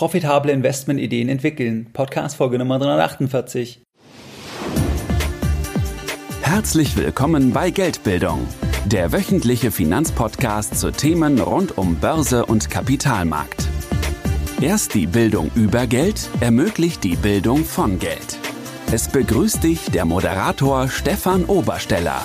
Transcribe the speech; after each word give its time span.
Profitable 0.00 0.50
Investmentideen 0.50 1.28
entwickeln. 1.28 1.90
Podcast 1.92 2.36
Folge 2.36 2.58
Nummer 2.58 2.78
348. 2.78 3.82
Herzlich 6.40 6.96
willkommen 6.96 7.52
bei 7.52 7.70
Geldbildung, 7.70 8.48
der 8.86 9.12
wöchentliche 9.12 9.70
Finanzpodcast 9.70 10.80
zu 10.80 10.90
Themen 10.90 11.38
rund 11.38 11.76
um 11.76 11.96
Börse 11.96 12.46
und 12.46 12.70
Kapitalmarkt. 12.70 13.68
Erst 14.62 14.94
die 14.94 15.06
Bildung 15.06 15.50
über 15.54 15.86
Geld 15.86 16.30
ermöglicht 16.40 17.04
die 17.04 17.16
Bildung 17.16 17.66
von 17.66 17.98
Geld. 17.98 18.38
Es 18.90 19.06
begrüßt 19.06 19.62
dich 19.62 19.90
der 19.90 20.06
Moderator 20.06 20.88
Stefan 20.88 21.44
Obersteller. 21.44 22.24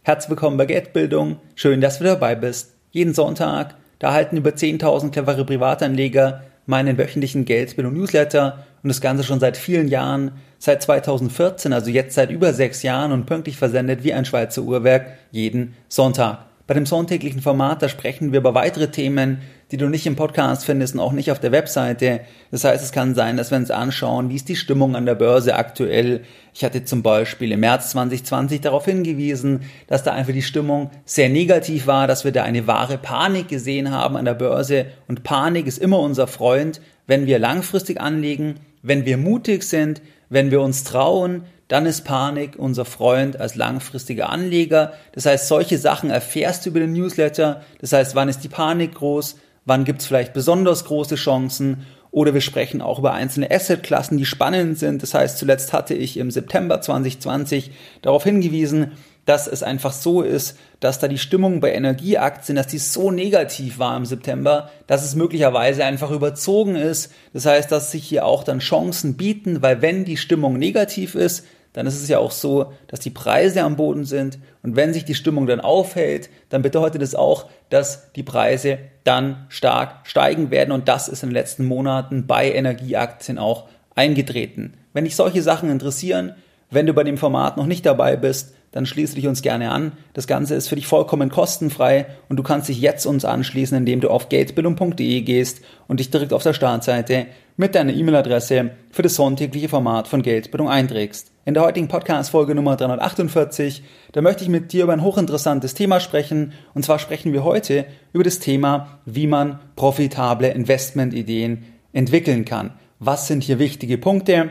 Herzlich 0.00 0.30
willkommen 0.30 0.56
bei 0.56 0.64
Geldbildung. 0.64 1.40
Schön, 1.56 1.82
dass 1.82 1.98
du 1.98 2.04
dabei 2.04 2.36
bist. 2.36 2.74
Jeden 2.90 3.12
Sonntag 3.12 3.74
da 4.00 4.08
erhalten 4.08 4.36
über 4.36 4.50
10.000 4.50 5.12
clevere 5.12 5.44
Privatanleger 5.44 6.42
meinen 6.66 6.98
wöchentlichen 6.98 7.44
Geldbildung-Newsletter 7.44 8.64
und 8.82 8.88
das 8.88 9.00
Ganze 9.00 9.22
schon 9.22 9.40
seit 9.40 9.56
vielen 9.56 9.88
Jahren, 9.88 10.32
seit 10.58 10.82
2014, 10.82 11.72
also 11.72 11.90
jetzt 11.90 12.14
seit 12.14 12.30
über 12.30 12.52
sechs 12.52 12.82
Jahren 12.82 13.12
und 13.12 13.26
pünktlich 13.26 13.56
versendet 13.56 14.02
wie 14.02 14.12
ein 14.12 14.24
Schweizer 14.24 14.62
Uhrwerk 14.62 15.06
jeden 15.30 15.74
Sonntag. 15.88 16.49
Bei 16.70 16.74
dem 16.74 16.86
sonntäglichen 16.86 17.40
Format, 17.40 17.82
da 17.82 17.88
sprechen 17.88 18.30
wir 18.30 18.38
über 18.38 18.54
weitere 18.54 18.92
Themen, 18.92 19.38
die 19.72 19.76
du 19.76 19.88
nicht 19.88 20.06
im 20.06 20.14
Podcast 20.14 20.64
findest 20.64 20.94
und 20.94 21.00
auch 21.00 21.10
nicht 21.10 21.32
auf 21.32 21.40
der 21.40 21.50
Webseite. 21.50 22.20
Das 22.52 22.62
heißt, 22.62 22.84
es 22.84 22.92
kann 22.92 23.16
sein, 23.16 23.36
dass 23.36 23.50
wir 23.50 23.58
uns 23.58 23.72
anschauen, 23.72 24.30
wie 24.30 24.36
ist 24.36 24.48
die 24.48 24.54
Stimmung 24.54 24.94
an 24.94 25.04
der 25.04 25.16
Börse 25.16 25.56
aktuell. 25.56 26.22
Ich 26.54 26.62
hatte 26.62 26.84
zum 26.84 27.02
Beispiel 27.02 27.50
im 27.50 27.58
März 27.58 27.90
2020 27.90 28.60
darauf 28.60 28.84
hingewiesen, 28.84 29.62
dass 29.88 30.04
da 30.04 30.12
einfach 30.12 30.32
die 30.32 30.42
Stimmung 30.42 30.92
sehr 31.04 31.28
negativ 31.28 31.88
war, 31.88 32.06
dass 32.06 32.22
wir 32.22 32.30
da 32.30 32.44
eine 32.44 32.68
wahre 32.68 32.98
Panik 32.98 33.48
gesehen 33.48 33.90
haben 33.90 34.16
an 34.16 34.26
der 34.26 34.34
Börse. 34.34 34.86
Und 35.08 35.24
Panik 35.24 35.66
ist 35.66 35.78
immer 35.78 35.98
unser 35.98 36.28
Freund, 36.28 36.80
wenn 37.08 37.26
wir 37.26 37.40
langfristig 37.40 38.00
anlegen, 38.00 38.60
wenn 38.84 39.06
wir 39.06 39.16
mutig 39.16 39.64
sind, 39.64 40.02
wenn 40.28 40.52
wir 40.52 40.60
uns 40.60 40.84
trauen, 40.84 41.42
dann 41.70 41.86
ist 41.86 42.02
Panik 42.02 42.54
unser 42.58 42.84
Freund 42.84 43.38
als 43.38 43.54
langfristiger 43.54 44.28
Anleger. 44.28 44.92
Das 45.12 45.24
heißt, 45.24 45.46
solche 45.46 45.78
Sachen 45.78 46.10
erfährst 46.10 46.66
du 46.66 46.70
über 46.70 46.80
den 46.80 46.92
Newsletter. 46.92 47.62
Das 47.80 47.92
heißt, 47.92 48.16
wann 48.16 48.28
ist 48.28 48.42
die 48.42 48.48
Panik 48.48 48.96
groß? 48.96 49.36
Wann 49.66 49.84
gibt 49.84 50.00
es 50.00 50.08
vielleicht 50.08 50.32
besonders 50.32 50.84
große 50.84 51.14
Chancen? 51.14 51.86
Oder 52.10 52.34
wir 52.34 52.40
sprechen 52.40 52.82
auch 52.82 52.98
über 52.98 53.12
einzelne 53.12 53.52
Assetklassen, 53.52 54.18
die 54.18 54.26
spannend 54.26 54.80
sind. 54.80 55.00
Das 55.04 55.14
heißt, 55.14 55.38
zuletzt 55.38 55.72
hatte 55.72 55.94
ich 55.94 56.16
im 56.16 56.32
September 56.32 56.80
2020 56.80 57.70
darauf 58.02 58.24
hingewiesen, 58.24 58.90
dass 59.24 59.46
es 59.46 59.62
einfach 59.62 59.92
so 59.92 60.22
ist, 60.22 60.58
dass 60.80 60.98
da 60.98 61.06
die 61.06 61.18
Stimmung 61.18 61.60
bei 61.60 61.72
Energieaktien, 61.72 62.56
dass 62.56 62.66
die 62.66 62.78
so 62.78 63.12
negativ 63.12 63.78
war 63.78 63.96
im 63.96 64.06
September, 64.06 64.70
dass 64.88 65.04
es 65.04 65.14
möglicherweise 65.14 65.84
einfach 65.84 66.10
überzogen 66.10 66.74
ist. 66.74 67.12
Das 67.32 67.46
heißt, 67.46 67.70
dass 67.70 67.92
sich 67.92 68.02
hier 68.02 68.24
auch 68.24 68.42
dann 68.42 68.58
Chancen 68.58 69.16
bieten, 69.16 69.62
weil 69.62 69.82
wenn 69.82 70.04
die 70.04 70.16
Stimmung 70.16 70.58
negativ 70.58 71.14
ist, 71.14 71.44
dann 71.72 71.86
ist 71.86 72.00
es 72.00 72.08
ja 72.08 72.18
auch 72.18 72.32
so, 72.32 72.72
dass 72.88 73.00
die 73.00 73.10
Preise 73.10 73.62
am 73.62 73.76
Boden 73.76 74.04
sind 74.04 74.38
und 74.62 74.76
wenn 74.76 74.92
sich 74.92 75.04
die 75.04 75.14
Stimmung 75.14 75.46
dann 75.46 75.60
aufhält, 75.60 76.30
dann 76.48 76.62
bedeutet 76.62 77.02
es 77.02 77.14
auch, 77.14 77.48
dass 77.68 78.12
die 78.12 78.22
Preise 78.22 78.78
dann 79.04 79.46
stark 79.48 80.06
steigen 80.06 80.50
werden 80.50 80.72
und 80.72 80.88
das 80.88 81.08
ist 81.08 81.22
in 81.22 81.30
den 81.30 81.34
letzten 81.34 81.64
Monaten 81.64 82.26
bei 82.26 82.52
Energieaktien 82.52 83.38
auch 83.38 83.68
eingetreten. 83.94 84.74
Wenn 84.92 85.04
dich 85.04 85.16
solche 85.16 85.42
Sachen 85.42 85.70
interessieren, 85.70 86.34
wenn 86.70 86.86
du 86.86 86.94
bei 86.94 87.04
dem 87.04 87.18
Format 87.18 87.56
noch 87.56 87.66
nicht 87.66 87.86
dabei 87.86 88.16
bist, 88.16 88.54
dann 88.72 88.86
schließe 88.86 89.16
dich 89.16 89.26
uns 89.26 89.42
gerne 89.42 89.70
an. 89.70 89.92
Das 90.12 90.26
Ganze 90.26 90.54
ist 90.54 90.68
für 90.68 90.76
dich 90.76 90.86
vollkommen 90.86 91.28
kostenfrei 91.28 92.06
und 92.28 92.36
du 92.36 92.42
kannst 92.42 92.68
dich 92.68 92.80
jetzt 92.80 93.06
uns 93.06 93.24
anschließen, 93.24 93.76
indem 93.76 94.00
du 94.00 94.10
auf 94.10 94.28
geldbildung.de 94.28 95.20
gehst 95.22 95.62
und 95.88 95.98
dich 95.98 96.10
direkt 96.10 96.32
auf 96.32 96.44
der 96.44 96.52
Startseite 96.52 97.26
mit 97.56 97.74
deiner 97.74 97.92
E-Mail-Adresse 97.92 98.70
für 98.90 99.02
das 99.02 99.16
sonntägliche 99.16 99.68
Format 99.68 100.06
von 100.06 100.22
Geldbildung 100.22 100.68
einträgst. 100.68 101.29
In 101.46 101.54
der 101.54 101.62
heutigen 101.62 101.88
Podcast-Folge 101.88 102.54
Nummer 102.54 102.76
348, 102.76 103.82
da 104.12 104.20
möchte 104.20 104.42
ich 104.42 104.50
mit 104.50 104.74
dir 104.74 104.84
über 104.84 104.92
ein 104.92 105.02
hochinteressantes 105.02 105.72
Thema 105.72 105.98
sprechen. 105.98 106.52
Und 106.74 106.84
zwar 106.84 106.98
sprechen 106.98 107.32
wir 107.32 107.44
heute 107.44 107.86
über 108.12 108.24
das 108.24 108.40
Thema, 108.40 109.00
wie 109.06 109.26
man 109.26 109.58
profitable 109.74 110.48
Investmentideen 110.50 111.64
entwickeln 111.94 112.44
kann. 112.44 112.74
Was 112.98 113.26
sind 113.26 113.42
hier 113.42 113.58
wichtige 113.58 113.96
Punkte? 113.96 114.50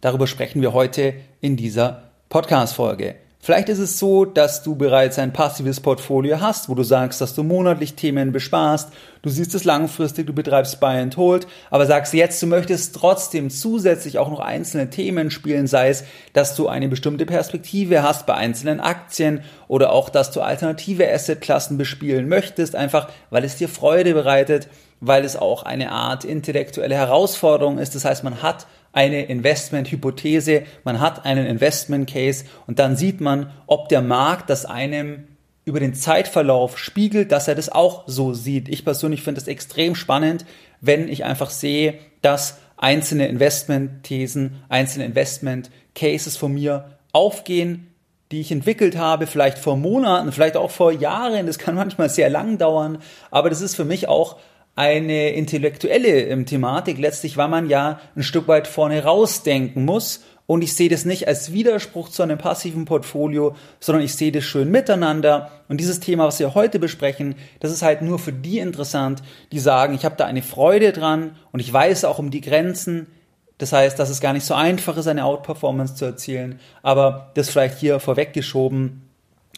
Darüber 0.00 0.26
sprechen 0.26 0.62
wir 0.62 0.72
heute 0.72 1.12
in 1.42 1.58
dieser 1.58 2.04
Podcast-Folge. 2.30 3.16
Vielleicht 3.44 3.68
ist 3.70 3.80
es 3.80 3.98
so, 3.98 4.24
dass 4.24 4.62
du 4.62 4.76
bereits 4.76 5.18
ein 5.18 5.32
passives 5.32 5.80
Portfolio 5.80 6.40
hast, 6.40 6.68
wo 6.68 6.76
du 6.76 6.84
sagst, 6.84 7.20
dass 7.20 7.34
du 7.34 7.42
monatlich 7.42 7.94
Themen 7.94 8.30
besparst, 8.30 8.90
du 9.22 9.30
siehst 9.30 9.52
es 9.56 9.64
langfristig, 9.64 10.28
du 10.28 10.32
betreibst 10.32 10.78
Buy 10.78 11.00
and 11.00 11.16
Hold, 11.16 11.48
aber 11.68 11.86
sagst 11.86 12.14
jetzt, 12.14 12.40
du 12.40 12.46
möchtest 12.46 12.94
trotzdem 12.94 13.50
zusätzlich 13.50 14.18
auch 14.18 14.30
noch 14.30 14.38
einzelne 14.38 14.90
Themen 14.90 15.32
spielen, 15.32 15.66
sei 15.66 15.88
es, 15.88 16.04
dass 16.34 16.54
du 16.54 16.68
eine 16.68 16.88
bestimmte 16.88 17.26
Perspektive 17.26 18.04
hast 18.04 18.26
bei 18.26 18.34
einzelnen 18.34 18.78
Aktien 18.78 19.42
oder 19.66 19.90
auch, 19.90 20.08
dass 20.08 20.30
du 20.30 20.40
alternative 20.40 21.12
Assetklassen 21.12 21.76
bespielen 21.76 22.28
möchtest, 22.28 22.76
einfach 22.76 23.08
weil 23.30 23.42
es 23.42 23.56
dir 23.56 23.68
Freude 23.68 24.14
bereitet, 24.14 24.68
weil 25.00 25.24
es 25.24 25.34
auch 25.34 25.64
eine 25.64 25.90
Art 25.90 26.24
intellektuelle 26.24 26.94
Herausforderung 26.94 27.78
ist. 27.78 27.96
Das 27.96 28.04
heißt, 28.04 28.22
man 28.22 28.40
hat 28.40 28.68
eine 28.92 29.24
Investmenthypothese, 29.24 30.64
man 30.84 31.00
hat 31.00 31.24
einen 31.24 31.46
Investment 31.46 32.10
Case 32.10 32.44
und 32.66 32.78
dann 32.78 32.96
sieht 32.96 33.20
man, 33.20 33.50
ob 33.66 33.88
der 33.88 34.02
Markt 34.02 34.50
das 34.50 34.64
einem 34.64 35.28
über 35.64 35.80
den 35.80 35.94
Zeitverlauf 35.94 36.78
spiegelt, 36.78 37.32
dass 37.32 37.48
er 37.48 37.54
das 37.54 37.70
auch 37.70 38.04
so 38.06 38.34
sieht. 38.34 38.68
Ich 38.68 38.84
persönlich 38.84 39.22
finde 39.22 39.40
es 39.40 39.46
extrem 39.46 39.94
spannend, 39.94 40.44
wenn 40.80 41.08
ich 41.08 41.24
einfach 41.24 41.50
sehe, 41.50 41.94
dass 42.20 42.58
einzelne 42.76 43.28
Investmentthesen, 43.28 44.62
einzelne 44.68 45.04
Investment 45.04 45.70
Cases 45.94 46.36
von 46.36 46.52
mir 46.52 46.98
aufgehen, 47.12 47.92
die 48.32 48.40
ich 48.40 48.50
entwickelt 48.50 48.96
habe, 48.96 49.26
vielleicht 49.26 49.58
vor 49.58 49.76
Monaten, 49.76 50.32
vielleicht 50.32 50.56
auch 50.56 50.70
vor 50.70 50.90
Jahren, 50.90 51.46
das 51.46 51.58
kann 51.58 51.74
manchmal 51.74 52.08
sehr 52.08 52.30
lang 52.30 52.58
dauern, 52.58 52.98
aber 53.30 53.50
das 53.50 53.60
ist 53.60 53.76
für 53.76 53.84
mich 53.84 54.08
auch 54.08 54.38
eine 54.74 55.30
intellektuelle 55.30 56.22
ähm, 56.22 56.46
Thematik 56.46 56.98
letztlich, 56.98 57.36
weil 57.36 57.48
man 57.48 57.68
ja 57.68 58.00
ein 58.16 58.22
Stück 58.22 58.48
weit 58.48 58.66
vorne 58.66 59.04
rausdenken 59.04 59.84
muss. 59.84 60.24
Und 60.46 60.62
ich 60.62 60.74
sehe 60.74 60.88
das 60.88 61.04
nicht 61.04 61.28
als 61.28 61.52
Widerspruch 61.52 62.08
zu 62.08 62.22
einem 62.22 62.36
passiven 62.36 62.84
Portfolio, 62.84 63.54
sondern 63.80 64.04
ich 64.04 64.14
sehe 64.14 64.32
das 64.32 64.44
schön 64.44 64.70
miteinander. 64.70 65.50
Und 65.68 65.78
dieses 65.78 66.00
Thema, 66.00 66.26
was 66.26 66.40
wir 66.40 66.54
heute 66.54 66.78
besprechen, 66.78 67.36
das 67.60 67.70
ist 67.70 67.82
halt 67.82 68.02
nur 68.02 68.18
für 68.18 68.32
die 68.32 68.58
interessant, 68.58 69.22
die 69.52 69.60
sagen, 69.60 69.94
ich 69.94 70.04
habe 70.04 70.16
da 70.16 70.26
eine 70.26 70.42
Freude 70.42 70.92
dran 70.92 71.36
und 71.52 71.60
ich 71.60 71.72
weiß 71.72 72.04
auch 72.04 72.18
um 72.18 72.30
die 72.30 72.40
Grenzen. 72.40 73.06
Das 73.58 73.72
heißt, 73.72 73.98
dass 73.98 74.10
es 74.10 74.20
gar 74.20 74.32
nicht 74.32 74.44
so 74.44 74.54
einfach 74.54 74.96
ist, 74.96 75.06
eine 75.06 75.24
Outperformance 75.24 75.94
zu 75.94 76.04
erzielen. 76.06 76.58
Aber 76.82 77.30
das 77.34 77.48
vielleicht 77.48 77.78
hier 77.78 78.00
vorweggeschoben 78.00 79.02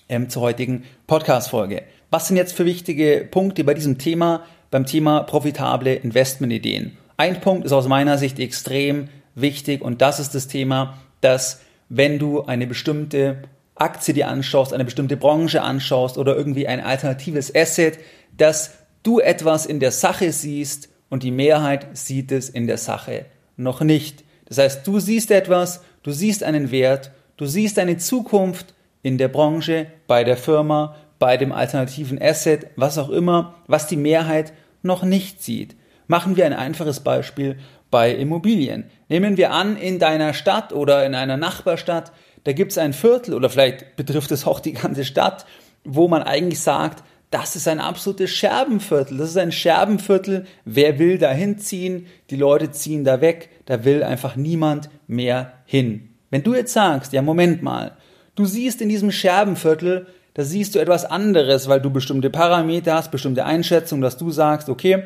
ähm, 0.08 0.28
zur 0.28 0.42
heutigen 0.42 0.84
Podcast-Folge. 1.06 1.82
Was 2.10 2.28
sind 2.28 2.36
jetzt 2.36 2.52
für 2.52 2.66
wichtige 2.66 3.26
Punkte 3.28 3.64
bei 3.64 3.74
diesem 3.74 3.98
Thema? 3.98 4.44
Beim 4.74 4.86
Thema 4.86 5.22
profitable 5.22 5.94
Investmentideen. 5.94 6.98
Ein 7.16 7.40
Punkt 7.40 7.64
ist 7.64 7.70
aus 7.70 7.86
meiner 7.86 8.18
Sicht 8.18 8.40
extrem 8.40 9.08
wichtig 9.36 9.80
und 9.80 10.02
das 10.02 10.18
ist 10.18 10.34
das 10.34 10.48
Thema, 10.48 10.98
dass 11.20 11.60
wenn 11.88 12.18
du 12.18 12.42
eine 12.42 12.66
bestimmte 12.66 13.44
Aktie 13.76 14.14
dir 14.14 14.26
anschaust, 14.26 14.72
eine 14.72 14.84
bestimmte 14.84 15.16
Branche 15.16 15.62
anschaust 15.62 16.18
oder 16.18 16.34
irgendwie 16.34 16.66
ein 16.66 16.80
alternatives 16.80 17.54
Asset, 17.54 18.00
dass 18.36 18.72
du 19.04 19.20
etwas 19.20 19.64
in 19.64 19.78
der 19.78 19.92
Sache 19.92 20.32
siehst 20.32 20.88
und 21.08 21.22
die 21.22 21.30
Mehrheit 21.30 21.96
sieht 21.96 22.32
es 22.32 22.48
in 22.48 22.66
der 22.66 22.78
Sache 22.78 23.26
noch 23.56 23.80
nicht. 23.80 24.24
Das 24.46 24.58
heißt, 24.58 24.84
du 24.88 24.98
siehst 24.98 25.30
etwas, 25.30 25.84
du 26.02 26.10
siehst 26.10 26.42
einen 26.42 26.72
Wert, 26.72 27.12
du 27.36 27.46
siehst 27.46 27.78
eine 27.78 27.98
Zukunft 27.98 28.74
in 29.04 29.18
der 29.18 29.28
Branche, 29.28 29.86
bei 30.08 30.24
der 30.24 30.36
Firma, 30.36 30.96
bei 31.20 31.36
dem 31.36 31.52
alternativen 31.52 32.20
Asset, 32.20 32.66
was 32.74 32.98
auch 32.98 33.10
immer, 33.10 33.54
was 33.68 33.86
die 33.86 33.96
Mehrheit 33.96 34.52
noch 34.84 35.02
nicht 35.02 35.42
sieht. 35.42 35.76
Machen 36.06 36.36
wir 36.36 36.46
ein 36.46 36.52
einfaches 36.52 37.00
Beispiel 37.00 37.58
bei 37.90 38.12
Immobilien. 38.14 38.84
Nehmen 39.08 39.36
wir 39.36 39.52
an, 39.52 39.76
in 39.76 39.98
deiner 39.98 40.34
Stadt 40.34 40.72
oder 40.72 41.06
in 41.06 41.14
einer 41.14 41.36
Nachbarstadt, 41.36 42.12
da 42.44 42.52
gibt 42.52 42.72
es 42.72 42.78
ein 42.78 42.92
Viertel 42.92 43.34
oder 43.34 43.48
vielleicht 43.48 43.96
betrifft 43.96 44.30
es 44.30 44.46
auch 44.46 44.60
die 44.60 44.72
ganze 44.74 45.04
Stadt, 45.04 45.46
wo 45.84 46.08
man 46.08 46.22
eigentlich 46.22 46.60
sagt, 46.60 47.02
das 47.30 47.56
ist 47.56 47.66
ein 47.66 47.80
absolutes 47.80 48.30
Scherbenviertel. 48.30 49.16
Das 49.16 49.30
ist 49.30 49.36
ein 49.38 49.50
Scherbenviertel. 49.50 50.46
Wer 50.64 51.00
will 51.00 51.18
da 51.18 51.32
hinziehen? 51.32 52.06
Die 52.30 52.36
Leute 52.36 52.70
ziehen 52.70 53.02
da 53.02 53.20
weg. 53.20 53.48
Da 53.66 53.84
will 53.84 54.04
einfach 54.04 54.36
niemand 54.36 54.88
mehr 55.08 55.54
hin. 55.64 56.10
Wenn 56.30 56.44
du 56.44 56.54
jetzt 56.54 56.72
sagst, 56.72 57.12
ja, 57.12 57.22
Moment 57.22 57.62
mal, 57.62 57.96
du 58.36 58.44
siehst 58.44 58.80
in 58.82 58.88
diesem 58.88 59.10
Scherbenviertel 59.10 60.06
da 60.34 60.44
siehst 60.44 60.74
du 60.74 60.80
etwas 60.80 61.04
anderes, 61.04 61.68
weil 61.68 61.80
du 61.80 61.90
bestimmte 61.90 62.30
Parameter 62.30 62.94
hast, 62.94 63.10
bestimmte 63.10 63.44
Einschätzungen, 63.44 64.02
dass 64.02 64.16
du 64.16 64.30
sagst, 64.30 64.68
okay, 64.68 65.04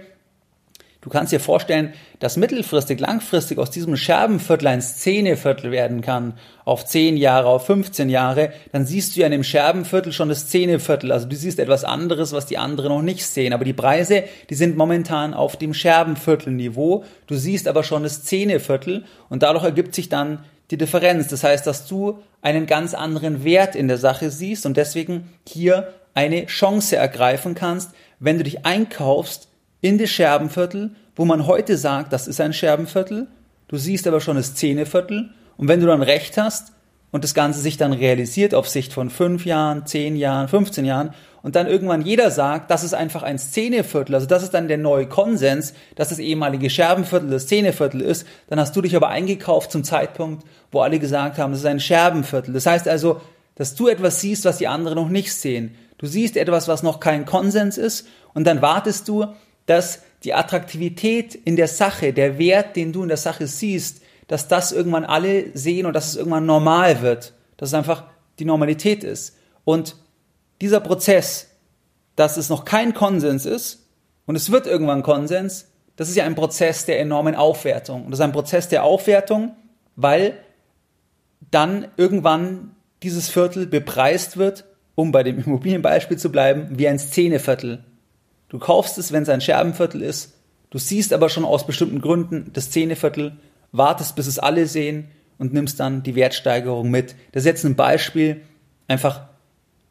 Du 1.01 1.11
kannst 1.11 1.33
dir 1.33 1.39
vorstellen, 1.39 1.93
dass 2.19 2.37
mittelfristig, 2.37 2.99
langfristig 2.99 3.59
aus 3.59 3.71
diesem 3.71 3.97
Scherbenviertel 3.97 4.67
ein 4.67 4.83
Szeneviertel 4.83 5.71
werden 5.71 6.01
kann, 6.01 6.35
auf 6.65 6.85
10 6.85 7.17
Jahre, 7.17 7.47
auf 7.47 7.67
15 7.67 8.11
Jahre, 8.11 8.53
dann 8.73 8.85
siehst 8.85 9.15
du 9.15 9.21
ja 9.21 9.27
in 9.27 9.33
dem 9.33 9.45
Scherbenviertel 9.45 10.13
schon 10.13 10.29
das 10.29 10.43
Szeneviertel. 10.43 11.13
Also 11.13 11.29
du 11.29 11.37
siehst 11.37 11.61
etwas 11.61 11.85
anderes, 11.85 12.33
was 12.33 12.47
die 12.47 12.59
anderen 12.59 12.89
noch 12.89 13.03
nicht 13.03 13.25
sehen. 13.25 13.53
Aber 13.53 13.65
die 13.65 13.73
Preise, 13.73 14.25
die 14.51 14.57
sind 14.57 14.77
momentan 14.77 15.35
auf 15.35 15.57
dem 15.57 15.73
Scherbenviertelniveau. 15.73 17.05
Du 17.29 17.37
siehst 17.37 17.69
aber 17.69 17.85
schon 17.85 18.03
das 18.03 18.17
Szeneviertel 18.17 19.05
und 19.29 19.45
dadurch 19.45 19.65
ergibt 19.65 19.95
sich 19.95 20.09
dann 20.09 20.41
die 20.71 20.77
Differenz. 20.77 21.29
Das 21.29 21.45
heißt, 21.45 21.67
dass 21.67 21.87
du 21.87 22.23
einen 22.43 22.67
ganz 22.67 22.95
anderen 22.95 23.45
Wert 23.45 23.75
in 23.75 23.89
der 23.89 23.99
Sache 23.99 24.31
siehst 24.31 24.67
und 24.67 24.77
deswegen 24.77 25.31
hier 25.47 25.93
eine 26.15 26.47
Chance 26.47 26.97
ergreifen 26.97 27.55
kannst, 27.55 27.93
wenn 28.19 28.39
du 28.39 28.45
dich 28.45 28.67
einkaufst 28.67 29.49
in 29.81 29.99
das 29.99 30.11
Scherbenviertel, 30.11 30.91
wo 31.15 31.25
man 31.25 31.47
heute 31.47 31.77
sagt, 31.77 32.13
das 32.13 32.29
ist 32.29 32.41
ein 32.41 32.53
Scherbenviertel, 32.53 33.29
du 33.69 33.77
siehst 33.77 34.07
aber 34.07 34.21
schon 34.21 34.37
das 34.37 34.55
Zähneviertel 34.55 35.31
und 35.57 35.69
wenn 35.69 35.81
du 35.81 35.87
dann 35.87 36.03
recht 36.03 36.37
hast 36.37 36.73
und 37.11 37.25
das 37.25 37.35
Ganze 37.35 37.61
sich 37.61 37.77
dann 37.77 37.93
realisiert 37.93 38.55
auf 38.55 38.69
Sicht 38.69 38.93
von 38.93 39.11
fünf 39.11 39.45
Jahren, 39.45 39.87
zehn 39.87 40.17
Jahren, 40.17 40.49
15 40.49 40.85
Jahren 40.85 41.15
und 41.43 41.57
dann 41.57 41.67
irgendwann 41.67 42.03
jeder 42.03 42.31
sagt, 42.31 42.71
das 42.71 42.83
ist 42.83 42.95
einfach 42.95 43.23
ein 43.23 43.39
Szeneviertel, 43.39 44.15
also 44.15 44.27
das 44.27 44.43
ist 44.43 44.55
dann 44.55 44.69
der 44.69 44.79
neue 44.79 45.07
Konsens, 45.07 45.73
dass 45.95 46.09
das 46.09 46.19
ehemalige 46.19 46.69
Scherbenviertel 46.69 47.31
das 47.31 47.45
Szeneviertel 47.45 48.01
ist, 48.01 48.27
dann 48.49 48.59
hast 48.59 48.75
du 48.75 48.83
dich 48.83 48.97
aber 48.97 49.09
eingekauft 49.09 49.71
zum 49.71 49.85
Zeitpunkt, 49.85 50.45
wo 50.73 50.81
alle 50.81 50.99
gesagt 50.99 51.39
haben, 51.39 51.53
das 51.53 51.61
ist 51.61 51.67
ein 51.67 51.81
Scherbenviertel. 51.81 52.53
Das 52.53 52.67
heißt 52.67 52.89
also, 52.89 53.21
dass 53.55 53.75
du 53.75 53.89
etwas 53.89 54.21
siehst, 54.21 54.45
was 54.45 54.59
die 54.59 54.69
anderen 54.69 54.97
noch 54.97 55.09
nicht 55.09 55.33
sehen. 55.33 55.75
Du 55.99 56.07
siehst 56.07 56.37
etwas, 56.37 56.69
was 56.69 56.83
noch 56.83 57.01
kein 57.01 57.25
Konsens 57.25 57.79
ist 57.79 58.07
und 58.35 58.47
dann 58.47 58.63
wartest 58.63 59.09
du, 59.09 59.27
dass 59.67 60.03
die 60.25 60.35
Attraktivität 60.35 61.35
in 61.35 61.57
der 61.57 61.69
Sache, 61.69 62.13
der 62.13 62.39
Wert, 62.39 62.77
den 62.77 62.93
du 62.93 63.03
in 63.03 63.09
der 63.09 63.17
Sache 63.17 63.47
siehst, 63.47 64.03
dass 64.27 64.49
das 64.49 64.73
irgendwann 64.73 65.05
alle 65.05 65.57
sehen 65.57 65.87
und 65.87 65.95
dass 65.95 66.09
es 66.09 66.17
irgendwann 66.17 66.47
normal 66.47 67.03
wird, 67.03 67.33
dass 67.57 67.71
es 67.71 67.75
einfach 67.75 68.05
die 68.39 68.45
Normalität 68.45 69.05
ist. 69.05 69.37
Und 69.65 69.97
dieser 70.61 70.81
Prozess, 70.81 71.49
dass 72.17 72.37
es 72.37 72.49
noch 72.49 72.65
kein 72.65 72.95
Konsens 72.95 73.47
ist 73.47 73.87
und 74.27 74.37
es 74.37 74.51
wird 74.51 74.67
irgendwann 74.67 75.03
Konsens, 75.03 75.67
das 75.97 76.09
ist 76.09 76.17
ja 76.17 76.25
ein 76.25 76.35
Prozess 76.35 76.85
der 76.85 77.01
enormen 77.01 77.35
Aufwertung. 77.35 78.05
Und 78.05 78.11
das 78.11 78.21
ist 78.21 78.25
ein 78.25 78.33
Prozess 78.33 78.69
der 78.69 78.85
Aufwertung, 78.85 79.57
weil 79.97 80.39
dann 81.51 81.89
irgendwann 81.97 82.77
dieses 83.03 83.29
Viertel 83.29 83.67
bepreist 83.67 84.37
wird, 84.37 84.65
um 84.95 85.13
bei 85.13 85.23
dem 85.23 85.39
Immobilienbeispiel 85.45 86.17
zu 86.17 86.31
bleiben, 86.31 86.79
wie 86.79 86.89
ein 86.89 86.99
Szeneviertel. 86.99 87.85
Du 88.49 88.59
kaufst 88.59 88.97
es, 88.99 89.13
wenn 89.13 89.25
es 89.25 89.29
ein 89.29 89.41
Scherbenviertel 89.41 90.03
ist. 90.03 90.35
Du 90.71 90.79
siehst 90.79 91.13
aber 91.13 91.29
schon 91.29 91.45
aus 91.45 91.67
bestimmten 91.67 92.01
Gründen 92.01 92.51
das 92.53 92.71
Zähneviertel, 92.71 93.37
wartest, 93.73 94.17
bis 94.17 94.27
es 94.27 94.39
alle 94.39 94.67
sehen 94.67 95.09
und 95.39 95.53
nimmst 95.53 95.81
dann 95.81 96.03
die 96.03 96.15
Wertsteigerung 96.15 96.91
mit. 96.91 97.15
Das 97.33 97.43
ist 97.43 97.47
jetzt 97.47 97.65
ein 97.65 97.77
Beispiel 97.77 98.43
einfach 98.87 99.29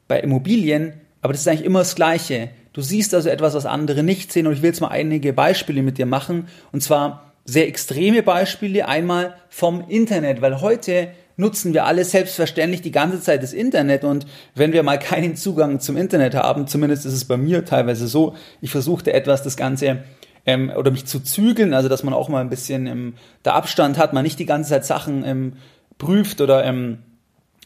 bei 0.07 0.19
Immobilien, 0.19 0.93
aber 1.21 1.33
das 1.33 1.41
ist 1.41 1.47
eigentlich 1.47 1.65
immer 1.65 1.79
das 1.79 1.95
Gleiche. 1.95 2.49
Du 2.73 2.81
siehst 2.81 3.13
also 3.13 3.29
etwas, 3.29 3.53
was 3.55 3.65
andere 3.65 4.03
nicht 4.03 4.31
sehen. 4.31 4.47
Und 4.47 4.53
ich 4.53 4.61
will 4.61 4.69
jetzt 4.69 4.81
mal 4.81 4.89
einige 4.89 5.33
Beispiele 5.33 5.81
mit 5.81 5.97
dir 5.97 6.05
machen. 6.05 6.47
Und 6.71 6.81
zwar 6.81 7.33
sehr 7.43 7.67
extreme 7.67 8.21
Beispiele. 8.21 8.87
Einmal 8.87 9.35
vom 9.49 9.83
Internet, 9.89 10.41
weil 10.41 10.61
heute 10.61 11.09
nutzen 11.37 11.73
wir 11.73 11.85
alle 11.85 12.05
selbstverständlich 12.05 12.81
die 12.81 12.91
ganze 12.91 13.19
Zeit 13.19 13.41
das 13.41 13.53
Internet. 13.53 14.03
Und 14.03 14.27
wenn 14.53 14.73
wir 14.73 14.83
mal 14.83 14.99
keinen 14.99 15.35
Zugang 15.35 15.79
zum 15.79 15.97
Internet 15.97 16.35
haben, 16.35 16.67
zumindest 16.67 17.05
ist 17.05 17.13
es 17.13 17.25
bei 17.25 17.37
mir 17.37 17.65
teilweise 17.65 18.07
so, 18.07 18.35
ich 18.61 18.71
versuchte 18.71 19.11
etwas 19.11 19.43
das 19.43 19.57
Ganze 19.57 20.03
ähm, 20.45 20.71
oder 20.75 20.91
mich 20.91 21.05
zu 21.05 21.19
zügeln, 21.19 21.73
also 21.73 21.89
dass 21.89 22.03
man 22.03 22.13
auch 22.13 22.29
mal 22.29 22.41
ein 22.41 22.49
bisschen 22.49 22.87
ähm, 22.87 23.13
der 23.43 23.55
Abstand 23.55 23.97
hat, 23.97 24.13
man 24.13 24.23
nicht 24.23 24.39
die 24.39 24.45
ganze 24.45 24.69
Zeit 24.69 24.85
Sachen 24.85 25.25
ähm, 25.25 25.53
prüft 25.97 26.41
oder 26.41 26.63
ähm, 26.63 26.99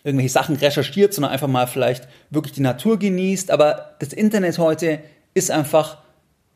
irgendwelche 0.03 0.31
Sachen 0.31 0.55
recherchiert, 0.55 1.13
sondern 1.13 1.31
einfach 1.31 1.47
mal 1.47 1.67
vielleicht 1.67 2.07
wirklich 2.29 2.53
die 2.53 2.61
Natur 2.61 2.97
genießt. 2.97 3.51
Aber 3.51 3.95
das 3.99 4.13
Internet 4.13 4.57
heute 4.57 4.99
ist 5.33 5.51
einfach 5.51 5.97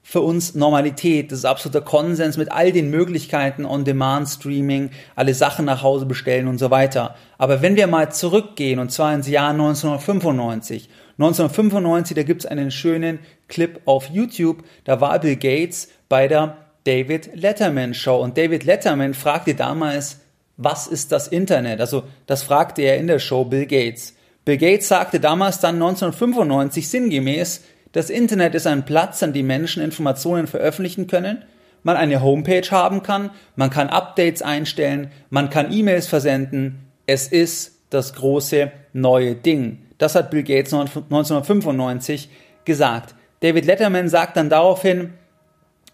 für 0.08 0.22
uns 0.22 0.54
Normalität. 0.54 1.32
Das 1.32 1.40
ist 1.40 1.46
absoluter 1.46 1.82
Konsens 1.82 2.38
mit 2.38 2.52
all 2.52 2.72
den 2.72 2.92
Möglichkeiten 2.92 3.66
On-Demand-Streaming, 3.66 4.92
alle 5.16 5.34
Sachen 5.34 5.66
nach 5.66 5.82
Hause 5.82 6.06
bestellen 6.06 6.48
und 6.48 6.60
so 6.60 6.70
weiter. 6.70 7.16
Aber 7.40 7.64
wenn 7.64 7.76
wir 7.76 7.88
mal 7.88 8.12
zurückgehen, 8.12 8.78
und 8.78 8.92
zwar 8.92 9.16
ins 9.16 9.28
Jahr 9.28 9.50
1995, 9.50 10.90
1995, 11.18 12.16
da 12.16 12.22
gibt's 12.22 12.46
einen 12.46 12.70
schönen 12.70 13.18
Clip 13.48 13.82
auf 13.86 14.10
YouTube, 14.12 14.64
da 14.84 15.02
war 15.02 15.18
Bill 15.20 15.38
Gates 15.38 15.90
bei 16.08 16.28
der 16.28 16.58
David 16.84 17.32
Letterman 17.34 17.96
Show 17.96 18.18
und 18.18 18.38
David 18.38 18.64
Letterman 18.64 19.16
fragte 19.16 19.56
damals, 19.56 20.20
was 20.58 20.88
ist 20.88 21.12
das 21.12 21.28
Internet? 21.28 21.82
Also 21.82 22.04
das 22.28 22.44
fragte 22.44 22.82
er 22.82 22.98
in 22.98 23.08
der 23.08 23.20
Show 23.20 23.46
Bill 23.46 23.66
Gates. 23.66 24.16
Bill 24.46 24.58
Gates 24.58 24.88
sagte 24.88 25.20
damals 25.20 25.60
dann 25.60 25.76
1995 25.76 26.88
sinngemäß, 26.88 27.64
das 27.92 28.10
Internet 28.10 28.56
ist 28.56 28.68
ein 28.68 28.86
Platz, 28.86 29.24
an 29.24 29.34
dem 29.34 29.48
Menschen 29.48 29.82
Informationen 29.82 30.48
veröffentlichen 30.48 31.08
können, 31.08 31.46
man 31.84 31.98
eine 31.98 32.22
Homepage 32.22 32.70
haben 32.72 33.04
kann, 33.04 33.32
man 33.56 33.70
kann 33.70 33.90
Updates 33.90 34.42
einstellen, 34.42 35.12
man 35.30 35.50
kann 35.50 35.72
E-Mails 35.72 36.08
versenden. 36.08 36.80
Es 37.06 37.28
ist 37.28 37.80
das 37.90 38.14
große 38.16 38.72
neue 38.94 39.36
Ding. 39.36 39.80
Das 39.98 40.16
hat 40.16 40.32
Bill 40.32 40.44
Gates 40.44 40.74
1995 40.74 42.30
gesagt. 42.66 43.16
David 43.42 43.66
Letterman 43.66 44.10
sagt 44.10 44.38
dann 44.38 44.50
daraufhin, 44.50 45.14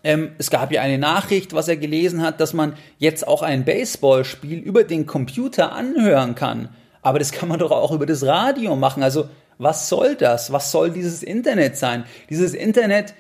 ähm, 0.03 0.31
es 0.37 0.49
gab 0.49 0.71
ja 0.71 0.81
eine 0.81 0.97
Nachricht, 0.97 1.53
was 1.53 1.67
er 1.67 1.77
gelesen 1.77 2.21
hat, 2.21 2.39
dass 2.39 2.53
man 2.53 2.73
jetzt 2.97 3.27
auch 3.27 3.41
ein 3.41 3.65
Baseballspiel 3.65 4.59
über 4.59 4.83
den 4.83 5.05
Computer 5.05 5.73
anhören 5.73 6.35
kann. 6.35 6.69
Aber 7.01 7.19
das 7.19 7.31
kann 7.31 7.49
man 7.49 7.59
doch 7.59 7.71
auch 7.71 7.91
über 7.91 8.05
das 8.05 8.25
Radio 8.25 8.75
machen. 8.75 9.03
Also 9.03 9.29
was 9.57 9.89
soll 9.89 10.15
das? 10.15 10.51
Was 10.51 10.71
soll 10.71 10.89
dieses 10.89 11.21
Internet 11.21 11.77
sein? 11.77 12.05
Dieses 12.29 12.53
Internet 12.53 13.13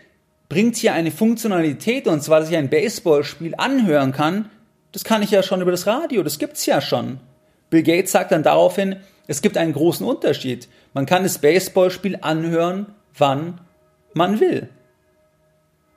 bringt 0.49 0.75
hier 0.75 0.93
eine 0.93 1.11
Funktionalität 1.11 2.07
und 2.07 2.23
zwar, 2.23 2.39
dass 2.39 2.49
ich 2.49 2.57
ein 2.57 2.69
Baseballspiel 2.69 3.55
anhören 3.57 4.11
kann. 4.11 4.49
Das 4.91 5.03
kann 5.03 5.21
ich 5.21 5.31
ja 5.31 5.43
schon 5.43 5.61
über 5.61 5.71
das 5.71 5.87
Radio. 5.87 6.23
Das 6.23 6.39
gibt's 6.39 6.65
ja 6.65 6.81
schon. 6.81 7.19
Bill 7.69 7.83
Gates 7.83 8.11
sagt 8.11 8.31
dann 8.31 8.43
daraufhin, 8.43 8.97
es 9.27 9.41
gibt 9.41 9.55
einen 9.55 9.73
großen 9.73 10.05
Unterschied. 10.05 10.67
Man 10.93 11.05
kann 11.05 11.23
das 11.23 11.37
Baseballspiel 11.39 12.17
anhören, 12.21 12.87
wann 13.17 13.61
man 14.13 14.39
will. 14.39 14.67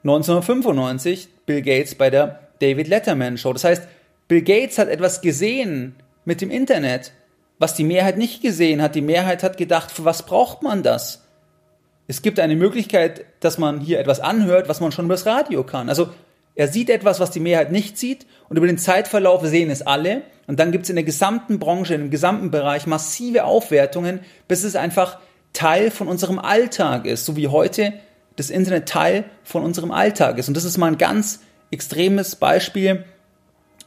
1995 0.05 1.29
Bill 1.47 1.63
Gates 1.63 1.95
bei 1.95 2.11
der 2.11 2.41
David 2.61 2.89
Letterman 2.89 3.39
Show. 3.39 3.53
Das 3.53 3.65
heißt, 3.65 3.89
Bill 4.29 4.43
Gates 4.43 4.79
hat 4.79 4.89
etwas 4.89 5.23
gesehen 5.23 5.97
mit 6.27 6.41
dem 6.41 6.51
Internet, 6.51 7.13
was 7.59 7.75
die 7.75 7.85
Mehrheit 7.85 8.19
nicht 8.19 8.43
gesehen 8.43 8.83
hat. 8.83 8.95
Die 8.95 9.01
Mehrheit 9.01 9.43
hat 9.43 9.57
gedacht, 9.57 9.91
für 9.91 10.05
was 10.05 10.27
braucht 10.27 10.63
man 10.63 10.83
das? 10.83 11.23
Es 12.07 12.21
gibt 12.21 12.39
eine 12.39 12.55
Möglichkeit, 12.55 13.25
dass 13.41 13.57
man 13.57 13.81
hier 13.81 13.99
etwas 13.99 14.21
anhört, 14.21 14.69
was 14.69 14.81
man 14.81 14.93
schon 14.93 15.07
über 15.07 15.15
das 15.15 15.25
Radio 15.25 15.65
kann. 15.65 15.89
Also 15.89 16.11
er 16.55 16.69
sieht 16.69 16.91
etwas, 16.91 17.19
was 17.19 17.31
die 17.31 17.41
Mehrheit 17.41 17.73
nicht 17.73 17.97
sieht 17.97 18.27
und 18.51 18.59
über 18.59 18.67
den 18.67 18.79
Zeitverlauf 18.79 19.45
sehen 19.47 19.71
es 19.71 19.83
alle 19.83 20.23
und 20.47 20.61
dann 20.61 20.71
gibt 20.71 20.85
es 20.85 20.91
in 20.91 20.97
der 20.97 21.05
gesamten 21.05 21.59
Branche, 21.59 21.95
im 21.95 22.11
gesamten 22.11 22.51
Bereich 22.51 22.87
massive 22.87 23.45
Aufwertungen, 23.45 24.21
bis 24.49 24.65
es 24.65 24.77
einfach 24.77 25.19
Teil 25.55 25.91
von 25.91 26.09
unserem 26.09 26.39
Alltag 26.39 27.07
ist, 27.07 27.25
so 27.25 27.37
wie 27.37 27.49
heute 27.49 27.95
das 28.37 28.51
Internet 28.51 28.89
Teil 28.89 29.25
von 29.43 29.63
unserem 29.63 29.91
Alltag 29.91 30.39
ist. 30.39 30.49
Und 30.49 30.57
das 30.57 30.65
ist 30.65 30.79
mal 30.79 30.89
ein 30.89 30.99
ganz 30.99 31.41
extremes 31.71 32.37
Beispiel, 32.37 33.05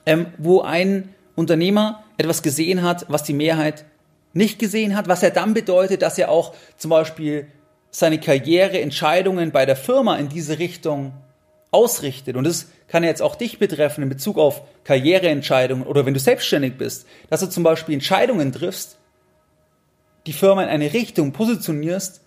ähm, 0.05 0.27
wo 0.37 0.61
ein 0.61 1.13
Unternehmer 1.35 2.03
etwas 2.17 2.41
gesehen 2.41 2.81
hat, 2.81 3.05
was 3.09 3.23
die 3.23 3.33
Mehrheit 3.33 3.85
nicht 4.33 4.59
gesehen 4.59 4.95
hat, 4.95 5.07
was 5.07 5.21
ja 5.21 5.29
dann 5.29 5.53
bedeutet, 5.53 6.01
dass 6.01 6.17
er 6.17 6.29
auch 6.29 6.53
zum 6.77 6.89
Beispiel 6.89 7.47
seine 7.91 8.19
Karriereentscheidungen 8.19 9.51
bei 9.51 9.65
der 9.65 9.75
Firma 9.75 10.17
in 10.17 10.29
diese 10.29 10.59
Richtung 10.59 11.13
ausrichtet. 11.71 12.35
Und 12.35 12.45
das 12.45 12.67
kann 12.87 13.03
jetzt 13.03 13.21
auch 13.21 13.35
dich 13.35 13.59
betreffen 13.59 14.03
in 14.03 14.09
Bezug 14.09 14.37
auf 14.37 14.61
Karriereentscheidungen 14.83 15.85
oder 15.85 16.05
wenn 16.05 16.13
du 16.13 16.19
selbstständig 16.19 16.77
bist, 16.77 17.05
dass 17.29 17.41
du 17.41 17.47
zum 17.47 17.63
Beispiel 17.63 17.95
Entscheidungen 17.95 18.51
triffst, 18.51 18.97
die 20.25 20.33
Firma 20.33 20.63
in 20.63 20.69
eine 20.69 20.93
Richtung 20.93 21.31
positionierst, 21.31 22.21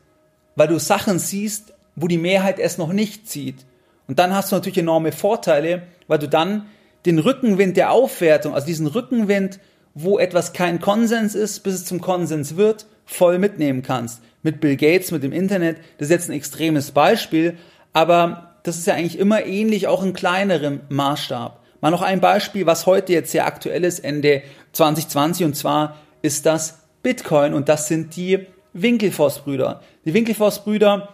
weil 0.56 0.68
du 0.68 0.78
Sachen 0.78 1.18
siehst, 1.18 1.72
wo 2.00 2.09
die 2.09 2.19
Mehrheit 2.19 2.59
es 2.59 2.78
noch 2.78 2.92
nicht 2.92 3.28
sieht. 3.28 3.66
Und 4.09 4.19
dann 4.19 4.35
hast 4.35 4.50
du 4.50 4.57
natürlich 4.57 4.78
enorme 4.78 5.12
Vorteile, 5.12 5.83
weil 6.09 6.19
du 6.19 6.28
dann 6.28 6.66
den 7.07 7.19
Rückenwind 7.19 7.76
der 7.76 7.92
Aufwertung, 7.92 8.54
also 8.54 8.66
diesen 8.66 8.87
Rückenwind, 8.87 9.61
wo 9.95 10.19
etwas 10.19 10.52
kein 10.52 10.80
Konsens 10.80 11.35
ist, 11.35 11.61
bis 11.61 11.75
es 11.75 11.85
zum 11.85 12.00
Konsens 12.00 12.57
wird, 12.57 12.87
voll 13.04 13.38
mitnehmen 13.38 13.83
kannst. 13.83 14.23
Mit 14.42 14.61
Bill 14.61 14.76
Gates, 14.76 15.11
mit 15.11 15.23
dem 15.23 15.33
Internet, 15.33 15.78
das 15.99 16.09
ist 16.09 16.12
jetzt 16.12 16.30
ein 16.30 16.37
extremes 16.37 16.92
Beispiel, 16.92 17.57
aber 17.92 18.54
das 18.62 18.78
ist 18.78 18.87
ja 18.87 18.95
eigentlich 18.95 19.19
immer 19.19 19.45
ähnlich, 19.45 19.87
auch 19.87 20.02
in 20.02 20.12
kleinerem 20.12 20.80
Maßstab. 20.88 21.61
Mal 21.80 21.90
noch 21.90 22.02
ein 22.02 22.21
Beispiel, 22.21 22.66
was 22.66 22.87
heute 22.87 23.12
jetzt 23.12 23.33
sehr 23.33 23.47
aktuell 23.47 23.85
ist, 23.85 24.00
Ende 24.00 24.42
2020, 24.73 25.47
und 25.47 25.57
zwar 25.57 25.97
ist 26.23 26.47
das 26.47 26.78
Bitcoin 27.02 27.54
und 27.54 27.69
das 27.69 27.88
sind 27.88 28.14
die 28.16 28.47
Winkelfoss-Brüder. 28.75 29.80
Die 30.04 30.14
Winkelfoss-Brüder 30.14 31.09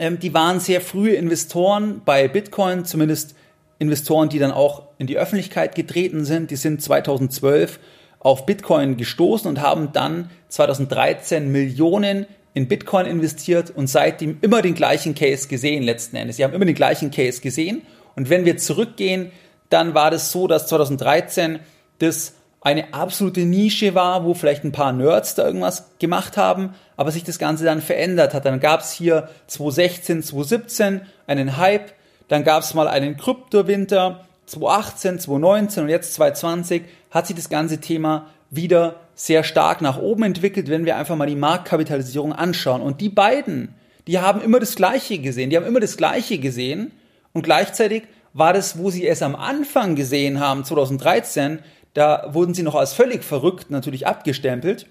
die 0.00 0.32
waren 0.32 0.60
sehr 0.60 0.80
frühe 0.80 1.14
Investoren 1.14 2.00
bei 2.04 2.26
Bitcoin, 2.26 2.84
zumindest 2.84 3.34
Investoren, 3.78 4.28
die 4.28 4.38
dann 4.38 4.50
auch 4.50 4.88
in 4.98 5.06
die 5.06 5.18
Öffentlichkeit 5.18 5.74
getreten 5.74 6.24
sind, 6.24 6.50
die 6.50 6.56
sind 6.56 6.82
2012 6.82 7.78
auf 8.18 8.46
Bitcoin 8.46 8.96
gestoßen 8.96 9.48
und 9.48 9.60
haben 9.60 9.92
dann 9.92 10.30
2013 10.48 11.50
Millionen 11.50 12.26
in 12.52 12.68
Bitcoin 12.68 13.06
investiert 13.06 13.70
und 13.70 13.86
seitdem 13.88 14.38
immer 14.40 14.62
den 14.62 14.74
gleichen 14.74 15.14
Case 15.14 15.48
gesehen 15.48 15.82
letzten 15.82 16.16
Endes. 16.16 16.36
Sie 16.36 16.44
haben 16.44 16.52
immer 16.52 16.64
den 16.64 16.74
gleichen 16.74 17.10
Case 17.10 17.40
gesehen. 17.40 17.82
Und 18.16 18.28
wenn 18.28 18.44
wir 18.44 18.56
zurückgehen, 18.56 19.30
dann 19.68 19.94
war 19.94 20.10
das 20.10 20.32
so, 20.32 20.46
dass 20.46 20.66
2013 20.66 21.60
das 21.98 22.34
eine 22.60 22.92
absolute 22.92 23.40
Nische 23.40 23.94
war, 23.94 24.24
wo 24.24 24.34
vielleicht 24.34 24.64
ein 24.64 24.72
paar 24.72 24.92
Nerds 24.92 25.34
da 25.34 25.46
irgendwas 25.46 25.92
gemacht 25.98 26.36
haben, 26.36 26.74
aber 26.96 27.10
sich 27.10 27.24
das 27.24 27.38
Ganze 27.38 27.64
dann 27.64 27.80
verändert 27.80 28.34
hat. 28.34 28.44
Dann 28.44 28.60
gab 28.60 28.80
es 28.80 28.92
hier 28.92 29.28
2016, 29.46 30.22
2017 30.22 31.00
einen 31.26 31.56
Hype, 31.56 31.92
dann 32.28 32.44
gab 32.44 32.62
es 32.62 32.74
mal 32.74 32.86
einen 32.86 33.16
Kryptowinter, 33.16 34.24
2018, 34.46 35.20
2019 35.20 35.84
und 35.84 35.88
jetzt 35.88 36.14
2020 36.14 36.82
hat 37.10 37.26
sich 37.26 37.36
das 37.36 37.48
ganze 37.48 37.78
Thema 37.78 38.26
wieder 38.50 38.96
sehr 39.14 39.44
stark 39.44 39.80
nach 39.80 39.98
oben 39.98 40.24
entwickelt, 40.24 40.68
wenn 40.68 40.84
wir 40.84 40.96
einfach 40.96 41.16
mal 41.16 41.26
die 41.26 41.36
Marktkapitalisierung 41.36 42.32
anschauen. 42.32 42.82
Und 42.82 43.00
die 43.00 43.08
beiden, 43.08 43.74
die 44.06 44.18
haben 44.18 44.40
immer 44.40 44.58
das 44.58 44.74
Gleiche 44.74 45.18
gesehen, 45.18 45.50
die 45.50 45.56
haben 45.56 45.66
immer 45.66 45.80
das 45.80 45.96
Gleiche 45.96 46.38
gesehen 46.38 46.90
und 47.32 47.42
gleichzeitig 47.42 48.02
war 48.32 48.52
das, 48.52 48.78
wo 48.78 48.90
sie 48.90 49.06
es 49.06 49.22
am 49.22 49.34
Anfang 49.34 49.94
gesehen 49.94 50.40
haben, 50.40 50.64
2013, 50.64 51.60
da 51.94 52.30
wurden 52.32 52.54
sie 52.54 52.62
noch 52.62 52.74
als 52.74 52.92
völlig 52.92 53.24
verrückt 53.24 53.70
natürlich 53.70 54.06
abgestempelt. 54.06 54.86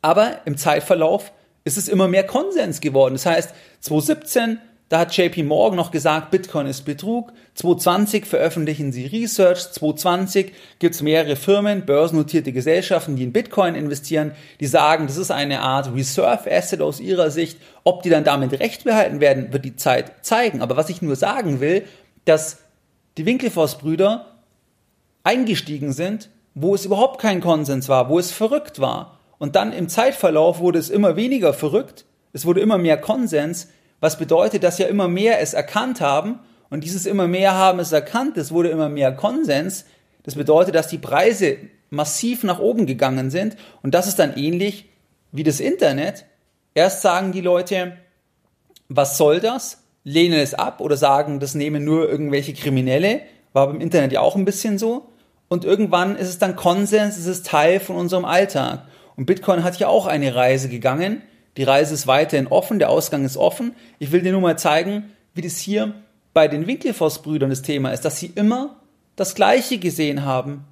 Aber 0.00 0.40
im 0.44 0.56
Zeitverlauf 0.56 1.32
ist 1.64 1.78
es 1.78 1.88
immer 1.88 2.08
mehr 2.08 2.26
Konsens 2.26 2.80
geworden. 2.80 3.14
Das 3.14 3.26
heißt, 3.26 3.54
2017, 3.80 4.58
da 4.88 4.98
hat 4.98 5.16
JP 5.16 5.44
Morgan 5.44 5.76
noch 5.76 5.92
gesagt, 5.92 6.32
Bitcoin 6.32 6.66
ist 6.66 6.82
Betrug. 6.82 7.32
2020 7.54 8.26
veröffentlichen 8.26 8.90
sie 8.90 9.06
Research. 9.06 9.70
2020 9.70 10.52
gibt 10.80 10.94
es 10.96 11.02
mehrere 11.02 11.36
Firmen, 11.36 11.86
börsennotierte 11.86 12.52
Gesellschaften, 12.52 13.14
die 13.14 13.22
in 13.22 13.32
Bitcoin 13.32 13.76
investieren, 13.76 14.32
die 14.58 14.66
sagen, 14.66 15.06
das 15.06 15.16
ist 15.16 15.30
eine 15.30 15.60
Art 15.60 15.94
Reserve 15.94 16.50
Asset 16.50 16.80
aus 16.80 16.98
ihrer 16.98 17.30
Sicht. 17.30 17.58
Ob 17.84 18.02
die 18.02 18.10
dann 18.10 18.24
damit 18.24 18.58
recht 18.58 18.84
behalten 18.84 19.20
werden, 19.20 19.52
wird 19.52 19.64
die 19.64 19.76
Zeit 19.76 20.12
zeigen. 20.22 20.60
Aber 20.60 20.76
was 20.76 20.90
ich 20.90 21.00
nur 21.00 21.16
sagen 21.16 21.60
will, 21.60 21.84
dass 22.24 22.58
die 23.16 23.24
Winkelfoss-Brüder 23.24 24.31
eingestiegen 25.24 25.92
sind, 25.92 26.30
wo 26.54 26.74
es 26.74 26.84
überhaupt 26.84 27.20
kein 27.20 27.40
Konsens 27.40 27.88
war, 27.88 28.08
wo 28.08 28.18
es 28.18 28.30
verrückt 28.30 28.80
war. 28.80 29.18
Und 29.38 29.56
dann 29.56 29.72
im 29.72 29.88
Zeitverlauf 29.88 30.60
wurde 30.60 30.78
es 30.78 30.90
immer 30.90 31.16
weniger 31.16 31.52
verrückt, 31.52 32.04
es 32.32 32.46
wurde 32.46 32.60
immer 32.60 32.78
mehr 32.78 32.96
Konsens, 32.96 33.68
was 34.00 34.18
bedeutet, 34.18 34.62
dass 34.64 34.78
ja 34.78 34.86
immer 34.86 35.08
mehr 35.08 35.40
es 35.40 35.54
erkannt 35.54 36.00
haben 36.00 36.40
und 36.70 36.84
dieses 36.84 37.06
immer 37.06 37.28
mehr 37.28 37.54
haben 37.54 37.78
es 37.78 37.92
erkannt, 37.92 38.36
es 38.36 38.50
wurde 38.52 38.70
immer 38.70 38.88
mehr 38.88 39.12
Konsens. 39.12 39.84
Das 40.22 40.34
bedeutet, 40.34 40.74
dass 40.74 40.88
die 40.88 40.98
Preise 40.98 41.56
massiv 41.90 42.42
nach 42.42 42.58
oben 42.58 42.86
gegangen 42.86 43.30
sind 43.30 43.56
und 43.82 43.94
das 43.94 44.06
ist 44.06 44.18
dann 44.18 44.36
ähnlich 44.36 44.88
wie 45.30 45.44
das 45.44 45.60
Internet. 45.60 46.24
Erst 46.74 47.02
sagen 47.02 47.32
die 47.32 47.40
Leute, 47.40 47.96
was 48.88 49.18
soll 49.18 49.40
das? 49.40 49.82
Lehnen 50.04 50.38
es 50.38 50.54
ab 50.54 50.80
oder 50.80 50.96
sagen, 50.96 51.38
das 51.38 51.54
nehmen 51.54 51.84
nur 51.84 52.08
irgendwelche 52.08 52.54
Kriminelle. 52.54 53.20
War 53.52 53.66
beim 53.66 53.80
Internet 53.80 54.12
ja 54.12 54.20
auch 54.20 54.36
ein 54.36 54.44
bisschen 54.44 54.78
so 54.78 55.11
und 55.52 55.66
irgendwann 55.66 56.16
ist 56.16 56.30
es 56.30 56.38
dann 56.38 56.56
Konsens, 56.56 57.18
es 57.18 57.26
ist 57.26 57.44
Teil 57.44 57.78
von 57.78 57.96
unserem 57.96 58.24
Alltag. 58.24 58.86
Und 59.16 59.26
Bitcoin 59.26 59.62
hat 59.62 59.78
ja 59.78 59.86
auch 59.86 60.06
eine 60.06 60.34
Reise 60.34 60.70
gegangen. 60.70 61.20
Die 61.58 61.62
Reise 61.62 61.92
ist 61.92 62.06
weiterhin 62.06 62.46
offen, 62.46 62.78
der 62.78 62.88
Ausgang 62.88 63.22
ist 63.26 63.36
offen. 63.36 63.76
Ich 63.98 64.12
will 64.12 64.22
dir 64.22 64.32
nur 64.32 64.40
mal 64.40 64.56
zeigen, 64.56 65.12
wie 65.34 65.42
das 65.42 65.58
hier 65.58 65.92
bei 66.32 66.48
den 66.48 66.66
Winkelfoss-Brüdern 66.66 67.50
das 67.50 67.60
Thema 67.60 67.90
ist, 67.90 68.06
dass 68.06 68.18
sie 68.18 68.32
immer 68.34 68.76
das 69.14 69.34
Gleiche 69.34 69.76
gesehen 69.76 70.24
haben. 70.24 70.64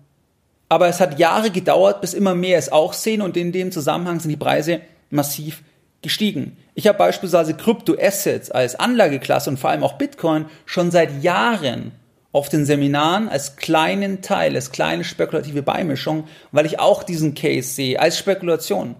Aber 0.70 0.88
es 0.88 0.98
hat 0.98 1.18
Jahre 1.18 1.50
gedauert, 1.50 2.00
bis 2.00 2.14
immer 2.14 2.34
mehr 2.34 2.56
es 2.56 2.72
auch 2.72 2.94
sehen 2.94 3.20
und 3.20 3.36
in 3.36 3.52
dem 3.52 3.72
Zusammenhang 3.72 4.18
sind 4.18 4.30
die 4.30 4.38
Preise 4.38 4.80
massiv 5.10 5.62
gestiegen. 6.00 6.56
Ich 6.74 6.86
habe 6.86 6.96
beispielsweise 6.96 7.52
Kryptoassets 7.52 8.50
als 8.50 8.76
Anlageklasse 8.76 9.50
und 9.50 9.58
vor 9.58 9.68
allem 9.68 9.84
auch 9.84 9.98
Bitcoin 9.98 10.46
schon 10.64 10.90
seit 10.90 11.22
Jahren 11.22 11.92
auf 12.32 12.48
den 12.48 12.64
Seminaren 12.64 13.28
als 13.28 13.56
kleinen 13.56 14.22
Teil, 14.22 14.54
als 14.54 14.70
kleine 14.70 15.04
spekulative 15.04 15.62
Beimischung, 15.62 16.24
weil 16.52 16.66
ich 16.66 16.78
auch 16.78 17.02
diesen 17.02 17.34
Case 17.34 17.68
sehe 17.68 17.98
als 17.98 18.18
Spekulation. 18.18 18.94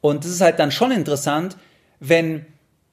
Und 0.00 0.24
das 0.24 0.30
ist 0.30 0.40
halt 0.40 0.58
dann 0.58 0.70
schon 0.70 0.92
interessant, 0.92 1.56
wenn 1.98 2.46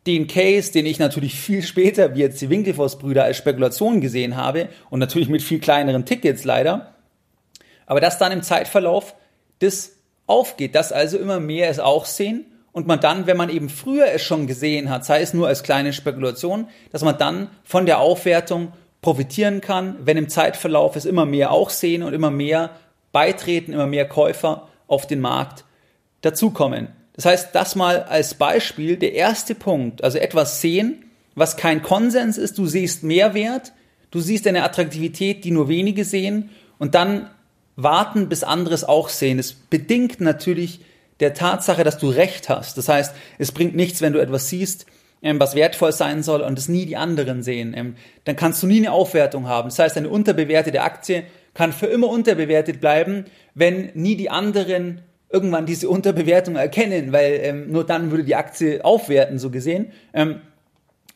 den 0.07 0.27
Case, 0.27 0.71
den 0.71 0.85
ich 0.85 0.99
natürlich 0.99 1.35
viel 1.35 1.61
später, 1.61 2.15
wie 2.15 2.19
jetzt 2.19 2.41
die 2.41 2.49
Winkelfoss-Brüder, 2.49 3.23
als 3.23 3.37
Spekulation 3.37 4.01
gesehen 4.01 4.35
habe 4.35 4.67
und 4.89 4.99
natürlich 4.99 5.29
mit 5.29 5.41
viel 5.41 5.59
kleineren 5.59 6.05
Tickets 6.05 6.43
leider, 6.43 6.93
aber 7.85 8.01
dass 8.01 8.17
dann 8.17 8.31
im 8.31 8.41
Zeitverlauf 8.41 9.15
das 9.59 9.93
aufgeht, 10.25 10.75
dass 10.75 10.91
also 10.91 11.17
immer 11.17 11.39
mehr 11.39 11.69
es 11.69 11.79
auch 11.79 12.05
sehen 12.05 12.45
und 12.71 12.87
man 12.87 12.99
dann, 12.99 13.27
wenn 13.27 13.37
man 13.37 13.49
eben 13.49 13.69
früher 13.69 14.07
es 14.07 14.23
schon 14.23 14.47
gesehen 14.47 14.89
hat, 14.89 15.05
sei 15.05 15.21
es 15.21 15.33
nur 15.33 15.47
als 15.47 15.63
kleine 15.63 15.93
Spekulation, 15.93 16.67
dass 16.91 17.03
man 17.03 17.17
dann 17.17 17.49
von 17.63 17.85
der 17.85 17.99
Aufwertung 17.99 18.73
profitieren 19.03 19.61
kann, 19.61 19.97
wenn 20.03 20.17
im 20.17 20.29
Zeitverlauf 20.29 20.95
es 20.95 21.05
immer 21.05 21.27
mehr 21.27 21.51
auch 21.51 21.69
sehen 21.69 22.01
und 22.01 22.13
immer 22.13 22.31
mehr 22.31 22.71
beitreten, 23.11 23.73
immer 23.73 23.85
mehr 23.85 24.09
Käufer 24.09 24.67
auf 24.87 25.05
den 25.05 25.21
Markt 25.21 25.65
dazukommen. 26.21 26.87
Das 27.13 27.25
heißt, 27.25 27.53
das 27.53 27.75
mal 27.75 28.01
als 28.03 28.33
Beispiel, 28.33 28.97
der 28.97 29.13
erste 29.13 29.53
Punkt, 29.53 30.03
also 30.03 30.17
etwas 30.17 30.61
sehen, 30.61 31.05
was 31.35 31.57
kein 31.57 31.83
Konsens 31.83 32.39
ist, 32.39 32.57
du 32.57 32.65
siehst 32.65 33.03
Mehrwert, 33.03 33.73
du 34.09 34.19
siehst 34.19 34.47
eine 34.47 34.63
Attraktivität, 34.63 35.43
die 35.43 35.51
nur 35.51 35.67
wenige 35.67 36.05
sehen 36.05 36.49
und 36.79 36.95
dann 36.95 37.29
warten, 37.75 38.29
bis 38.29 38.43
andere 38.43 38.73
es 38.73 38.83
auch 38.83 39.09
sehen. 39.09 39.37
Es 39.37 39.53
bedingt 39.53 40.21
natürlich 40.21 40.79
der 41.19 41.33
Tatsache, 41.33 41.83
dass 41.83 41.97
du 41.97 42.09
Recht 42.09 42.49
hast. 42.49 42.77
Das 42.77 42.89
heißt, 42.89 43.13
es 43.37 43.51
bringt 43.51 43.75
nichts, 43.75 44.01
wenn 44.01 44.13
du 44.13 44.19
etwas 44.19 44.49
siehst, 44.49 44.85
was 45.23 45.55
wertvoll 45.55 45.91
sein 45.91 46.21
soll 46.21 46.41
und 46.41 46.57
es 46.57 46.67
nie 46.67 46.85
die 46.85 46.97
anderen 46.97 47.43
sehen, 47.43 47.73
ähm, 47.75 47.95
dann 48.25 48.35
kannst 48.35 48.61
du 48.61 48.67
nie 48.67 48.79
eine 48.79 48.91
Aufwertung 48.91 49.47
haben. 49.47 49.69
Das 49.69 49.79
heißt, 49.79 49.97
eine 49.97 50.09
unterbewertete 50.09 50.81
Aktie 50.81 51.23
kann 51.53 51.71
für 51.71 51.87
immer 51.87 52.09
unterbewertet 52.09 52.81
bleiben, 52.81 53.25
wenn 53.53 53.91
nie 53.93 54.15
die 54.15 54.29
anderen 54.29 55.01
irgendwann 55.29 55.65
diese 55.65 55.89
Unterbewertung 55.89 56.55
erkennen, 56.55 57.11
weil 57.11 57.39
ähm, 57.41 57.71
nur 57.71 57.85
dann 57.85 58.11
würde 58.11 58.23
die 58.23 58.35
Aktie 58.35 58.83
aufwerten, 58.83 59.39
so 59.39 59.49
gesehen. 59.49 59.91
Ähm, 60.13 60.41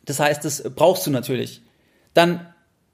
das 0.06 0.20
heißt, 0.20 0.44
das 0.44 0.64
brauchst 0.76 1.06
du 1.06 1.12
natürlich. 1.12 1.62
Dann 2.14 2.48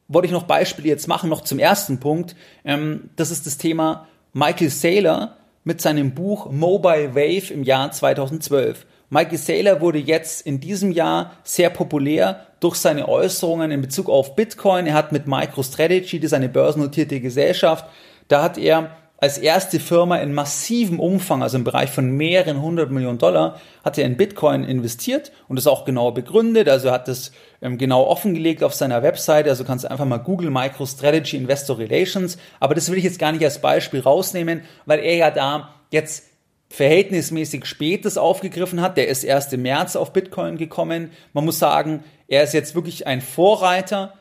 wollte 0.08 0.25
ich 0.25 0.32
noch 0.34 0.43
Beispiele 0.43 0.88
jetzt 0.88 1.08
machen, 1.08 1.29
noch 1.29 1.41
zum 1.41 1.60
ersten 1.60 2.00
Punkt. 2.00 2.36
Ähm, 2.65 3.10
das 3.15 3.32
ist 3.32 3.46
das 3.46 3.58
Thema 3.58 4.08
Michael 4.34 4.70
Saylor 4.70 5.38
mit 5.63 5.79
seinem 5.79 6.13
Buch 6.13 6.51
Mobile 6.51 7.15
Wave 7.15 7.53
im 7.53 7.63
Jahr 7.63 7.91
2012. 7.91 8.86
Mikey 9.10 9.38
Saylor 9.38 9.81
wurde 9.81 10.00
jetzt 10.00 10.45
in 10.45 10.60
diesem 10.60 10.91
Jahr 10.91 11.33
sehr 11.43 11.69
populär 11.69 12.48
durch 12.60 12.75
seine 12.75 13.07
Äußerungen 13.07 13.72
in 13.72 13.81
Bezug 13.81 14.10
auf 14.10 14.36
Bitcoin. 14.36 14.88
Er 14.88 14.93
hat 14.95 15.12
mit 15.12 15.27
MicroStrategy, 15.27 16.19
das 16.19 16.27
ist 16.31 16.33
eine 16.33 16.50
börsennotierte 16.50 17.19
Gesellschaft, 17.19 17.86
da 18.27 18.41
hat 18.41 18.57
er 18.57 18.98
als 19.19 19.38
erste 19.38 19.79
Firma 19.79 20.17
in 20.17 20.33
massivem 20.33 21.00
Umfang, 21.00 21.43
also 21.43 21.57
im 21.57 21.63
Bereich 21.63 21.89
von 21.89 22.12
mehreren 22.12 22.62
hundert 22.62 22.91
Millionen 22.91 23.19
Dollar, 23.19 23.57
hat 23.81 23.98
er 23.98 24.03
in 24.03 24.17
Bitcoin 24.17 24.65
investiert 24.65 25.31
und 25.48 25.55
das 25.55 25.65
auch 25.65 25.86
genau 25.86 26.12
begründet. 26.12 26.67
Also 26.67 26.89
er 26.89 26.95
hat 26.95 27.07
das 27.07 27.31
ähm, 27.62 27.77
genau 27.77 28.03
offengelegt 28.03 28.63
auf 28.63 28.74
seiner 28.74 29.01
Webseite. 29.01 29.50
Also 29.50 29.63
kannst 29.63 29.86
du 29.86 29.91
einfach 29.91 30.03
mal 30.03 30.17
Google 30.17 30.50
MicroStrategy 30.50 31.38
Investor 31.38 31.77
Relations. 31.77 32.38
Aber 32.60 32.75
das 32.75 32.91
will 32.91 32.98
ich 32.98 33.05
jetzt 33.05 33.17
gar 33.17 33.31
nicht 33.31 33.45
als 33.45 33.60
Beispiel 33.60 34.01
rausnehmen, 34.01 34.63
weil 34.86 35.00
er 35.00 35.15
ja 35.15 35.31
da 35.31 35.69
jetzt 35.89 36.25
verhältnismäßig 36.73 37.65
spät 37.65 38.03
das 38.03 38.17
aufgegriffen 38.17 38.81
hat. 38.81 38.97
Der 38.97 39.07
ist 39.07 39.23
erst 39.23 39.53
im 39.53 39.61
März 39.61 39.95
auf 39.95 40.11
Bitcoin 40.11 40.57
gekommen. 40.57 41.11
Man 41.31 41.45
muss 41.45 41.59
sagen, 41.59 42.03
er 42.27 42.41
ist 42.41 42.55
jetzt 42.55 42.73
wirklich 42.73 43.05
ein 43.05 43.21
Vorreiter 43.21 44.15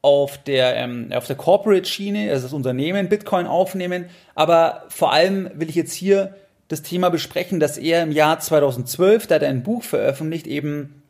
auf 0.00 0.38
der, 0.38 0.76
ähm, 0.76 1.10
auf 1.12 1.26
der 1.26 1.34
Corporate-Schiene, 1.34 2.30
also 2.30 2.44
das 2.44 2.52
Unternehmen 2.52 3.08
Bitcoin 3.08 3.48
aufnehmen. 3.48 4.04
Aber 4.36 4.84
vor 4.90 5.12
allem 5.12 5.50
will 5.54 5.68
ich 5.68 5.74
jetzt 5.74 5.92
hier 5.92 6.36
das 6.68 6.82
Thema 6.82 7.08
besprechen, 7.08 7.58
dass 7.58 7.78
er 7.78 8.04
im 8.04 8.12
Jahr 8.12 8.38
2012, 8.38 9.26
da 9.26 9.34
hat 9.34 9.42
er 9.42 9.48
ein 9.48 9.64
Buch 9.64 9.82
veröffentlicht, 9.82 10.46
eben 10.46 11.02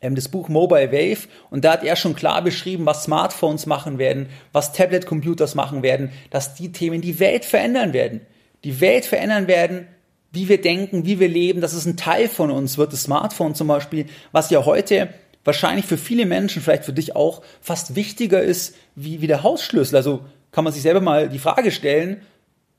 ähm, 0.00 0.14
das 0.14 0.28
Buch 0.28 0.48
Mobile 0.48 0.92
Wave, 0.92 1.26
und 1.50 1.64
da 1.64 1.72
hat 1.72 1.82
er 1.82 1.96
schon 1.96 2.14
klar 2.14 2.40
beschrieben, 2.40 2.86
was 2.86 3.02
Smartphones 3.02 3.66
machen 3.66 3.98
werden, 3.98 4.28
was 4.52 4.72
Tablet-Computers 4.72 5.56
machen 5.56 5.82
werden, 5.82 6.12
dass 6.30 6.54
die 6.54 6.70
Themen 6.70 7.00
die 7.00 7.18
Welt 7.18 7.44
verändern 7.44 7.92
werden. 7.92 8.20
Die 8.62 8.80
Welt 8.80 9.06
verändern 9.06 9.48
werden, 9.48 9.88
wie 10.34 10.48
wir 10.48 10.60
denken, 10.60 11.06
wie 11.06 11.20
wir 11.20 11.28
leben, 11.28 11.60
dass 11.60 11.72
es 11.72 11.86
ein 11.86 11.96
Teil 11.96 12.28
von 12.28 12.50
uns 12.50 12.76
wird. 12.78 12.92
Das 12.92 13.02
Smartphone 13.02 13.54
zum 13.54 13.68
Beispiel, 13.68 14.06
was 14.32 14.50
ja 14.50 14.64
heute 14.64 15.08
wahrscheinlich 15.44 15.86
für 15.86 15.98
viele 15.98 16.26
Menschen, 16.26 16.62
vielleicht 16.62 16.84
für 16.84 16.92
dich 16.92 17.14
auch, 17.14 17.42
fast 17.60 17.96
wichtiger 17.96 18.42
ist 18.42 18.74
wie, 18.94 19.20
wie 19.20 19.26
der 19.26 19.42
Hausschlüssel. 19.42 19.96
Also 19.96 20.20
kann 20.52 20.64
man 20.64 20.72
sich 20.72 20.82
selber 20.82 21.00
mal 21.00 21.28
die 21.28 21.38
Frage 21.38 21.70
stellen, 21.70 22.20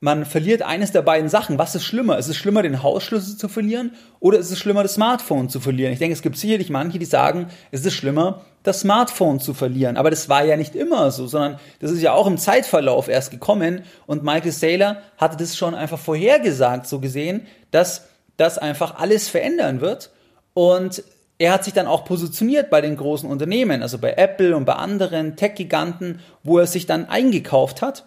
man 0.06 0.24
verliert 0.24 0.62
eines 0.62 0.92
der 0.92 1.02
beiden 1.02 1.28
Sachen. 1.28 1.58
Was 1.58 1.74
ist 1.74 1.82
schlimmer? 1.82 2.16
Ist 2.16 2.28
es 2.28 2.36
schlimmer, 2.36 2.62
den 2.62 2.84
Hausschlüssel 2.84 3.36
zu 3.36 3.48
verlieren 3.48 3.90
oder 4.20 4.38
ist 4.38 4.52
es 4.52 4.58
schlimmer, 4.60 4.84
das 4.84 4.94
Smartphone 4.94 5.48
zu 5.48 5.58
verlieren? 5.58 5.92
Ich 5.92 5.98
denke, 5.98 6.12
es 6.12 6.22
gibt 6.22 6.38
sicherlich 6.38 6.70
manche, 6.70 7.00
die 7.00 7.04
sagen, 7.04 7.48
es 7.72 7.84
ist 7.84 7.94
schlimmer, 7.94 8.42
das 8.62 8.82
Smartphone 8.82 9.40
zu 9.40 9.52
verlieren. 9.52 9.96
Aber 9.96 10.10
das 10.10 10.28
war 10.28 10.44
ja 10.44 10.56
nicht 10.56 10.76
immer 10.76 11.10
so, 11.10 11.26
sondern 11.26 11.58
das 11.80 11.90
ist 11.90 12.02
ja 12.02 12.12
auch 12.12 12.28
im 12.28 12.38
Zeitverlauf 12.38 13.08
erst 13.08 13.32
gekommen 13.32 13.82
und 14.06 14.22
Michael 14.22 14.52
Saylor 14.52 14.98
hatte 15.18 15.38
das 15.38 15.56
schon 15.56 15.74
einfach 15.74 15.98
vorhergesagt, 15.98 16.86
so 16.86 17.00
gesehen, 17.00 17.44
dass 17.72 18.06
das 18.36 18.58
einfach 18.58 19.00
alles 19.00 19.28
verändern 19.28 19.80
wird 19.80 20.10
und 20.54 21.02
er 21.38 21.52
hat 21.52 21.64
sich 21.64 21.74
dann 21.74 21.88
auch 21.88 22.04
positioniert 22.04 22.70
bei 22.70 22.80
den 22.80 22.96
großen 22.96 23.28
Unternehmen, 23.28 23.82
also 23.82 23.98
bei 23.98 24.12
Apple 24.12 24.56
und 24.56 24.66
bei 24.66 24.74
anderen 24.74 25.34
Tech-Giganten, 25.34 26.20
wo 26.44 26.60
er 26.60 26.68
sich 26.68 26.86
dann 26.86 27.08
eingekauft 27.08 27.82
hat, 27.82 28.04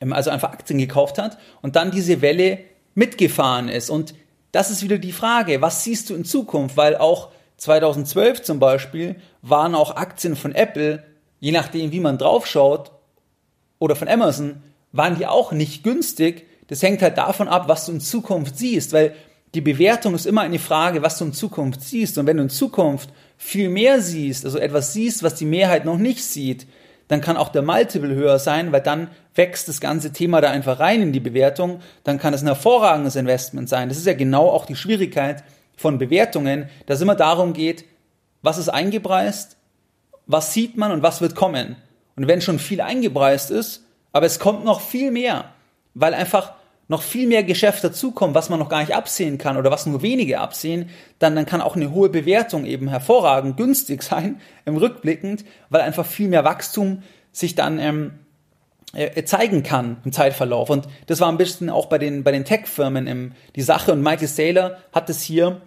also 0.00 0.30
einfach 0.30 0.52
Aktien 0.52 0.78
gekauft 0.78 1.18
hat 1.18 1.38
und 1.62 1.76
dann 1.76 1.90
diese 1.90 2.20
Welle 2.20 2.58
mitgefahren 2.94 3.68
ist. 3.68 3.90
Und 3.90 4.14
das 4.52 4.70
ist 4.70 4.82
wieder 4.82 4.98
die 4.98 5.12
Frage, 5.12 5.62
was 5.62 5.84
siehst 5.84 6.10
du 6.10 6.14
in 6.14 6.24
Zukunft? 6.24 6.76
Weil 6.76 6.96
auch 6.96 7.30
2012 7.56 8.42
zum 8.42 8.58
Beispiel 8.58 9.16
waren 9.42 9.74
auch 9.74 9.96
Aktien 9.96 10.36
von 10.36 10.54
Apple, 10.54 11.02
je 11.40 11.52
nachdem 11.52 11.92
wie 11.92 12.00
man 12.00 12.18
draufschaut, 12.18 12.92
oder 13.78 13.96
von 13.96 14.08
Amazon, 14.08 14.62
waren 14.92 15.16
die 15.16 15.26
auch 15.26 15.52
nicht 15.52 15.82
günstig. 15.82 16.46
Das 16.68 16.82
hängt 16.82 17.02
halt 17.02 17.18
davon 17.18 17.48
ab, 17.48 17.68
was 17.68 17.86
du 17.86 17.92
in 17.92 18.00
Zukunft 18.00 18.56
siehst, 18.56 18.92
weil 18.92 19.14
die 19.54 19.60
Bewertung 19.60 20.14
ist 20.14 20.26
immer 20.26 20.40
eine 20.40 20.58
Frage, 20.58 21.02
was 21.02 21.18
du 21.18 21.26
in 21.26 21.32
Zukunft 21.32 21.80
siehst. 21.82 22.18
Und 22.18 22.26
wenn 22.26 22.36
du 22.36 22.44
in 22.44 22.50
Zukunft 22.50 23.10
viel 23.36 23.68
mehr 23.68 24.00
siehst, 24.00 24.44
also 24.44 24.58
etwas 24.58 24.92
siehst, 24.92 25.22
was 25.22 25.34
die 25.34 25.44
Mehrheit 25.44 25.84
noch 25.84 25.98
nicht 25.98 26.24
sieht, 26.24 26.66
dann 27.08 27.20
kann 27.20 27.36
auch 27.36 27.50
der 27.50 27.62
Multiple 27.62 28.14
höher 28.14 28.38
sein, 28.38 28.72
weil 28.72 28.80
dann 28.80 29.08
wächst 29.34 29.68
das 29.68 29.80
ganze 29.80 30.12
Thema 30.12 30.40
da 30.40 30.50
einfach 30.50 30.80
rein 30.80 31.02
in 31.02 31.12
die 31.12 31.20
Bewertung. 31.20 31.80
Dann 32.02 32.18
kann 32.18 32.32
es 32.32 32.42
ein 32.42 32.46
hervorragendes 32.46 33.16
Investment 33.16 33.68
sein. 33.68 33.88
Das 33.88 33.98
ist 33.98 34.06
ja 34.06 34.14
genau 34.14 34.48
auch 34.48 34.66
die 34.66 34.76
Schwierigkeit 34.76 35.44
von 35.76 35.98
Bewertungen, 35.98 36.68
dass 36.86 36.96
es 36.98 37.02
immer 37.02 37.16
darum 37.16 37.52
geht, 37.52 37.84
was 38.42 38.58
ist 38.58 38.68
eingepreist, 38.68 39.56
was 40.26 40.52
sieht 40.52 40.76
man 40.76 40.92
und 40.92 41.02
was 41.02 41.20
wird 41.20 41.34
kommen. 41.34 41.76
Und 42.16 42.28
wenn 42.28 42.40
schon 42.40 42.58
viel 42.58 42.80
eingepreist 42.80 43.50
ist, 43.50 43.84
aber 44.12 44.26
es 44.26 44.38
kommt 44.38 44.64
noch 44.64 44.80
viel 44.80 45.10
mehr, 45.10 45.46
weil 45.94 46.14
einfach 46.14 46.52
noch 46.88 47.02
viel 47.02 47.26
mehr 47.26 47.42
Geschäft 47.42 47.82
dazukommt, 47.82 48.34
was 48.34 48.50
man 48.50 48.58
noch 48.58 48.68
gar 48.68 48.80
nicht 48.80 48.94
absehen 48.94 49.38
kann 49.38 49.56
oder 49.56 49.70
was 49.70 49.86
nur 49.86 50.02
wenige 50.02 50.40
absehen, 50.40 50.90
dann, 51.18 51.34
dann 51.34 51.46
kann 51.46 51.60
auch 51.60 51.76
eine 51.76 51.92
hohe 51.92 52.08
Bewertung 52.08 52.66
eben 52.66 52.88
hervorragend 52.88 53.56
günstig 53.56 54.02
sein 54.02 54.40
im 54.64 54.76
Rückblickend, 54.76 55.44
weil 55.70 55.80
einfach 55.80 56.06
viel 56.06 56.28
mehr 56.28 56.44
Wachstum 56.44 57.02
sich 57.32 57.54
dann 57.54 57.78
ähm, 57.78 58.12
äh, 58.92 59.24
zeigen 59.24 59.62
kann 59.62 59.96
im 60.04 60.12
Zeitverlauf. 60.12 60.70
Und 60.70 60.88
das 61.06 61.20
war 61.20 61.28
ein 61.28 61.38
bisschen 61.38 61.70
auch 61.70 61.86
bei 61.86 61.98
den, 61.98 62.22
bei 62.22 62.32
den 62.32 62.44
Tech-Firmen 62.44 63.34
die 63.56 63.62
Sache 63.62 63.92
und 63.92 64.02
Michael 64.02 64.28
Saylor 64.28 64.76
hat 64.92 65.10
es 65.10 65.22
hier 65.22 65.62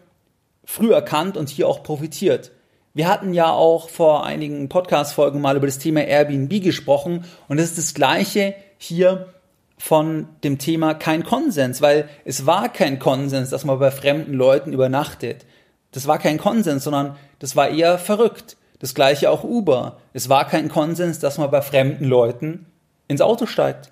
früh 0.64 0.94
erkannt 0.94 1.38
und 1.38 1.50
hier 1.50 1.68
auch 1.68 1.84
profitiert. 1.84 2.52
Wir 2.94 3.08
hatten 3.08 3.34
ja 3.34 3.52
auch 3.52 3.90
vor 3.90 4.26
einigen 4.26 4.70
Podcast-Folgen 4.70 5.40
mal 5.40 5.56
über 5.56 5.68
das 5.68 5.78
Thema 5.78 6.02
Airbnb 6.02 6.64
gesprochen 6.64 7.26
und 7.48 7.60
es 7.60 7.70
ist 7.72 7.78
das 7.78 7.94
Gleiche 7.94 8.56
hier 8.78 9.34
von 9.78 10.28
dem 10.44 10.58
Thema 10.58 10.94
kein 10.96 11.24
Konsens, 11.24 11.82
weil 11.82 12.10
es 12.26 12.46
war 12.46 12.70
kein 12.70 13.00
Konsens, 13.00 13.50
dass 13.52 13.64
man 13.64 13.80
bei 13.80 13.92
fremden 13.92 14.34
Leuten 14.34 14.74
übernachtet. 14.74 15.46
Das 15.92 16.08
war 16.08 16.18
kein 16.18 16.38
Konsens, 16.38 16.84
sondern 16.84 17.16
das 17.40 17.56
war 17.56 17.70
eher 17.70 18.00
verrückt. 18.00 18.58
Das 18.80 18.94
gleiche 18.94 19.30
auch 19.30 19.44
Uber. 19.44 19.98
Es 20.14 20.30
war 20.30 20.46
kein 20.46 20.70
Konsens, 20.70 21.20
dass 21.20 21.38
man 21.38 21.50
bei 21.52 21.62
fremden 21.62 22.06
Leuten 22.06 22.66
ins 23.08 23.22
Auto 23.22 23.46
steigt. 23.46 23.92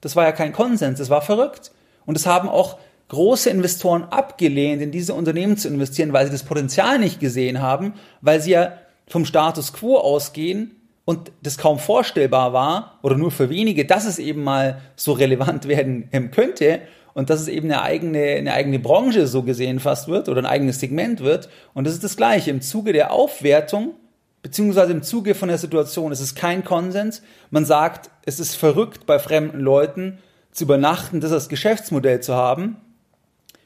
Das 0.00 0.16
war 0.16 0.24
ja 0.24 0.32
kein 0.32 0.52
Konsens, 0.52 0.98
das 0.98 1.10
war 1.10 1.22
verrückt. 1.22 1.72
Und 2.06 2.16
es 2.16 2.26
haben 2.26 2.48
auch 2.48 2.78
große 3.08 3.50
Investoren 3.50 4.04
abgelehnt, 4.04 4.82
in 4.82 4.90
diese 4.90 5.14
Unternehmen 5.14 5.56
zu 5.56 5.68
investieren, 5.68 6.12
weil 6.12 6.26
sie 6.26 6.32
das 6.32 6.44
Potenzial 6.44 6.98
nicht 6.98 7.20
gesehen 7.20 7.60
haben, 7.60 7.94
weil 8.20 8.40
sie 8.40 8.52
ja 8.52 8.74
vom 9.06 9.24
Status 9.24 9.72
quo 9.72 9.96
ausgehen 9.98 10.77
und 11.08 11.32
das 11.42 11.56
kaum 11.56 11.78
vorstellbar 11.78 12.52
war 12.52 12.98
oder 13.00 13.16
nur 13.16 13.30
für 13.30 13.48
wenige, 13.48 13.86
dass 13.86 14.04
es 14.04 14.18
eben 14.18 14.44
mal 14.44 14.82
so 14.94 15.12
relevant 15.12 15.66
werden 15.66 16.10
könnte 16.32 16.82
und 17.14 17.30
dass 17.30 17.40
es 17.40 17.48
eben 17.48 17.72
eine 17.72 17.80
eigene, 17.80 18.34
eine 18.34 18.52
eigene 18.52 18.78
Branche 18.78 19.26
so 19.26 19.42
gesehen 19.42 19.80
fast 19.80 20.08
wird 20.08 20.28
oder 20.28 20.42
ein 20.42 20.46
eigenes 20.46 20.80
Segment 20.80 21.20
wird. 21.20 21.48
Und 21.72 21.86
das 21.86 21.94
ist 21.94 22.04
das 22.04 22.18
Gleiche. 22.18 22.50
Im 22.50 22.60
Zuge 22.60 22.92
der 22.92 23.10
Aufwertung, 23.10 23.94
beziehungsweise 24.42 24.92
im 24.92 25.02
Zuge 25.02 25.34
von 25.34 25.48
der 25.48 25.56
Situation, 25.56 26.12
es 26.12 26.20
ist 26.20 26.34
kein 26.34 26.62
Konsens. 26.62 27.22
Man 27.48 27.64
sagt, 27.64 28.10
es 28.26 28.38
ist 28.38 28.56
verrückt, 28.56 29.06
bei 29.06 29.18
fremden 29.18 29.60
Leuten 29.60 30.18
zu 30.52 30.64
übernachten, 30.64 31.22
das 31.22 31.32
als 31.32 31.48
Geschäftsmodell 31.48 32.20
zu 32.20 32.34
haben. 32.34 32.76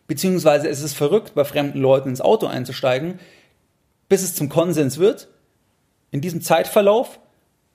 Beziehungsweise 0.06 0.68
es 0.68 0.80
ist 0.80 0.94
verrückt, 0.94 1.34
bei 1.34 1.42
fremden 1.42 1.80
Leuten 1.80 2.10
ins 2.10 2.20
Auto 2.20 2.46
einzusteigen, 2.46 3.18
bis 4.08 4.22
es 4.22 4.36
zum 4.36 4.48
Konsens 4.48 4.98
wird. 4.98 5.26
In 6.12 6.20
diesem 6.20 6.40
Zeitverlauf 6.40 7.18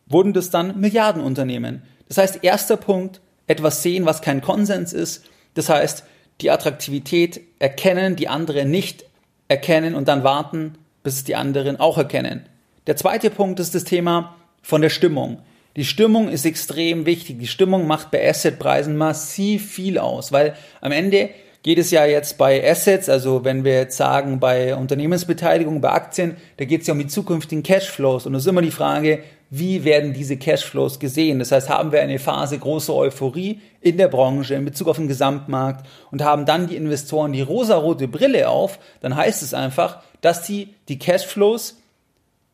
wurden 0.09 0.33
das 0.33 0.49
dann 0.49 0.79
Milliardenunternehmen. 0.79 1.83
Das 2.07 2.17
heißt, 2.17 2.39
erster 2.43 2.77
Punkt, 2.77 3.21
etwas 3.47 3.83
sehen, 3.83 4.05
was 4.05 4.21
kein 4.21 4.41
Konsens 4.41 4.93
ist. 4.93 5.25
Das 5.53 5.69
heißt, 5.69 6.03
die 6.41 6.51
Attraktivität 6.51 7.41
erkennen, 7.59 8.15
die 8.15 8.27
anderen 8.27 8.69
nicht 8.69 9.05
erkennen 9.47 9.95
und 9.95 10.07
dann 10.07 10.23
warten, 10.23 10.75
bis 11.03 11.15
es 11.15 11.23
die 11.23 11.35
anderen 11.35 11.79
auch 11.79 11.97
erkennen. 11.97 12.45
Der 12.85 12.95
zweite 12.95 13.29
Punkt 13.29 13.59
ist 13.59 13.75
das 13.75 13.83
Thema 13.83 14.35
von 14.61 14.81
der 14.81 14.89
Stimmung. 14.89 15.39
Die 15.75 15.85
Stimmung 15.85 16.27
ist 16.29 16.45
extrem 16.45 17.05
wichtig. 17.05 17.39
Die 17.39 17.47
Stimmung 17.47 17.87
macht 17.87 18.11
bei 18.11 18.27
Assetpreisen 18.27 18.97
massiv 18.97 19.71
viel 19.71 19.99
aus, 19.99 20.31
weil 20.31 20.55
am 20.81 20.91
Ende 20.91 21.29
geht 21.63 21.77
es 21.77 21.91
ja 21.91 22.05
jetzt 22.05 22.37
bei 22.37 22.67
Assets, 22.69 23.09
also 23.09 23.43
wenn 23.43 23.63
wir 23.63 23.73
jetzt 23.73 23.97
sagen 23.97 24.39
bei 24.39 24.75
Unternehmensbeteiligung, 24.75 25.81
bei 25.81 25.89
Aktien, 25.89 26.37
da 26.57 26.65
geht 26.65 26.81
es 26.81 26.87
ja 26.87 26.93
um 26.93 26.99
die 26.99 27.07
zukünftigen 27.07 27.63
Cashflows 27.63 28.25
und 28.25 28.35
es 28.35 28.43
ist 28.43 28.47
immer 28.47 28.61
die 28.61 28.71
Frage, 28.71 29.19
wie 29.49 29.85
werden 29.85 30.13
diese 30.13 30.37
Cashflows 30.37 30.99
gesehen? 30.99 31.39
Das 31.39 31.51
heißt, 31.51 31.69
haben 31.69 31.91
wir 31.91 32.01
eine 32.01 32.19
Phase 32.19 32.57
großer 32.57 32.93
Euphorie 32.93 33.61
in 33.79 33.97
der 33.97 34.09
Branche 34.09 34.55
in 34.55 34.65
Bezug 34.65 34.89
auf 34.89 34.97
den 34.97 35.07
Gesamtmarkt 35.07 35.87
und 36.11 36.23
haben 36.23 36.45
dann 36.45 36.67
die 36.67 36.75
Investoren 36.75 37.31
die 37.31 37.41
rosarote 37.41 38.07
Brille 38.07 38.49
auf, 38.49 38.79
dann 38.99 39.15
heißt 39.15 39.43
es 39.43 39.53
einfach, 39.53 40.01
dass 40.21 40.45
sie 40.45 40.75
die 40.89 40.99
Cashflows 40.99 41.77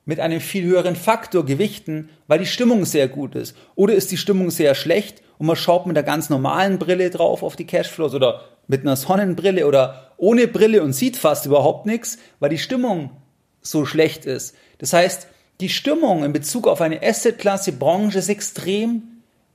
mit 0.05 0.19
einem 0.19 0.41
viel 0.41 0.65
höheren 0.65 0.95
Faktor 0.95 1.45
gewichten, 1.45 2.09
weil 2.27 2.39
die 2.39 2.45
Stimmung 2.45 2.85
sehr 2.85 3.07
gut 3.07 3.35
ist. 3.35 3.55
Oder 3.75 3.93
ist 3.93 4.11
die 4.11 4.17
Stimmung 4.17 4.51
sehr 4.51 4.75
schlecht 4.75 5.21
und 5.39 5.47
man 5.47 5.55
schaut 5.55 5.87
mit 5.87 5.95
der 5.95 6.03
ganz 6.03 6.29
normalen 6.29 6.77
Brille 6.77 7.09
drauf 7.09 7.41
auf 7.41 7.55
die 7.55 7.65
Cashflows 7.65 8.13
oder 8.13 8.41
mit 8.67 8.81
einer 8.81 8.95
Sonnenbrille 8.95 9.65
oder 9.65 10.11
ohne 10.17 10.47
Brille 10.47 10.83
und 10.83 10.93
sieht 10.93 11.17
fast 11.17 11.45
überhaupt 11.45 11.85
nichts, 11.85 12.17
weil 12.39 12.49
die 12.49 12.57
Stimmung 12.57 13.11
so 13.61 13.85
schlecht 13.85 14.25
ist. 14.25 14.55
Das 14.77 14.93
heißt, 14.93 15.27
die 15.59 15.69
Stimmung 15.69 16.23
in 16.23 16.33
Bezug 16.33 16.67
auf 16.67 16.81
eine 16.81 17.01
Assetklasse 17.01 17.73
Branche 17.73 18.19
ist 18.19 18.29
extrem 18.29 19.03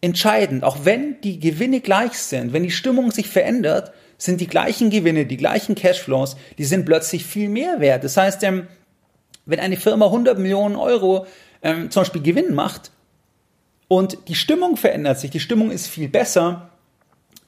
entscheidend. 0.00 0.64
Auch 0.64 0.84
wenn 0.84 1.20
die 1.20 1.40
Gewinne 1.40 1.80
gleich 1.80 2.14
sind, 2.14 2.52
wenn 2.52 2.62
die 2.62 2.70
Stimmung 2.70 3.10
sich 3.10 3.28
verändert, 3.28 3.92
sind 4.16 4.40
die 4.40 4.46
gleichen 4.46 4.90
Gewinne, 4.90 5.26
die 5.26 5.36
gleichen 5.36 5.74
Cashflows, 5.74 6.36
die 6.58 6.64
sind 6.64 6.84
plötzlich 6.84 7.24
viel 7.24 7.48
mehr 7.48 7.80
wert. 7.80 8.04
Das 8.04 8.16
heißt, 8.16 8.42
ähm, 8.42 8.66
wenn 9.46 9.60
eine 9.60 9.76
Firma 9.76 10.06
100 10.06 10.38
Millionen 10.38 10.76
Euro 10.76 11.26
ähm, 11.62 11.90
zum 11.90 12.02
Beispiel 12.02 12.22
Gewinn 12.22 12.54
macht 12.54 12.90
und 13.86 14.18
die 14.28 14.34
Stimmung 14.34 14.76
verändert 14.76 15.18
sich, 15.18 15.30
die 15.30 15.40
Stimmung 15.40 15.70
ist 15.70 15.86
viel 15.86 16.08
besser, 16.08 16.70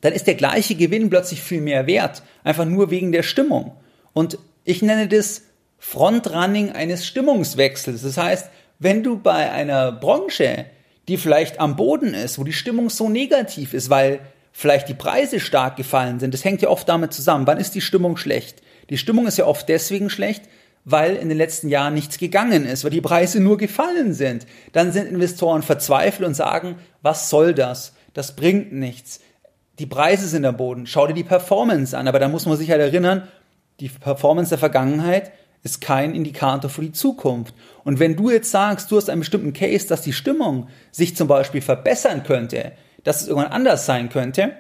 dann 0.01 0.13
ist 0.13 0.27
der 0.27 0.35
gleiche 0.35 0.77
Gewinn 0.77 1.11
plötzlich 1.11 1.43
viel 1.43 1.61
mehr 1.61 1.87
wert, 1.87 2.23
einfach 2.43 2.65
nur 2.65 2.91
wegen 2.91 3.13
der 3.13 3.23
Stimmung. 3.23 3.73
Und 4.13 4.39
ich 4.65 4.81
nenne 4.81 5.09
das 5.09 5.43
Frontrunning 5.81 6.71
eines 6.71 7.07
Stimmungswechsels. 7.07 8.03
Das 8.03 8.17
heißt, 8.17 8.51
wenn 8.79 9.03
du 9.03 9.19
bei 9.19 9.51
einer 9.51 9.91
Branche, 9.91 10.67
die 11.09 11.17
vielleicht 11.17 11.59
am 11.59 11.75
Boden 11.75 12.15
ist, 12.15 12.39
wo 12.39 12.45
die 12.45 12.53
Stimmung 12.53 12.91
so 12.91 13.09
negativ 13.09 13.75
ist, 13.75 13.91
weil 13.91 14.21
vielleicht 14.53 14.89
die 14.89 14.95
Preise 14.95 15.41
stark 15.41 15.77
gefallen 15.77 16.21
sind, 16.21 16.35
das 16.35 16.45
hängt 16.45 16.63
ja 16.63 16.69
oft 16.69 16.89
damit 16.89 17.13
zusammen. 17.13 17.47
Wann 17.47 17.59
ist 17.59 17.75
die 17.75 17.81
Stimmung 17.81 18.17
schlecht? 18.17 18.63
Die 18.91 18.99
Stimmung 18.99 19.27
ist 19.27 19.39
ja 19.39 19.47
oft 19.47 19.69
deswegen 19.69 20.11
schlecht, 20.11 20.45
weil 20.85 21.17
in 21.17 21.29
den 21.29 21.39
letzten 21.39 21.69
Jahren 21.69 21.95
nichts 21.95 22.19
gegangen 22.19 22.67
ist, 22.67 22.85
weil 22.85 22.91
die 22.91 23.01
Preise 23.01 23.41
nur 23.41 23.57
gefallen 23.57 24.13
sind. 24.13 24.47
Dann 24.73 24.93
sind 24.93 25.09
Investoren 25.09 25.63
verzweifelt 25.63 26.27
und 26.27 26.35
sagen, 26.35 26.77
was 27.03 27.31
soll 27.31 27.55
das? 27.55 27.95
Das 28.13 28.37
bringt 28.37 28.73
nichts. 28.73 29.21
Die 29.79 29.87
Preise 29.87 30.27
sind 30.27 30.45
am 30.45 30.57
Boden. 30.57 30.87
Schau 30.87 31.07
dir 31.07 31.15
die 31.15 31.25
Performance 31.25 31.97
an. 31.97 32.07
Aber 32.07 32.19
da 32.19 32.29
muss 32.29 32.45
man 32.45 32.59
sich 32.59 32.71
halt 32.71 32.81
erinnern, 32.81 33.29
die 33.81 33.89
Performance 33.89 34.51
der 34.51 34.59
Vergangenheit 34.59 35.33
ist 35.63 35.81
kein 35.81 36.15
Indikator 36.15 36.71
für 36.71 36.83
die 36.83 36.93
Zukunft. 36.93 37.55
Und 37.85 37.99
wenn 37.99 38.17
du 38.17 38.31
jetzt 38.31 38.51
sagst, 38.51 38.91
du 38.91 38.97
hast 38.97 39.11
einen 39.11 39.21
bestimmten 39.21 39.53
Case, 39.53 39.87
dass 39.87 40.03
die 40.03 40.13
Stimmung 40.13 40.69
sich 40.91 41.17
zum 41.17 41.29
Beispiel 41.29 41.61
verbessern 41.61 42.23
könnte, 42.23 42.73
dass 43.05 43.23
es 43.23 43.29
irgendwann 43.29 43.53
anders 43.53 43.87
sein 43.87 44.09
könnte, 44.09 44.53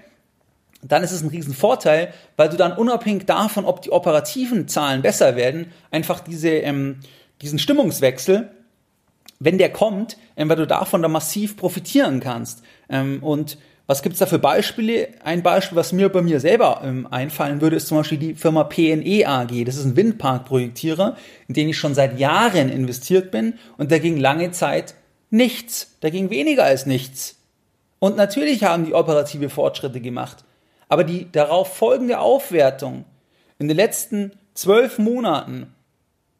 dann 0.82 1.02
ist 1.02 1.12
es 1.12 1.22
ein 1.22 1.28
Riesenvorteil, 1.28 2.12
weil 2.36 2.48
du 2.48 2.56
dann 2.56 2.72
unabhängig 2.72 3.26
davon, 3.26 3.64
ob 3.64 3.82
die 3.82 3.90
operativen 3.90 4.68
Zahlen 4.68 5.02
besser 5.02 5.36
werden, 5.36 5.72
einfach 5.90 6.20
diese, 6.20 6.50
ähm, 6.50 7.00
diesen 7.42 7.58
Stimmungswechsel, 7.58 8.50
wenn 9.38 9.58
der 9.58 9.72
kommt, 9.72 10.16
ähm, 10.36 10.48
weil 10.48 10.56
du 10.56 10.66
davon 10.66 11.02
dann 11.02 11.12
massiv 11.12 11.56
profitieren 11.56 12.20
kannst. 12.20 12.62
Ähm, 12.88 13.22
und 13.22 13.58
Was 13.90 14.02
gibt's 14.02 14.20
da 14.20 14.26
für 14.26 14.38
Beispiele? 14.38 15.08
Ein 15.24 15.42
Beispiel, 15.42 15.74
was 15.74 15.92
mir 15.92 16.10
bei 16.10 16.22
mir 16.22 16.38
selber 16.38 16.82
ähm, 16.84 17.08
einfallen 17.10 17.60
würde, 17.60 17.74
ist 17.74 17.88
zum 17.88 17.98
Beispiel 17.98 18.18
die 18.18 18.34
Firma 18.36 18.62
PNE 18.62 19.26
AG. 19.26 19.64
Das 19.64 19.74
ist 19.74 19.84
ein 19.84 19.96
Windparkprojektierer, 19.96 21.16
in 21.48 21.54
den 21.54 21.68
ich 21.68 21.76
schon 21.76 21.96
seit 21.96 22.16
Jahren 22.16 22.68
investiert 22.68 23.32
bin 23.32 23.54
und 23.78 23.90
da 23.90 23.98
ging 23.98 24.16
lange 24.16 24.52
Zeit 24.52 24.94
nichts. 25.30 25.96
Da 26.02 26.08
ging 26.08 26.30
weniger 26.30 26.62
als 26.62 26.86
nichts. 26.86 27.40
Und 27.98 28.16
natürlich 28.16 28.62
haben 28.62 28.86
die 28.86 28.94
operative 28.94 29.50
Fortschritte 29.50 30.00
gemacht. 30.00 30.44
Aber 30.88 31.02
die 31.02 31.26
darauf 31.32 31.74
folgende 31.74 32.20
Aufwertung 32.20 33.06
in 33.58 33.66
den 33.66 33.76
letzten 33.76 34.30
zwölf 34.54 35.00
Monaten, 35.00 35.74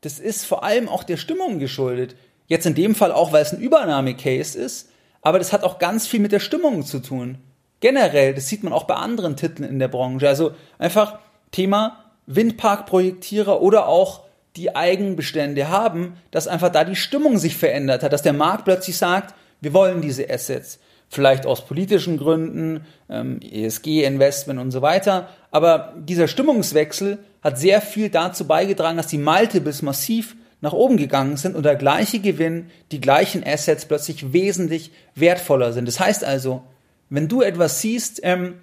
das 0.02 0.20
ist 0.20 0.44
vor 0.46 0.62
allem 0.62 0.88
auch 0.88 1.02
der 1.02 1.16
Stimmung 1.16 1.58
geschuldet. 1.58 2.14
Jetzt 2.46 2.66
in 2.66 2.76
dem 2.76 2.94
Fall 2.94 3.10
auch, 3.10 3.32
weil 3.32 3.42
es 3.42 3.52
ein 3.52 3.60
Übernahmecase 3.60 4.56
ist, 4.56 4.90
aber 5.22 5.38
das 5.38 5.52
hat 5.52 5.62
auch 5.62 5.78
ganz 5.78 6.06
viel 6.06 6.20
mit 6.20 6.33
der 6.33 6.40
Stimmung 6.40 6.85
zu 6.85 7.00
tun. 7.00 7.38
Generell, 7.80 8.35
das 8.35 8.48
sieht 8.48 8.62
man 8.62 8.72
auch 8.72 8.85
bei 8.85 8.94
anderen 8.94 9.37
Titeln 9.37 9.68
in 9.68 9.78
der 9.78 9.88
Branche. 9.88 10.28
Also 10.28 10.52
einfach 10.78 11.18
Thema 11.50 12.04
Windparkprojektierer 12.26 13.61
oder 13.61 13.88
auch 13.88 14.24
die 14.56 14.74
Eigenbestände 14.74 15.68
haben, 15.68 16.16
dass 16.30 16.48
einfach 16.48 16.70
da 16.70 16.85
die 16.85 16.96
Stimmung 16.96 17.38
sich 17.38 17.56
verändert 17.56 18.02
hat, 18.02 18.12
dass 18.12 18.22
der 18.22 18.33
Markt 18.33 18.64
plötzlich 18.64 18.96
sagt, 18.96 19.35
wir 19.61 19.72
wollen 19.72 20.00
diese 20.00 20.28
Assets. 20.28 20.78
Vielleicht 21.09 21.44
aus 21.44 21.66
politischen 21.66 22.18
Gründen, 22.18 22.87
ähm, 23.09 23.40
ESG-Investment 23.40 24.61
und 24.61 24.70
so 24.70 24.80
weiter. 24.80 25.28
Aber 25.50 25.94
dieser 25.96 26.28
Stimmungswechsel 26.28 27.18
hat 27.42 27.59
sehr 27.59 27.80
viel 27.80 28.11
dazu 28.11 28.46
beigetragen, 28.46 28.96
dass 28.96 29.09
die 29.09 29.18
Multiples 29.18 29.83
massiv 29.83 30.37
nach 30.61 30.73
oben 30.73 30.96
gegangen 30.96 31.37
sind 31.37 31.57
und 31.57 31.64
der 31.64 31.77
gleiche 31.77 32.18
Gewinn, 32.18 32.70
die 32.92 33.01
gleichen 33.01 33.42
Assets 33.46 33.87
plötzlich 33.87 34.33
wesentlich 34.33 34.92
wertvoller 35.14 35.73
sind. 35.73 35.87
Das 35.87 36.01
heißt 36.01 36.25
also, 36.25 36.62
wenn 37.09 37.29
du 37.29 37.42
etwas 37.42 37.81
siehst, 37.81 38.20
ähm, 38.23 38.55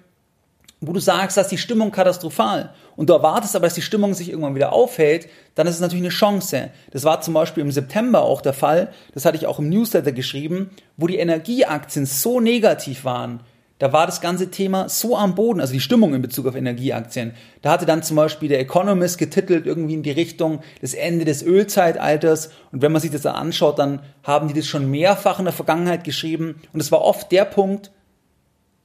wo 0.80 0.92
du 0.92 1.00
sagst, 1.00 1.36
dass 1.36 1.48
die 1.48 1.58
Stimmung 1.58 1.90
katastrophal 1.90 2.72
und 2.94 3.10
du 3.10 3.12
erwartest 3.12 3.56
aber, 3.56 3.66
dass 3.66 3.74
die 3.74 3.82
Stimmung 3.82 4.14
sich 4.14 4.30
irgendwann 4.30 4.54
wieder 4.54 4.72
aufhält, 4.72 5.28
dann 5.56 5.66
ist 5.66 5.74
es 5.74 5.80
natürlich 5.80 6.04
eine 6.04 6.10
Chance. 6.10 6.70
Das 6.92 7.02
war 7.02 7.20
zum 7.20 7.34
Beispiel 7.34 7.62
im 7.62 7.72
September 7.72 8.22
auch 8.22 8.40
der 8.40 8.52
Fall, 8.52 8.92
das 9.12 9.24
hatte 9.24 9.36
ich 9.36 9.46
auch 9.46 9.58
im 9.58 9.68
Newsletter 9.68 10.12
geschrieben, 10.12 10.70
wo 10.96 11.08
die 11.08 11.18
Energieaktien 11.18 12.06
so 12.06 12.38
negativ 12.38 13.04
waren, 13.04 13.40
da 13.78 13.92
war 13.92 14.06
das 14.06 14.20
ganze 14.20 14.50
Thema 14.50 14.88
so 14.88 15.16
am 15.16 15.36
Boden, 15.36 15.60
also 15.60 15.72
die 15.72 15.80
Stimmung 15.80 16.12
in 16.12 16.20
Bezug 16.20 16.46
auf 16.46 16.56
Energieaktien. 16.56 17.34
Da 17.62 17.70
hatte 17.70 17.86
dann 17.86 18.02
zum 18.02 18.16
Beispiel 18.16 18.48
der 18.48 18.58
Economist 18.58 19.18
getitelt 19.18 19.66
irgendwie 19.66 19.94
in 19.94 20.02
die 20.02 20.10
Richtung 20.10 20.60
des 20.82 20.94
Ende 20.94 21.24
des 21.24 21.44
Ölzeitalters. 21.44 22.50
Und 22.72 22.82
wenn 22.82 22.90
man 22.90 23.00
sich 23.00 23.12
das 23.12 23.22
dann 23.22 23.36
anschaut, 23.36 23.78
dann 23.78 24.00
haben 24.24 24.48
die 24.48 24.54
das 24.54 24.66
schon 24.66 24.90
mehrfach 24.90 25.38
in 25.38 25.44
der 25.44 25.54
Vergangenheit 25.54 26.02
geschrieben. 26.02 26.60
Und 26.72 26.80
es 26.80 26.90
war 26.90 27.02
oft 27.02 27.30
der 27.30 27.44
Punkt, 27.44 27.92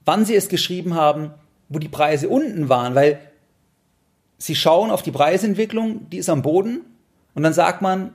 wann 0.04 0.24
sie 0.24 0.36
es 0.36 0.48
geschrieben 0.48 0.94
haben, 0.94 1.32
wo 1.68 1.80
die 1.80 1.88
Preise 1.88 2.28
unten 2.28 2.68
waren, 2.68 2.94
weil 2.94 3.18
sie 4.38 4.54
schauen 4.54 4.92
auf 4.92 5.02
die 5.02 5.10
Preisentwicklung, 5.10 6.08
die 6.10 6.18
ist 6.18 6.28
am 6.28 6.42
Boden. 6.42 6.82
Und 7.34 7.42
dann 7.42 7.52
sagt 7.52 7.82
man, 7.82 8.12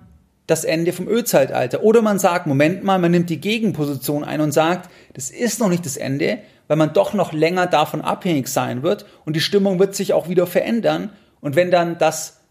das 0.48 0.64
Ende 0.64 0.94
vom 0.94 1.08
Ölzeitalter. 1.08 1.84
Oder 1.84 2.02
man 2.02 2.20
sagt, 2.20 2.48
Moment 2.48 2.84
mal, 2.84 3.00
man 3.00 3.12
nimmt 3.12 3.30
die 3.30 3.42
Gegenposition 3.42 4.24
ein 4.24 4.42
und 4.42 4.52
sagt, 4.52 4.90
das 5.14 5.30
ist 5.30 5.60
noch 5.60 5.70
nicht 5.70 5.86
das 5.86 5.98
Ende, 5.98 6.40
weil 6.70 6.78
man 6.78 6.94
doch 6.94 7.14
noch 7.14 7.34
länger 7.34 7.68
davon 7.68 8.00
abhängig 8.00 8.48
sein 8.48 8.84
wird 8.84 9.06
und 9.26 9.36
die 9.36 9.42
Stimmung 9.42 9.80
wird 9.80 9.96
sich 9.96 10.14
auch 10.14 10.30
wieder 10.30 10.48
verändern. 10.48 11.10
Und 11.42 11.56
wenn 11.56 11.72
dann 11.72 11.98
das 11.98 12.42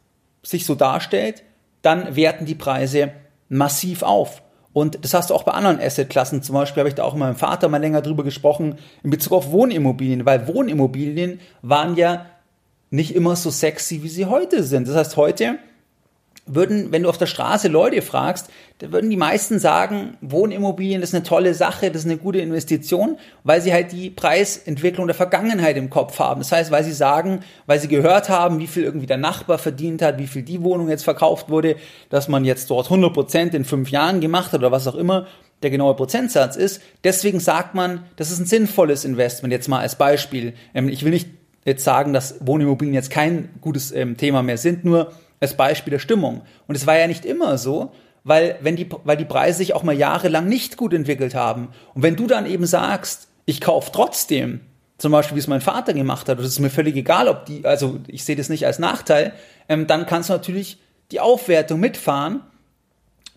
sich 0.42 0.66
so 0.66 0.74
darstellt, 0.74 1.44
dann 1.83 2.16
werten 2.16 2.44
die 2.44 2.57
Preise 2.57 3.12
massiv 3.48 4.02
auf. 4.02 4.42
Und 4.72 5.04
das 5.04 5.14
hast 5.14 5.31
du 5.31 5.35
auch 5.35 5.44
bei 5.44 5.52
anderen 5.52 5.81
Assetklassen. 5.81 6.42
Zum 6.42 6.54
Beispiel 6.54 6.81
habe 6.81 6.88
ich 6.88 6.96
da 6.96 7.04
auch 7.04 7.12
mit 7.12 7.20
meinem 7.20 7.37
Vater 7.37 7.68
mal 7.68 7.81
länger 7.81 8.02
drüber 8.02 8.24
gesprochen 8.24 8.76
in 9.04 9.11
Bezug 9.11 9.33
auf 9.33 9.52
Wohnimmobilien, 9.52 10.26
weil 10.26 10.48
Wohnimmobilien 10.48 11.40
waren 11.62 11.96
ja 11.96 12.26
nicht 12.90 13.14
immer 13.14 13.37
so 13.37 13.50
sexy, 13.50 14.02
wie 14.02 14.09
sie 14.09 14.26
heute 14.26 14.64
sind. 14.64 14.88
Das 14.88 14.96
heißt, 14.96 15.16
heute 15.16 15.59
würden, 16.55 16.93
wenn 16.93 17.03
du 17.03 17.09
auf 17.09 17.19
der 17.19 17.27
Straße 17.27 17.69
Leute 17.69 18.03
fragst, 18.03 18.51
da 18.79 18.93
würden 18.93 19.11
die 19.11 19.17
meisten 19.17 19.59
sagen, 19.59 20.17
Wohnimmobilien 20.21 21.03
ist 21.03 21.15
eine 21.15 21.25
tolle 21.25 21.55
Sache, 21.55 21.91
das 21.91 22.03
ist 22.03 22.11
eine 22.11 22.17
gute 22.17 22.39
Investition, 22.39 23.19
weil 23.43 23.61
sie 23.61 23.73
halt 23.73 23.93
die 23.93 24.11
Preisentwicklung 24.11 25.07
der 25.07 25.17
Vergangenheit 25.17 25.77
im 25.77 25.91
Kopf 25.91 26.19
haben. 26.19 26.41
Das 26.41 26.53
heißt, 26.53 26.71
weil 26.71 26.85
sie 26.85 26.93
sagen, 26.93 27.41
weil 27.67 27.81
sie 27.81 27.89
gehört 27.89 28.29
haben, 28.29 28.59
wie 28.61 28.67
viel 28.67 28.85
irgendwie 28.85 29.07
der 29.07 29.17
Nachbar 29.17 29.59
verdient 29.59 30.01
hat, 30.03 30.19
wie 30.19 30.27
viel 30.27 30.43
die 30.43 30.63
Wohnung 30.63 30.89
jetzt 30.89 31.05
verkauft 31.05 31.51
wurde, 31.51 31.77
dass 32.11 32.29
man 32.29 32.45
jetzt 32.45 32.71
dort 32.71 32.87
100 32.87 33.13
Prozent 33.13 33.55
in 33.55 33.65
fünf 33.65 33.91
Jahren 33.91 34.21
gemacht 34.21 34.53
hat 34.53 34.61
oder 34.61 34.73
was 34.73 34.87
auch 34.87 34.95
immer 34.95 35.27
der 35.63 35.71
genaue 35.71 35.95
Prozentsatz 35.95 36.57
ist. 36.57 36.81
Deswegen 37.05 37.41
sagt 37.41 37.75
man, 37.75 38.05
das 38.17 38.31
ist 38.31 38.39
ein 38.39 38.47
sinnvolles 38.47 39.05
Investment. 39.05 39.53
Jetzt 39.53 39.69
mal 39.69 39.81
als 39.81 39.97
Beispiel. 39.97 40.55
Ähm, 40.73 40.89
ich 40.89 41.05
will 41.05 41.11
nicht 41.11 41.29
jetzt 41.65 41.85
sagen, 41.85 42.13
dass 42.13 42.37
Wohnimmobilien 42.41 42.95
jetzt 42.95 43.11
kein 43.11 43.51
gutes 43.61 43.93
ähm, 43.93 44.17
Thema 44.17 44.43
mehr 44.43 44.59
sind, 44.59 44.85
nur 44.85 45.13
als 45.40 45.57
Beispiel 45.57 45.92
der 45.92 45.98
Stimmung. 45.98 46.42
Und 46.66 46.74
es 46.74 46.87
war 46.87 46.98
ja 46.98 47.07
nicht 47.07 47.24
immer 47.24 47.59
so, 47.59 47.92
weil, 48.24 48.59
wenn 48.61 48.77
die, 48.77 48.88
weil 49.05 49.16
die 49.16 49.24
Preise 49.24 49.59
sich 49.59 49.74
auch 49.74 49.83
mal 49.83 49.96
jahrelang 49.96 50.46
nicht 50.46 50.77
gut 50.77 50.92
entwickelt 50.92 51.35
haben. 51.35 51.68
Und 51.94 52.03
wenn 52.03 52.16
du 52.16 52.27
dann 52.27 52.46
eben 52.46 52.66
sagst, 52.66 53.29
ich 53.46 53.61
kaufe 53.61 53.90
trotzdem, 53.92 54.61
zum 54.98 55.12
Beispiel 55.12 55.37
wie 55.37 55.40
es 55.40 55.46
mein 55.46 55.61
Vater 55.61 55.94
gemacht 55.94 56.29
hat, 56.29 56.38
das 56.38 56.46
ist 56.46 56.59
mir 56.59 56.70
völlig 56.70 56.96
egal, 56.96 57.29
ob 57.29 57.46
die, 57.46 57.64
also 57.64 57.98
ich 58.07 58.24
sehe 58.24 58.37
das 58.37 58.48
nicht 58.48 58.66
als 58.66 58.79
Nachteil, 58.79 59.33
ähm, 59.68 59.87
dann 59.87 60.07
kannst 60.07 60.29
du 60.29 60.35
natürlich 60.35 60.79
die 61.11 61.20
Aufwertung 61.20 61.81
mitfahren, 61.81 62.42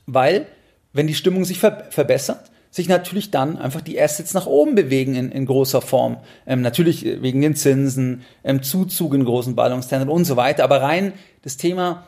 weil 0.08 0.48
wenn 0.92 1.08
die 1.08 1.16
Stimmung 1.16 1.46
sich 1.46 1.60
ver 1.60 1.86
verbessert, 1.90 2.51
sich 2.72 2.88
natürlich 2.88 3.30
dann 3.32 3.58
einfach 3.58 3.82
die 3.82 4.02
Assets 4.02 4.34
nach 4.34 4.48
oben 4.48 4.76
bewegen 4.76 5.14
in, 5.14 5.32
in 5.32 5.46
großer 5.46 5.82
Form. 5.82 6.18
Ähm, 6.48 6.62
natürlich 6.62 7.06
äh, 7.06 7.22
wegen 7.22 7.42
den 7.42 7.56
Zinsen, 7.56 8.24
ähm, 8.44 8.64
Zuzug 8.64 9.14
in 9.14 9.26
großen 9.26 9.56
Ballungstendern 9.56 10.10
und 10.10 10.26
so 10.26 10.38
weiter. 10.38 10.64
Aber 10.64 10.82
rein 10.82 11.14
das 11.44 11.58
Thema, 11.58 12.08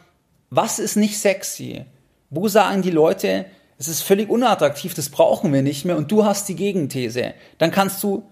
was 0.49 0.80
ist 0.80 0.95
nicht 0.95 1.19
sexy? 1.19 1.86
Wo 2.30 2.47
sagen 2.47 2.82
die 2.82 2.91
Leute, 2.91 3.45
es 3.78 3.89
ist 3.89 4.02
völlig 4.02 4.30
unattraktiv, 4.30 4.93
das 4.93 5.10
brauchen 5.10 5.52
wir 5.52 5.62
nicht 5.62 5.84
mehr 5.84 5.97
und 5.97 6.12
du 6.12 6.23
hast 6.23 6.47
die 6.47 6.56
Gegenthese. 6.56 7.34
Dann 7.58 7.69
kannst 7.69 8.02
du 8.02 8.23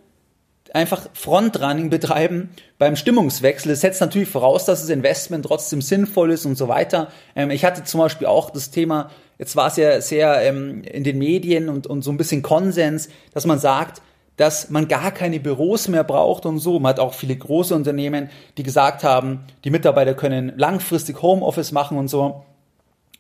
einfach 0.74 1.08
Frontrunning 1.14 1.90
betreiben 1.90 2.50
beim 2.78 2.96
Stimmungswechsel. 2.96 3.72
Es 3.72 3.82
setzt 3.82 4.02
natürlich 4.02 4.30
voraus, 4.30 4.66
dass 4.66 4.82
das 4.82 4.90
Investment 4.90 5.46
trotzdem 5.46 5.82
sinnvoll 5.82 6.32
ist 6.32 6.46
und 6.46 6.58
so 6.58 6.68
weiter. 6.68 7.10
Ähm, 7.36 7.52
ich 7.52 7.66
hatte 7.66 7.84
zum 7.84 8.00
Beispiel 8.00 8.28
auch 8.28 8.50
das 8.50 8.72
Thema 8.72 9.10
Jetzt 9.42 9.56
war 9.56 9.70
es 9.70 9.76
ja 9.76 10.00
sehr 10.02 10.40
ähm, 10.44 10.84
in 10.84 11.04
den 11.04 11.18
Medien 11.18 11.68
und, 11.68 11.88
und 11.88 12.04
so 12.04 12.12
ein 12.12 12.18
bisschen 12.18 12.44
Konsens, 12.44 13.10
dass 13.34 13.48
man 13.48 13.58
sagt, 13.58 14.04
dass 14.38 14.70
man 14.70 14.88
gar 14.88 15.10
keine 15.10 15.40
Büros 15.40 15.88
mehr 15.88 16.04
braucht 16.04 16.46
und 16.46 16.60
so. 16.60 16.80
Man 16.80 16.92
hat 16.92 17.00
auch 17.00 17.16
viele 17.16 17.36
große 17.36 17.74
Unternehmen, 17.74 18.30
die 18.60 18.62
gesagt 18.62 19.04
haben, 19.04 19.46
die 19.64 19.72
Mitarbeiter 19.72 20.14
können 20.14 20.54
langfristig 20.58 21.24
Homeoffice 21.24 21.72
machen 21.72 21.98
und 21.98 22.08
so. 22.08 22.46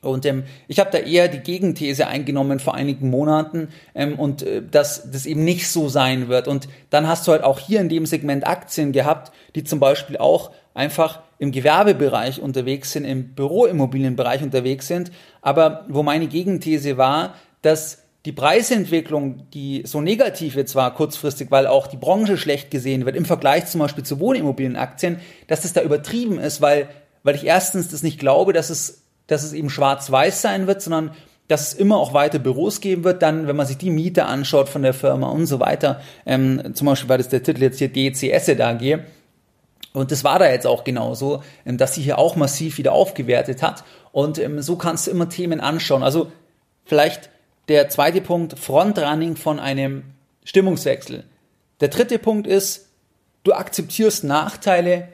Und 0.02 0.26
ähm, 0.26 0.44
ich 0.68 0.80
habe 0.80 0.90
da 0.92 0.98
eher 0.98 1.28
die 1.28 1.40
Gegenthese 1.40 2.08
eingenommen 2.08 2.60
vor 2.60 2.74
einigen 2.74 3.10
Monaten 3.10 3.70
ähm, 3.94 4.18
und 4.18 4.42
äh, 4.42 4.64
dass 4.64 5.12
das 5.12 5.26
eben 5.26 5.44
nicht 5.44 5.70
so 5.70 5.90
sein 5.90 6.28
wird. 6.28 6.48
Und 6.48 6.68
dann 6.90 7.08
hast 7.08 7.28
du 7.28 7.32
halt 7.32 7.44
auch 7.44 7.60
hier 7.60 7.80
in 7.82 7.90
dem 7.90 8.06
Segment 8.08 8.48
Aktien 8.48 8.92
gehabt, 8.94 9.32
die 9.56 9.64
zum 9.64 9.80
Beispiel 9.80 10.18
auch 10.18 10.52
einfach 10.74 11.22
im 11.38 11.52
Gewerbebereich 11.52 12.42
unterwegs 12.42 12.92
sind, 12.92 13.06
im 13.06 13.36
Büroimmobilienbereich 13.36 14.42
unterwegs 14.42 14.88
sind, 14.88 15.12
aber 15.42 15.86
wo 15.90 16.04
meine 16.04 16.28
Gegenthese 16.28 16.98
war, 16.98 17.36
dass 17.62 18.04
die 18.26 18.32
Preisentwicklung, 18.32 19.50
die 19.52 19.82
so 19.86 20.00
negativ 20.00 20.56
jetzt 20.56 20.76
war 20.76 20.94
kurzfristig, 20.94 21.50
weil 21.50 21.66
auch 21.66 21.88
die 21.88 21.98
Branche 21.98 22.38
schlecht 22.38 22.70
gesehen 22.70 23.06
wird 23.06 23.16
im 23.16 23.26
Vergleich 23.26 23.66
zum 23.66 23.80
Beispiel 23.80 24.04
zu 24.04 24.20
Wohnimmobilienaktien, 24.20 25.20
dass 25.48 25.62
das 25.62 25.74
da 25.74 25.82
übertrieben 25.82 26.40
ist, 26.40 26.62
weil, 26.62 26.88
weil 27.24 27.36
ich 27.36 27.46
erstens 27.46 27.90
das 27.90 28.04
nicht 28.04 28.20
glaube, 28.20 28.54
dass 28.54 28.70
es, 28.70 29.04
dass 29.32 29.44
es 29.44 29.54
eben 29.54 29.70
schwarz-weiß 29.70 30.41
sein 30.41 30.67
wird, 30.67 30.82
sondern 30.82 31.12
dass 31.48 31.74
es 31.74 31.74
immer 31.74 31.98
auch 31.98 32.13
weiter 32.13 32.39
Büros 32.39 32.82
geben 32.82 33.04
wird, 33.04 33.22
dann, 33.22 33.48
wenn 33.48 33.56
man 33.56 33.65
sich 33.65 33.78
die 33.78 33.89
Miete 33.89 34.26
anschaut 34.26 34.70
von 34.70 34.84
der 34.84 34.94
Firma 34.94 35.30
und 35.30 35.46
so 35.48 35.60
weiter, 35.60 36.02
ähm, 36.26 36.74
zum 36.74 36.88
Beispiel 36.88 37.10
war 37.10 37.17
das 37.17 37.30
der 37.30 37.44
Titel 37.44 37.62
jetzt 37.62 37.80
hier 37.80 37.91
DCS 37.91 38.50
AG, 38.60 39.00
und 39.94 40.12
das 40.12 40.24
war 40.24 40.39
da 40.39 40.50
jetzt 40.50 40.67
auch 40.67 40.84
genauso, 40.84 41.44
ähm, 41.65 41.78
dass 41.78 41.96
sie 41.96 42.02
hier 42.02 42.17
auch 42.17 42.36
massiv 42.36 42.78
wieder 42.78 42.94
aufgewertet 42.94 43.62
hat. 43.62 43.84
Und 44.12 44.39
ähm, 44.39 44.62
so 44.62 44.76
kannst 44.76 45.08
du 45.08 45.12
immer 45.12 45.30
Themen 45.30 45.60
anschauen. 45.60 46.04
Also 46.04 46.32
vielleicht 46.86 47.30
der 47.67 47.89
zweite 47.89 48.22
Punkt, 48.22 48.58
Frontrunning 48.58 49.36
von 49.36 49.60
einem 49.60 50.04
Stimmungswechsel. 50.44 51.24
Der 51.82 51.89
dritte 51.89 52.20
Punkt 52.20 52.48
ist, 52.48 52.89
du 53.44 53.54
akzeptierst 53.54 54.24
Nachteile, 54.24 55.10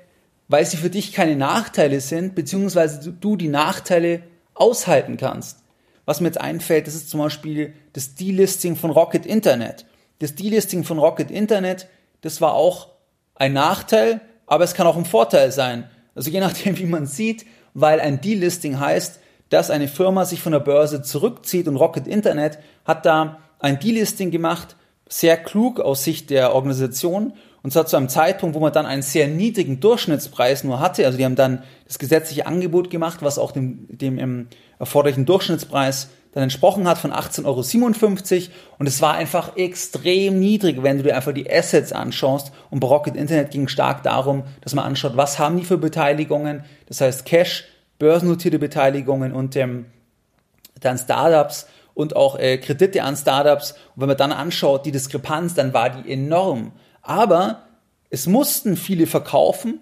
weil 0.47 0.65
sie 0.65 0.77
für 0.77 0.89
dich 0.89 1.13
keine 1.13 1.35
Nachteile 1.35 2.01
sind, 2.01 2.35
beziehungsweise 2.35 3.11
du 3.11 3.35
die 3.35 3.49
Nachteile 3.49 4.21
aushalten 4.53 5.17
kannst. 5.17 5.59
Was 6.05 6.21
mir 6.21 6.27
jetzt 6.27 6.39
einfällt, 6.39 6.87
das 6.87 6.95
ist 6.95 7.09
zum 7.09 7.19
Beispiel 7.19 7.73
das 7.93 8.15
Delisting 8.15 8.75
von 8.75 8.91
Rocket 8.91 9.25
Internet. 9.25 9.85
Das 10.19 10.35
Delisting 10.35 10.83
von 10.83 10.99
Rocket 10.99 11.29
Internet, 11.29 11.87
das 12.21 12.39
war 12.39 12.53
auch 12.53 12.89
ein 13.35 13.53
Nachteil, 13.53 14.21
aber 14.45 14.63
es 14.63 14.73
kann 14.73 14.87
auch 14.87 14.97
ein 14.97 15.05
Vorteil 15.05 15.51
sein. 15.51 15.89
Also 16.15 16.29
je 16.29 16.39
nachdem, 16.39 16.77
wie 16.77 16.85
man 16.85 17.05
sieht, 17.05 17.45
weil 17.73 17.99
ein 17.99 18.21
Delisting 18.21 18.79
heißt, 18.79 19.19
dass 19.49 19.69
eine 19.69 19.87
Firma 19.87 20.25
sich 20.25 20.41
von 20.41 20.53
der 20.53 20.59
Börse 20.59 21.01
zurückzieht 21.01 21.67
und 21.67 21.75
Rocket 21.75 22.07
Internet 22.07 22.57
hat 22.85 23.05
da 23.05 23.39
ein 23.59 23.79
Delisting 23.79 24.31
gemacht 24.31 24.75
sehr 25.09 25.37
klug 25.37 25.79
aus 25.79 26.03
Sicht 26.03 26.29
der 26.29 26.53
Organisation 26.53 27.33
und 27.67 27.71
zwar 27.71 27.85
zu 27.85 27.97
einem 27.97 28.07
Zeitpunkt, 28.07 28.55
wo 28.55 28.61
man 28.61 28.71
dann 28.71 28.85
einen 28.85 29.01
sehr 29.01 29.27
niedrigen 29.27 29.81
Durchschnittspreis 29.81 30.63
nur 30.63 30.79
hatte. 30.79 31.05
Also 31.05 31.17
die 31.17 31.25
haben 31.25 31.35
dann 31.35 31.63
das 31.85 31.99
gesetzliche 31.99 32.47
Angebot 32.47 32.89
gemacht, 32.89 33.17
was 33.19 33.37
auch 33.37 33.51
dem, 33.51 33.87
dem 33.89 34.17
ähm, 34.19 34.47
erforderlichen 34.79 35.25
Durchschnittspreis 35.25 36.07
dann 36.31 36.43
entsprochen 36.43 36.87
hat 36.87 36.97
von 36.97 37.11
18,57 37.11 37.43
Euro. 37.45 38.51
Und 38.79 38.87
es 38.87 39.01
war 39.01 39.15
einfach 39.15 39.57
extrem 39.57 40.39
niedrig, 40.39 40.81
wenn 40.81 40.95
du 40.95 41.03
dir 41.03 41.17
einfach 41.17 41.33
die 41.33 41.51
Assets 41.51 41.91
anschaust. 41.91 42.53
Und 42.69 42.79
bei 42.79 42.87
Rocket 42.87 43.17
Internet 43.17 43.51
ging 43.51 43.67
stark 43.67 44.01
darum, 44.01 44.43
dass 44.61 44.73
man 44.73 44.85
anschaut, 44.85 45.17
was 45.17 45.37
haben 45.37 45.57
die 45.57 45.65
für 45.65 45.77
Beteiligungen. 45.77 46.63
Das 46.85 47.01
heißt 47.01 47.25
Cash, 47.25 47.65
börsennotierte 47.99 48.59
Beteiligungen 48.59 49.33
und 49.33 49.57
ähm, 49.57 49.87
dann 50.79 50.97
Startups 50.97 51.67
und 51.93 52.15
auch 52.15 52.39
äh, 52.39 52.59
Kredite 52.59 53.03
an 53.03 53.17
Startups. 53.17 53.73
Und 53.73 54.03
wenn 54.03 54.07
man 54.07 54.15
dann 54.15 54.31
anschaut, 54.31 54.85
die 54.85 54.93
Diskrepanz, 54.93 55.53
dann 55.53 55.73
war 55.73 55.89
die 55.89 56.09
enorm. 56.13 56.71
Aber 57.07 57.63
es 58.09 58.27
mussten 58.27 58.75
viele 58.75 59.07
verkaufen, 59.07 59.79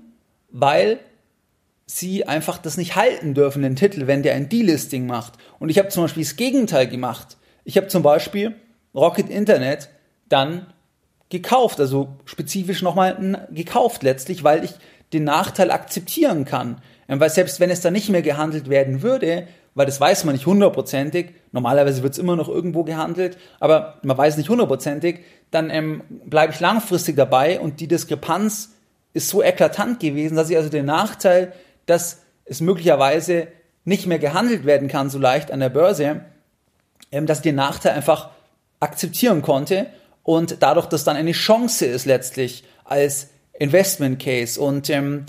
weil 0.51 0.99
sie 1.87 2.27
einfach 2.27 2.59
das 2.59 2.77
nicht 2.77 2.95
halten 2.95 3.33
dürfen, 3.33 3.63
den 3.63 3.75
Titel, 3.75 4.05
wenn 4.05 4.21
der 4.21 4.35
ein 4.35 4.47
Delisting 4.47 5.07
macht. 5.07 5.33
Und 5.57 5.69
ich 5.69 5.79
habe 5.79 5.89
zum 5.89 6.03
Beispiel 6.03 6.23
das 6.23 6.35
Gegenteil 6.35 6.87
gemacht. 6.87 7.37
Ich 7.63 7.77
habe 7.77 7.87
zum 7.87 8.03
Beispiel 8.03 8.53
Rocket 8.93 9.27
Internet 9.29 9.89
dann 10.29 10.67
gekauft, 11.29 11.79
also 11.79 12.15
spezifisch 12.25 12.83
nochmal 12.83 13.47
gekauft 13.49 14.03
letztlich, 14.03 14.43
weil 14.43 14.63
ich 14.63 14.73
den 15.11 15.23
Nachteil 15.23 15.71
akzeptieren 15.71 16.45
kann. 16.45 16.79
Weil 17.07 17.31
selbst 17.31 17.59
wenn 17.59 17.71
es 17.71 17.81
dann 17.81 17.93
nicht 17.93 18.09
mehr 18.09 18.21
gehandelt 18.21 18.69
werden 18.69 19.01
würde, 19.01 19.47
weil 19.75 19.85
das 19.85 19.99
weiß 19.99 20.23
man 20.23 20.33
nicht 20.33 20.45
hundertprozentig. 20.45 21.35
Normalerweise 21.51 22.01
wird 22.01 22.13
es 22.13 22.19
immer 22.19 22.35
noch 22.35 22.49
irgendwo 22.49 22.83
gehandelt, 22.83 23.37
aber 23.59 23.99
man 24.01 24.17
weiß 24.17 24.37
nicht 24.37 24.49
hundertprozentig. 24.49 25.19
Dann 25.51 25.69
ähm, 25.69 26.03
bleibe 26.09 26.53
ich 26.53 26.59
langfristig 26.59 27.15
dabei 27.15 27.59
und 27.59 27.79
die 27.81 27.87
Diskrepanz 27.87 28.71
ist 29.13 29.29
so 29.29 29.43
eklatant 29.43 29.99
gewesen, 29.99 30.35
dass 30.35 30.49
ich 30.49 30.57
also 30.57 30.69
den 30.69 30.85
Nachteil, 30.85 31.53
dass 31.85 32.23
es 32.45 32.61
möglicherweise 32.61 33.47
nicht 33.83 34.07
mehr 34.07 34.19
gehandelt 34.19 34.65
werden 34.65 34.87
kann 34.87 35.09
so 35.09 35.19
leicht 35.19 35.51
an 35.51 35.59
der 35.59 35.69
Börse, 35.69 36.21
ähm, 37.11 37.25
dass 37.25 37.39
ich 37.39 37.43
den 37.43 37.55
Nachteil 37.55 37.93
einfach 37.93 38.29
akzeptieren 38.79 39.41
konnte 39.41 39.87
und 40.23 40.57
dadurch, 40.61 40.87
dass 40.87 41.03
dann 41.03 41.17
eine 41.17 41.33
Chance 41.33 41.85
ist 41.85 42.05
letztlich 42.05 42.63
als 42.83 43.29
Investment 43.53 44.19
Case 44.19 44.59
und 44.59 44.89
ähm, 44.89 45.25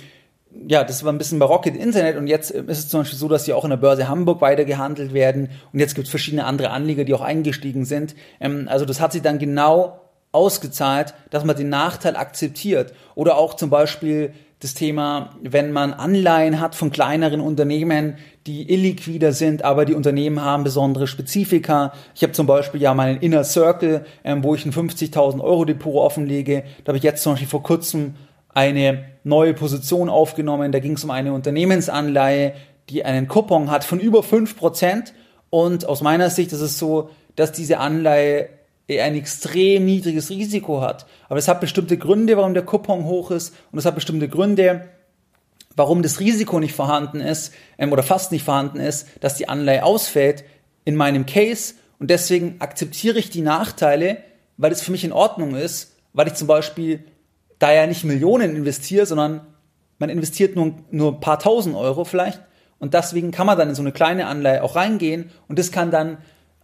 ja, 0.69 0.85
das 0.85 1.05
war 1.05 1.13
ein 1.13 1.19
bisschen 1.19 1.39
barock 1.39 1.67
im 1.67 1.77
Internet 1.77 2.17
und 2.17 2.27
jetzt 2.27 2.51
ist 2.51 2.79
es 2.79 2.89
zum 2.89 3.01
Beispiel 3.01 3.19
so, 3.19 3.29
dass 3.29 3.45
die 3.45 3.53
auch 3.53 3.65
in 3.65 3.71
der 3.71 3.77
Börse 3.77 4.09
Hamburg 4.09 4.41
weiter 4.41 4.65
gehandelt 4.65 5.13
werden 5.13 5.51
und 5.73 5.81
jetzt 5.81 5.95
gibt 5.95 6.07
es 6.07 6.11
verschiedene 6.11 6.45
andere 6.45 6.71
Anleger, 6.71 7.05
die 7.05 7.15
auch 7.15 7.21
eingestiegen 7.21 7.85
sind. 7.85 8.15
Ähm, 8.41 8.69
also 8.71 8.85
das 8.85 9.01
hat 9.01 9.13
sich 9.13 9.23
dann 9.23 9.39
genau 9.39 10.01
ausgezahlt, 10.33 11.15
dass 11.31 11.45
man 11.45 11.57
den 11.57 11.71
Nachteil 11.71 12.15
akzeptiert. 12.15 12.93
Oder 13.15 13.39
auch 13.39 13.55
zum 13.55 13.71
Beispiel 13.71 14.35
das 14.61 14.75
Thema, 14.75 15.37
wenn 15.43 15.73
man 15.73 15.93
Anleihen 15.93 16.61
hat 16.61 16.75
von 16.75 16.91
kleineren 16.91 17.41
Unternehmen, 17.41 18.17
die 18.47 18.73
illiquider 18.73 19.33
sind, 19.33 19.65
aber 19.65 19.85
die 19.85 19.95
Unternehmen 19.95 20.43
haben 20.43 20.65
besondere 20.65 21.07
Spezifika. 21.07 21.93
Ich 22.15 22.23
habe 22.23 22.33
zum 22.33 22.47
Beispiel 22.47 22.81
ja 22.81 22.95
meinen 22.95 23.21
Inner 23.21 23.45
Circle, 23.45 24.05
ähm, 24.25 24.43
wo 24.45 24.55
ich 24.55 24.65
ein 24.65 24.73
50.000 24.73 25.41
Euro 25.41 25.65
Depot 25.65 25.95
offenlege. 25.95 26.65
Da 26.85 26.91
habe 26.91 26.99
ich 26.99 27.05
jetzt 27.05 27.23
zum 27.23 27.33
Beispiel 27.33 27.49
vor 27.49 27.63
kurzem 27.63 28.15
eine 28.57 29.05
neue 29.23 29.53
Position 29.53 30.09
aufgenommen. 30.09 30.73
Da 30.73 30.79
ging 30.79 30.93
es 30.93 31.05
um 31.05 31.11
eine 31.11 31.35
Unternehmensanleihe, 31.35 32.55
die 32.89 33.05
einen 33.05 33.29
Coupon 33.29 33.71
hat 33.71 33.85
von 33.85 34.01
über 34.01 34.21
5%. 34.21 35.13
Und 35.51 35.85
aus 35.85 36.01
meiner 36.01 36.31
Sicht 36.31 36.53
ist 36.53 36.63
es 36.63 36.79
so, 36.79 37.11
dass 37.37 37.53
diese 37.53 37.79
Anleihe 37.79 38.49
ein 38.89 39.15
extrem 39.15 39.85
niedriges 39.85 40.31
Risiko 40.31 40.81
hat. 40.81 41.05
Aber 41.29 41.39
es 41.39 41.49
hat 41.49 41.61
bestimmte 41.61 41.99
Gründe, 41.99 42.39
warum 42.39 42.55
der 42.55 42.65
Coupon 42.65 43.05
hoch 43.05 43.31
ist. 43.31 43.55
Und 43.73 43.79
es 43.79 43.85
hat 43.85 43.95
bestimmte 43.95 44.29
Gründe, 44.29 44.89
warum 45.75 46.01
das 46.01 46.19
Risiko 46.19 46.59
nicht 46.59 46.75
vorhanden 46.75 47.21
ist 47.21 47.53
ähm, 47.77 47.93
oder 47.93 48.03
fast 48.03 48.33
nicht 48.33 48.45
vorhanden 48.45 48.81
ist, 48.81 49.07
dass 49.21 49.35
die 49.35 49.51
Anleihe 49.51 49.85
ausfällt 49.85 50.45
in 50.87 50.97
meinem 50.97 51.27
Case. 51.27 51.75
Und 51.99 52.11
deswegen 52.11 52.57
akzeptiere 52.61 53.19
ich 53.19 53.29
die 53.29 53.43
Nachteile, 53.43 54.17
weil 54.57 54.73
es 54.73 54.81
für 54.81 54.93
mich 54.93 55.05
in 55.05 55.13
Ordnung 55.13 55.55
ist, 55.57 55.97
weil 56.15 56.29
ich 56.29 56.35
zum 56.35 56.49
Beispiel 56.49 57.05
da 57.59 57.73
ja 57.73 57.87
nicht 57.87 58.05
Millionen 58.05 58.57
investiere, 58.57 59.07
sondern 59.07 59.47
man 59.99 60.11
investiert 60.11 60.57
nur, 60.57 60.75
nur 60.91 61.15
ein 61.15 61.21
paar 61.21 61.39
tausend 61.39 61.75
Euro 61.75 62.05
vielleicht. 62.05 62.41
Und 62.79 62.95
deswegen 62.95 63.31
kann 63.31 63.47
man 63.47 63.57
dann 63.57 63.71
in 63.71 63.75
so 63.75 63.83
eine 63.83 63.93
kleine 63.93 64.27
Anleihe 64.27 64.63
auch 64.63 64.77
reingehen. 64.77 65.31
Und 65.49 65.59
das 65.59 65.73
kann 65.73 65.91
dann 65.91 66.19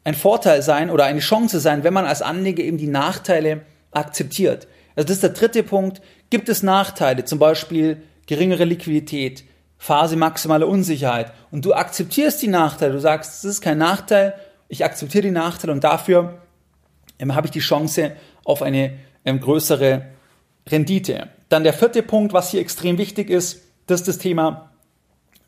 ein 0.04 0.14
Vorteil 0.14 0.62
sein 0.62 0.90
oder 0.90 1.04
eine 1.04 1.20
Chance 1.20 1.60
sein, 1.60 1.84
wenn 1.84 1.94
man 1.94 2.04
als 2.04 2.22
Anleger 2.22 2.62
eben 2.62 2.76
die 2.76 2.88
Nachteile 2.88 3.62
akzeptiert. 3.92 4.68
Also 4.96 5.06
das 5.06 5.16
ist 5.16 5.22
der 5.22 5.30
dritte 5.30 5.62
Punkt. 5.62 6.02
Gibt 6.30 6.48
es 6.48 6.62
Nachteile, 6.62 7.24
zum 7.24 7.38
Beispiel 7.38 8.02
geringere 8.26 8.64
Liquidität, 8.64 9.44
Phase 9.78 10.16
maximaler 10.16 10.68
Unsicherheit 10.68 11.32
und 11.50 11.64
du 11.64 11.74
akzeptierst 11.74 12.40
die 12.40 12.48
Nachteile, 12.48 12.92
du 12.92 13.00
sagst, 13.00 13.42
das 13.42 13.44
ist 13.44 13.60
kein 13.60 13.78
Nachteil, 13.78 14.34
ich 14.68 14.84
akzeptiere 14.84 15.22
die 15.22 15.32
Nachteile 15.32 15.72
und 15.72 15.82
dafür 15.82 16.38
ähm, 17.18 17.34
habe 17.34 17.48
ich 17.48 17.50
die 17.50 17.58
Chance 17.58 18.12
auf 18.44 18.62
eine 18.62 18.92
ähm, 19.24 19.40
größere 19.40 20.06
Rendite. 20.68 21.28
Dann 21.48 21.64
der 21.64 21.72
vierte 21.72 22.02
Punkt, 22.02 22.32
was 22.32 22.50
hier 22.50 22.60
extrem 22.60 22.98
wichtig 22.98 23.30
ist, 23.30 23.62
das 23.86 24.00
ist 24.00 24.08
das 24.08 24.18
Thema, 24.18 24.70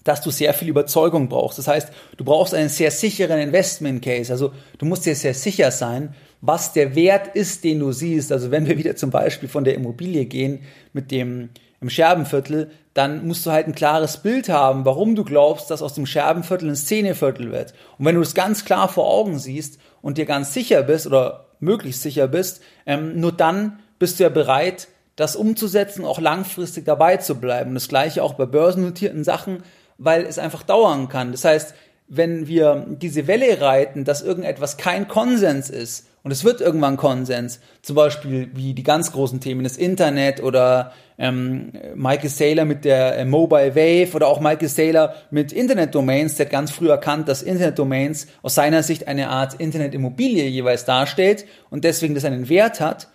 dass 0.05 0.21
du 0.21 0.31
sehr 0.31 0.53
viel 0.53 0.69
Überzeugung 0.69 1.29
brauchst. 1.29 1.59
Das 1.59 1.67
heißt, 1.67 1.89
du 2.17 2.25
brauchst 2.25 2.55
einen 2.55 2.69
sehr 2.69 2.91
sicheren 2.91 3.39
Investment 3.39 4.03
Case. 4.03 4.31
Also 4.31 4.53
du 4.79 4.85
musst 4.85 5.07
dir 5.07 5.15
sehr 5.15 5.35
sicher 5.35 5.71
sein, 5.71 6.15
was 6.43 6.75
der 6.75 6.95
Wert 6.95 7.35
ist, 7.35 7.65
den 7.65 7.81
du 7.81 7.91
siehst. 7.91 8.31
Also 8.31 8.51
wenn 8.51 8.67
wir 8.67 8.77
wieder 8.77 8.97
zum 8.97 9.11
Beispiel 9.11 9.49
von 9.49 9.65
der 9.65 9.75
Immobilie 9.75 10.27
gehen 10.27 10.61
mit 10.93 11.11
dem 11.11 11.49
im 11.81 11.91
Scherbenviertel, 11.91 12.71
dann 12.95 13.27
musst 13.27 13.45
du 13.45 13.51
halt 13.51 13.67
ein 13.67 13.75
klares 13.75 14.19
Bild 14.19 14.49
haben, 14.49 14.87
warum 14.87 15.17
du 15.17 15.25
glaubst, 15.25 15.71
dass 15.71 15.83
aus 15.83 15.93
dem 15.93 16.07
Scherbenviertel 16.07 16.71
ein 16.71 16.77
Szeneviertel 16.77 17.53
wird. 17.53 17.75
Und 17.99 18.07
wenn 18.07 18.15
du 18.15 18.23
es 18.23 18.35
ganz 18.35 18.65
klar 18.65 18.89
vor 18.89 19.07
Augen 19.07 19.39
siehst 19.39 19.79
und 20.01 20.17
dir 20.17 20.25
ganz 20.25 20.55
sicher 20.55 20.83
bist 20.83 21.07
oder 21.07 21.49
möglichst 21.61 22.01
sicher 22.01 22.27
bist, 22.27 22.63
ähm, 22.87 23.21
nur 23.21 23.33
dann 23.33 23.81
bist 23.99 24.19
du 24.19 24.23
ja 24.23 24.31
bereit, 24.31 24.89
das 25.17 25.37
umzusetzen, 25.37 26.05
auch 26.05 26.21
langfristig 26.21 26.85
dabei 26.85 27.19
zu 27.19 27.37
bleiben. 27.37 27.75
Das 27.75 27.89
gleiche 27.89 28.23
auch 28.23 28.35
bei 28.35 28.47
börsennotierten 28.47 29.25
Sachen, 29.25 29.63
weil 29.99 30.23
es 30.25 30.39
einfach 30.39 30.63
dauern 30.63 31.09
kann. 31.09 31.33
Das 31.33 31.45
heißt, 31.45 31.75
wenn 32.09 32.47
wir 32.49 32.87
diese 32.89 33.27
Welle 33.27 33.61
reiten, 33.61 34.05
dass 34.05 34.23
irgendetwas 34.23 34.77
kein 34.77 35.09
Konsens 35.09 35.71
ist 35.71 36.07
und 36.23 36.31
es 36.31 36.45
wird 36.45 36.61
irgendwann 36.61 36.97
Konsens, 36.97 37.61
zum 37.83 37.97
Beispiel 37.97 38.51
wie 38.55 38.75
die 38.75 38.83
ganz 38.83 39.13
großen 39.13 39.41
Themen, 39.41 39.65
das 39.65 39.77
Internet 39.77 40.43
oder 40.43 40.93
ähm, 41.17 41.73
Michael 41.95 42.29
Saylor 42.29 42.65
mit 42.65 42.85
der 42.85 43.19
äh, 43.19 43.25
Mobile 43.25 43.75
Wave 43.75 44.15
oder 44.15 44.27
auch 44.27 44.41
Michael 44.41 44.69
Saylor 44.69 45.15
mit 45.31 45.53
Internet-Domains, 45.53 46.37
der 46.37 46.47
hat 46.47 46.53
ganz 46.53 46.71
früh 46.73 46.89
erkannt, 46.89 47.29
dass 47.29 47.43
Internet-Domains 47.43 48.27
aus 48.43 48.55
seiner 48.55 48.83
Sicht 48.83 49.09
eine 49.09 49.31
Art 49.31 49.55
Internet-Immobilie 49.55 50.47
jeweils 50.47 50.85
darstellt 50.85 51.47
und 51.71 51.85
deswegen 51.85 52.15
das 52.15 52.25
einen 52.25 52.49
Wert 52.49 52.81
hat 52.81 53.09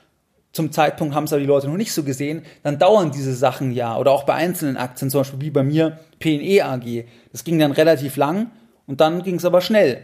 zum 0.60 0.74
Zeitpunkt 0.74 1.16
haben 1.16 1.24
es 1.24 1.32
aber 1.32 1.40
die 1.40 1.46
Leute 1.46 1.70
noch 1.70 1.78
nicht 1.78 1.94
so 1.94 2.04
gesehen, 2.04 2.42
dann 2.64 2.78
dauern 2.80 3.12
diese 3.12 3.34
Sachen 3.34 3.72
ja. 3.72 3.98
Oder 3.98 4.12
auch 4.12 4.24
bei 4.24 4.34
einzelnen 4.34 4.76
Aktien, 4.76 5.10
zum 5.10 5.22
Beispiel 5.22 5.40
wie 5.40 5.52
bei 5.52 5.64
mir 5.64 6.00
PNE 6.20 6.66
AG. 6.66 7.06
Das 7.32 7.46
ging 7.46 7.58
dann 7.60 7.72
relativ 7.72 8.18
lang 8.18 8.52
und 8.86 9.00
dann 9.00 9.24
ging 9.24 9.36
es 9.36 9.46
aber 9.46 9.62
schnell. 9.62 10.04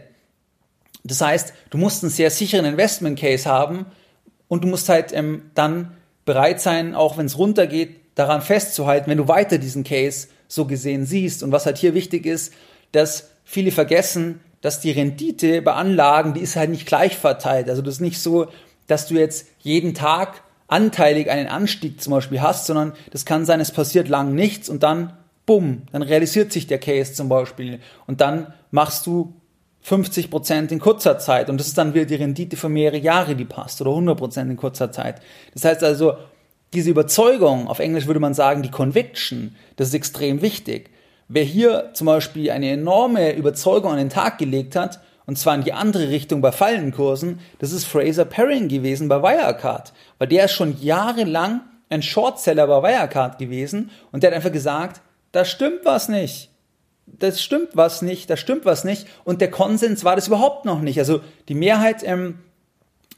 Das 1.04 1.20
heißt, 1.20 1.52
du 1.68 1.76
musst 1.76 2.02
einen 2.02 2.10
sehr 2.10 2.30
sicheren 2.30 2.64
Investment 2.64 3.18
Case 3.18 3.46
haben 3.46 3.84
und 4.48 4.64
du 4.64 4.68
musst 4.68 4.88
halt 4.88 5.12
ähm, 5.12 5.50
dann 5.52 5.92
bereit 6.24 6.62
sein, 6.62 6.94
auch 6.94 7.18
wenn 7.18 7.26
es 7.26 7.36
runtergeht, 7.36 8.00
daran 8.14 8.40
festzuhalten, 8.40 9.10
wenn 9.10 9.18
du 9.18 9.28
weiter 9.28 9.58
diesen 9.58 9.84
Case 9.84 10.28
so 10.48 10.64
gesehen 10.64 11.04
siehst. 11.04 11.42
Und 11.42 11.52
was 11.52 11.66
halt 11.66 11.76
hier 11.76 11.92
wichtig 11.92 12.24
ist, 12.24 12.54
dass 12.92 13.28
viele 13.44 13.72
vergessen, 13.72 14.40
dass 14.62 14.80
die 14.80 14.90
Rendite 14.90 15.60
bei 15.60 15.74
Anlagen, 15.74 16.32
die 16.32 16.40
ist 16.40 16.56
halt 16.56 16.70
nicht 16.70 16.86
gleich 16.86 17.18
verteilt. 17.18 17.68
Also 17.68 17.82
das 17.82 17.96
ist 17.96 18.00
nicht 18.00 18.22
so, 18.22 18.46
dass 18.86 19.06
du 19.06 19.16
jetzt 19.16 19.48
jeden 19.58 19.92
Tag 19.92 20.42
anteilig 20.68 21.30
einen 21.30 21.48
Anstieg 21.48 22.00
zum 22.00 22.12
Beispiel 22.12 22.40
hast, 22.40 22.66
sondern 22.66 22.92
das 23.10 23.24
kann 23.24 23.46
sein, 23.46 23.60
es 23.60 23.70
passiert 23.70 24.08
lang 24.08 24.34
nichts 24.34 24.68
und 24.68 24.82
dann, 24.82 25.12
bumm, 25.44 25.82
dann 25.92 26.02
realisiert 26.02 26.52
sich 26.52 26.66
der 26.66 26.78
Case 26.78 27.14
zum 27.14 27.28
Beispiel 27.28 27.80
und 28.06 28.20
dann 28.20 28.52
machst 28.70 29.06
du 29.06 29.34
50 29.82 30.30
Prozent 30.30 30.72
in 30.72 30.80
kurzer 30.80 31.18
Zeit 31.18 31.48
und 31.48 31.60
das 31.60 31.68
ist 31.68 31.78
dann 31.78 31.94
wieder 31.94 32.06
die 32.06 32.16
Rendite 32.16 32.56
für 32.56 32.68
mehrere 32.68 32.98
Jahre, 32.98 33.36
die 33.36 33.44
passt 33.44 33.80
oder 33.80 33.90
100 33.90 34.18
Prozent 34.18 34.50
in 34.50 34.56
kurzer 34.56 34.90
Zeit. 34.90 35.22
Das 35.54 35.64
heißt 35.64 35.84
also, 35.84 36.14
diese 36.72 36.90
Überzeugung, 36.90 37.68
auf 37.68 37.78
Englisch 37.78 38.06
würde 38.06 38.18
man 38.18 38.34
sagen, 38.34 38.62
die 38.62 38.70
Conviction, 38.70 39.54
das 39.76 39.88
ist 39.88 39.94
extrem 39.94 40.42
wichtig. 40.42 40.90
Wer 41.28 41.44
hier 41.44 41.90
zum 41.94 42.06
Beispiel 42.06 42.50
eine 42.50 42.70
enorme 42.70 43.34
Überzeugung 43.34 43.92
an 43.92 43.98
den 43.98 44.10
Tag 44.10 44.38
gelegt 44.38 44.74
hat, 44.74 45.00
und 45.26 45.36
zwar 45.36 45.56
in 45.56 45.64
die 45.64 45.72
andere 45.72 46.08
Richtung 46.08 46.40
bei 46.40 46.52
Fallenkursen, 46.52 47.40
das 47.58 47.72
ist 47.72 47.84
Fraser 47.84 48.24
Perrin 48.24 48.68
gewesen 48.68 49.08
bei 49.08 49.22
Wirecard. 49.22 49.92
Weil 50.18 50.28
der 50.28 50.46
ist 50.46 50.52
schon 50.52 50.80
jahrelang 50.80 51.60
ein 51.88 52.02
Shortseller 52.02 52.66
bei 52.66 52.82
Wirecard 52.82 53.38
gewesen 53.38 53.90
und 54.12 54.22
der 54.22 54.30
hat 54.30 54.36
einfach 54.36 54.52
gesagt, 54.52 55.00
da 55.32 55.44
stimmt 55.44 55.84
was 55.84 56.08
nicht. 56.08 56.50
Das 57.06 57.40
stimmt 57.40 57.70
was 57.74 58.02
nicht, 58.02 58.28
da 58.30 58.36
stimmt 58.36 58.64
was 58.64 58.82
nicht. 58.82 59.06
Und 59.24 59.40
der 59.40 59.50
Konsens 59.50 60.04
war 60.04 60.16
das 60.16 60.26
überhaupt 60.26 60.64
noch 60.64 60.80
nicht. 60.80 60.98
Also 60.98 61.20
die 61.48 61.54
Mehrheit 61.54 62.02
ähm, 62.02 62.40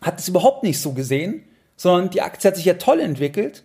hat 0.02 0.18
es 0.18 0.28
überhaupt 0.28 0.62
nicht 0.62 0.80
so 0.80 0.92
gesehen, 0.92 1.44
sondern 1.76 2.11
die 2.11 2.20
Aktie 2.20 2.48
hat 2.48 2.56
sich 2.56 2.66
ja 2.66 2.74
toll 2.74 3.00
entwickelt 3.00 3.64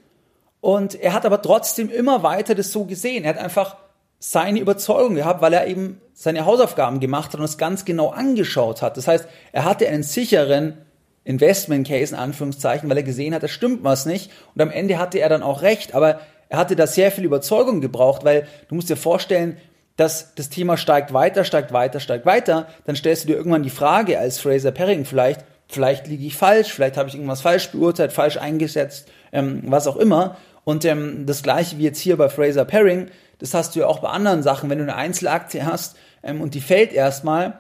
und 0.62 0.96
er 0.96 1.14
hat 1.14 1.26
aber 1.26 1.42
trotzdem 1.42 1.90
immer 1.90 2.24
weiter 2.24 2.56
das 2.56 2.72
so 2.72 2.86
gesehen. 2.86 3.26
Er 3.26 3.32
hat 3.32 3.38
einfach 3.38 3.76
seine 4.20 4.62
Überzeugung 4.62 5.16
gehabt, 5.16 5.42
weil 5.42 5.52
er 5.52 5.68
eben 5.68 6.00
seine 6.14 6.46
Hausaufgaben 6.46 7.02
gemacht 7.02 7.34
hat 7.34 7.40
und 7.40 7.46
es 7.46 7.58
ganz 7.58 7.84
genau 7.84 8.12
angeschaut 8.12 8.82
hat. 8.82 8.96
Das 8.96 9.08
heißt, 9.10 9.28
er 9.52 9.66
hatte 9.66 9.90
einen 9.90 10.04
sicheren 10.04 10.78
Investment 11.26 11.88
Case 11.88 12.14
in 12.14 12.20
Anführungszeichen, 12.20 12.90
weil 12.90 12.98
er 12.98 13.04
gesehen 13.04 13.34
hat, 13.34 13.44
da 13.44 13.48
stimmt 13.48 13.84
was 13.84 14.06
nicht. 14.06 14.32
Und 14.56 14.62
am 14.62 14.72
Ende 14.72 14.98
hatte 14.98 15.20
er 15.20 15.30
dann 15.30 15.44
auch 15.44 15.62
recht, 15.62 15.96
aber 15.96 16.20
er 16.50 16.58
hatte 16.58 16.76
da 16.76 16.86
sehr 16.86 17.12
viel 17.12 17.24
Überzeugung 17.24 17.82
gebraucht, 17.82 18.26
weil 18.26 18.48
du 18.68 18.76
musst 18.76 18.90
dir 18.90 18.98
vorstellen, 18.98 19.58
dass 19.96 20.36
das 20.36 20.50
Thema 20.50 20.78
steigt 20.78 21.14
weiter, 21.14 21.44
steigt 21.44 21.72
weiter, 21.72 22.00
steigt 22.00 22.26
weiter, 22.26 22.68
dann 22.86 22.96
stellst 22.96 23.24
du 23.24 23.28
dir 23.28 23.38
irgendwann 23.38 23.64
die 23.64 23.70
Frage 23.70 24.20
als 24.20 24.40
Fraser 24.40 24.72
Perring 24.72 25.06
vielleicht, 25.06 25.46
vielleicht 25.68 26.08
liege 26.08 26.26
ich 26.26 26.36
falsch, 26.36 26.74
vielleicht 26.74 26.98
habe 26.98 27.10
ich 27.10 27.16
irgendwas 27.16 27.42
falsch 27.42 27.72
beurteilt, 27.72 28.12
falsch 28.12 28.38
eingesetzt, 28.38 29.10
ähm, 29.32 29.62
was 29.66 29.88
auch 29.88 29.98
immer. 29.98 30.38
Und 30.64 30.86
ähm, 30.86 31.26
das 31.26 31.44
gleiche 31.44 31.78
wie 31.78 31.84
jetzt 31.84 32.00
hier 32.00 32.18
bei 32.18 32.30
Fraser 32.30 32.66
Perring, 32.66 33.08
das 33.40 33.54
hast 33.54 33.76
du 33.76 33.82
ja 33.82 33.88
auch 33.88 34.00
bei 34.00 34.10
anderen 34.10 34.44
Sachen, 34.44 34.70
wenn 34.70 34.78
du 34.78 34.84
eine 34.84 34.96
Einzelaktie 34.96 35.66
hast 35.66 35.96
ähm, 36.24 36.42
und 36.42 36.54
die 36.54 36.62
fällt 36.62 36.94
erstmal, 36.94 37.60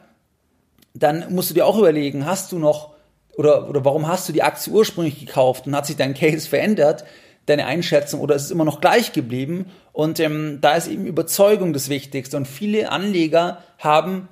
dann 0.94 1.26
musst 1.30 1.50
du 1.50 1.54
dir 1.54 1.66
auch 1.66 1.78
überlegen, 1.78 2.26
hast 2.26 2.52
du 2.52 2.60
noch 2.60 2.93
oder, 3.36 3.70
oder 3.70 3.84
warum 3.86 4.08
hast 4.08 4.30
du 4.30 4.34
die 4.34 4.44
Aktie 4.44 4.72
ursprünglich 4.72 5.20
gekauft 5.20 5.68
und 5.68 5.76
hat 5.76 5.86
sich 5.86 5.96
dein 5.96 6.14
Case 6.14 6.48
verändert, 6.48 7.04
deine 7.46 7.66
Einschätzung, 7.66 8.22
oder 8.22 8.36
ist 8.36 8.44
es 8.44 8.52
immer 8.52 8.66
noch 8.66 8.80
gleich 8.80 9.12
geblieben? 9.12 9.66
Und 9.92 10.20
ähm, 10.20 10.60
da 10.62 10.76
ist 10.76 10.88
eben 10.88 11.06
Überzeugung 11.06 11.74
das 11.74 11.90
Wichtigste. 11.90 12.38
Und 12.38 12.48
viele 12.48 12.92
Anleger 12.92 13.60
haben 13.80 14.28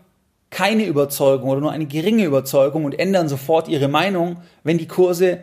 keine 0.49 0.85
Überzeugung 0.85 1.49
oder 1.49 1.61
nur 1.61 1.71
eine 1.71 1.87
geringe 1.87 2.25
Überzeugung 2.25 2.85
und 2.85 2.99
ändern 2.99 3.29
sofort 3.29 3.67
ihre 3.67 3.87
Meinung, 3.87 4.37
wenn 4.63 4.77
die 4.77 4.87
Kurse 4.87 5.39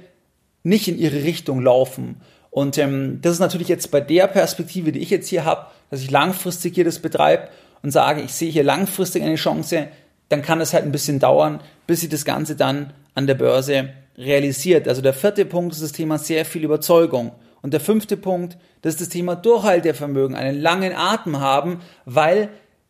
nicht 0.63 0.87
in 0.89 0.99
ihre 0.99 1.25
Richtung 1.25 1.63
laufen. 1.63 2.21
Und 2.51 2.79
ähm, 2.79 3.21
das 3.23 3.35
ist 3.35 3.39
natürlich 3.41 3.69
jetzt 3.69 3.91
bei 3.91 4.01
der 4.01 4.27
Perspektive, 4.27 4.93
die 4.93 5.01
ich 5.01 5.11
jetzt 5.11 5.29
hier 5.29 5.45
habe, 5.45 5.67
dass 5.91 6.03
ich 6.03 6.11
langfristig 6.11 6.75
hier 6.75 6.85
das 6.85 6.99
betreibe 6.99 7.49
und 7.83 7.91
sage, 7.91 8.21
ich 8.21 8.33
sehe 8.33 8.51
hier 8.51 8.65
langfristig 8.65 9.23
eine 9.23 9.37
Chance, 9.37 9.89
dann 10.29 10.43
kann 10.43 10.61
es 10.61 10.75
halt 10.75 10.85
ein 10.85 10.93
bisschen 10.93 11.21
dauern, 11.21 11.61
bis 11.87 12.01
sich 12.01 12.09
das 12.09 12.25
Ganze 12.25 12.55
dann 12.57 12.93
an 13.19 13.27
der 13.27 13.35
Börse 13.35 13.91
realisiert. 14.17 14.87
Also 14.87 15.03
der 15.03 15.13
vierte 15.13 15.45
Punkt 15.45 15.75
ist 15.75 15.83
das 15.83 15.91
Thema 15.93 16.19
sehr 16.19 16.45
viel 16.45 16.63
Überzeugung. 16.63 17.33
Und 17.63 17.73
der 17.73 17.81
fünfte 17.81 18.17
Punkt, 18.17 18.57
das 18.83 18.95
ist 18.95 19.01
das 19.01 19.09
Thema 19.09 19.35
Durchhaltevermögen, 19.35 20.37
einen 20.37 20.61
langen 20.61 20.95
Atem 20.95 21.41
haben, 21.41 21.81
weil 22.05 22.49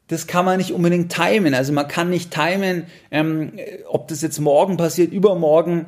das 0.08 0.26
kann 0.26 0.44
man 0.44 0.58
nicht 0.58 0.72
unbedingt 0.72 1.14
timen. 1.14 1.54
Also 1.54 1.72
man 1.72 1.88
kann 1.88 2.10
nicht 2.10 2.30
timen, 2.30 2.84
ähm, 3.10 3.52
ob 3.88 4.08
das 4.08 4.20
jetzt 4.20 4.38
morgen 4.38 4.76
passiert, 4.76 5.12
übermorgen 5.12 5.86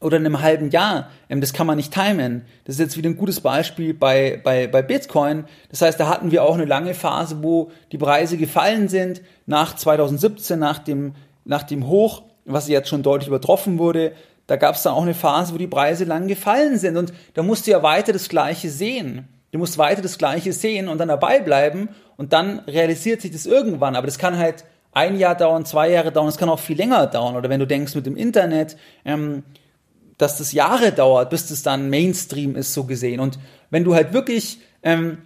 oder 0.00 0.16
in 0.16 0.24
einem 0.24 0.40
halben 0.40 0.70
Jahr. 0.70 1.10
Ähm, 1.28 1.42
das 1.42 1.52
kann 1.52 1.66
man 1.66 1.76
nicht 1.76 1.92
timen. 1.92 2.46
Das 2.64 2.76
ist 2.76 2.80
jetzt 2.80 2.96
wieder 2.96 3.10
ein 3.10 3.16
gutes 3.18 3.42
Beispiel 3.42 3.92
bei, 3.92 4.40
bei, 4.42 4.66
bei 4.66 4.80
Bitcoin. 4.80 5.44
Das 5.70 5.82
heißt, 5.82 6.00
da 6.00 6.08
hatten 6.08 6.30
wir 6.30 6.42
auch 6.42 6.54
eine 6.54 6.64
lange 6.64 6.94
Phase, 6.94 7.42
wo 7.42 7.70
die 7.92 7.98
Preise 7.98 8.38
gefallen 8.38 8.88
sind, 8.88 9.20
nach 9.44 9.76
2017, 9.76 10.58
nach 10.58 10.78
dem, 10.78 11.14
nach 11.44 11.64
dem 11.64 11.86
Hoch 11.86 12.22
was 12.44 12.68
jetzt 12.68 12.88
schon 12.88 13.02
deutlich 13.02 13.28
übertroffen 13.28 13.78
wurde. 13.78 14.12
Da 14.46 14.56
gab 14.56 14.74
es 14.74 14.82
dann 14.82 14.94
auch 14.94 15.02
eine 15.02 15.14
Phase, 15.14 15.54
wo 15.54 15.58
die 15.58 15.66
Preise 15.66 16.04
lang 16.04 16.28
gefallen 16.28 16.78
sind. 16.78 16.96
Und 16.96 17.12
da 17.34 17.42
musst 17.42 17.66
du 17.66 17.70
ja 17.70 17.82
weiter 17.82 18.12
das 18.12 18.28
Gleiche 18.28 18.70
sehen. 18.70 19.28
Du 19.52 19.58
musst 19.58 19.78
weiter 19.78 20.02
das 20.02 20.18
Gleiche 20.18 20.52
sehen 20.52 20.88
und 20.88 20.98
dann 20.98 21.08
dabei 21.08 21.40
bleiben. 21.40 21.90
Und 22.16 22.32
dann 22.32 22.60
realisiert 22.60 23.20
sich 23.20 23.30
das 23.30 23.46
irgendwann. 23.46 23.96
Aber 23.96 24.06
das 24.06 24.18
kann 24.18 24.38
halt 24.38 24.64
ein 24.92 25.18
Jahr 25.18 25.34
dauern, 25.34 25.64
zwei 25.64 25.90
Jahre 25.90 26.12
dauern, 26.12 26.28
es 26.28 26.36
kann 26.36 26.48
auch 26.48 26.58
viel 26.58 26.76
länger 26.76 27.06
dauern. 27.06 27.36
Oder 27.36 27.48
wenn 27.48 27.60
du 27.60 27.66
denkst 27.66 27.94
mit 27.94 28.06
dem 28.06 28.16
Internet, 28.16 28.76
ähm, 29.04 29.42
dass 30.18 30.38
das 30.38 30.52
Jahre 30.52 30.92
dauert, 30.92 31.30
bis 31.30 31.48
das 31.48 31.62
dann 31.62 31.90
Mainstream 31.90 32.56
ist, 32.56 32.74
so 32.74 32.84
gesehen. 32.84 33.20
Und 33.20 33.38
wenn 33.70 33.84
du 33.84 33.94
halt 33.94 34.12
wirklich 34.12 34.60
ähm, 34.82 35.18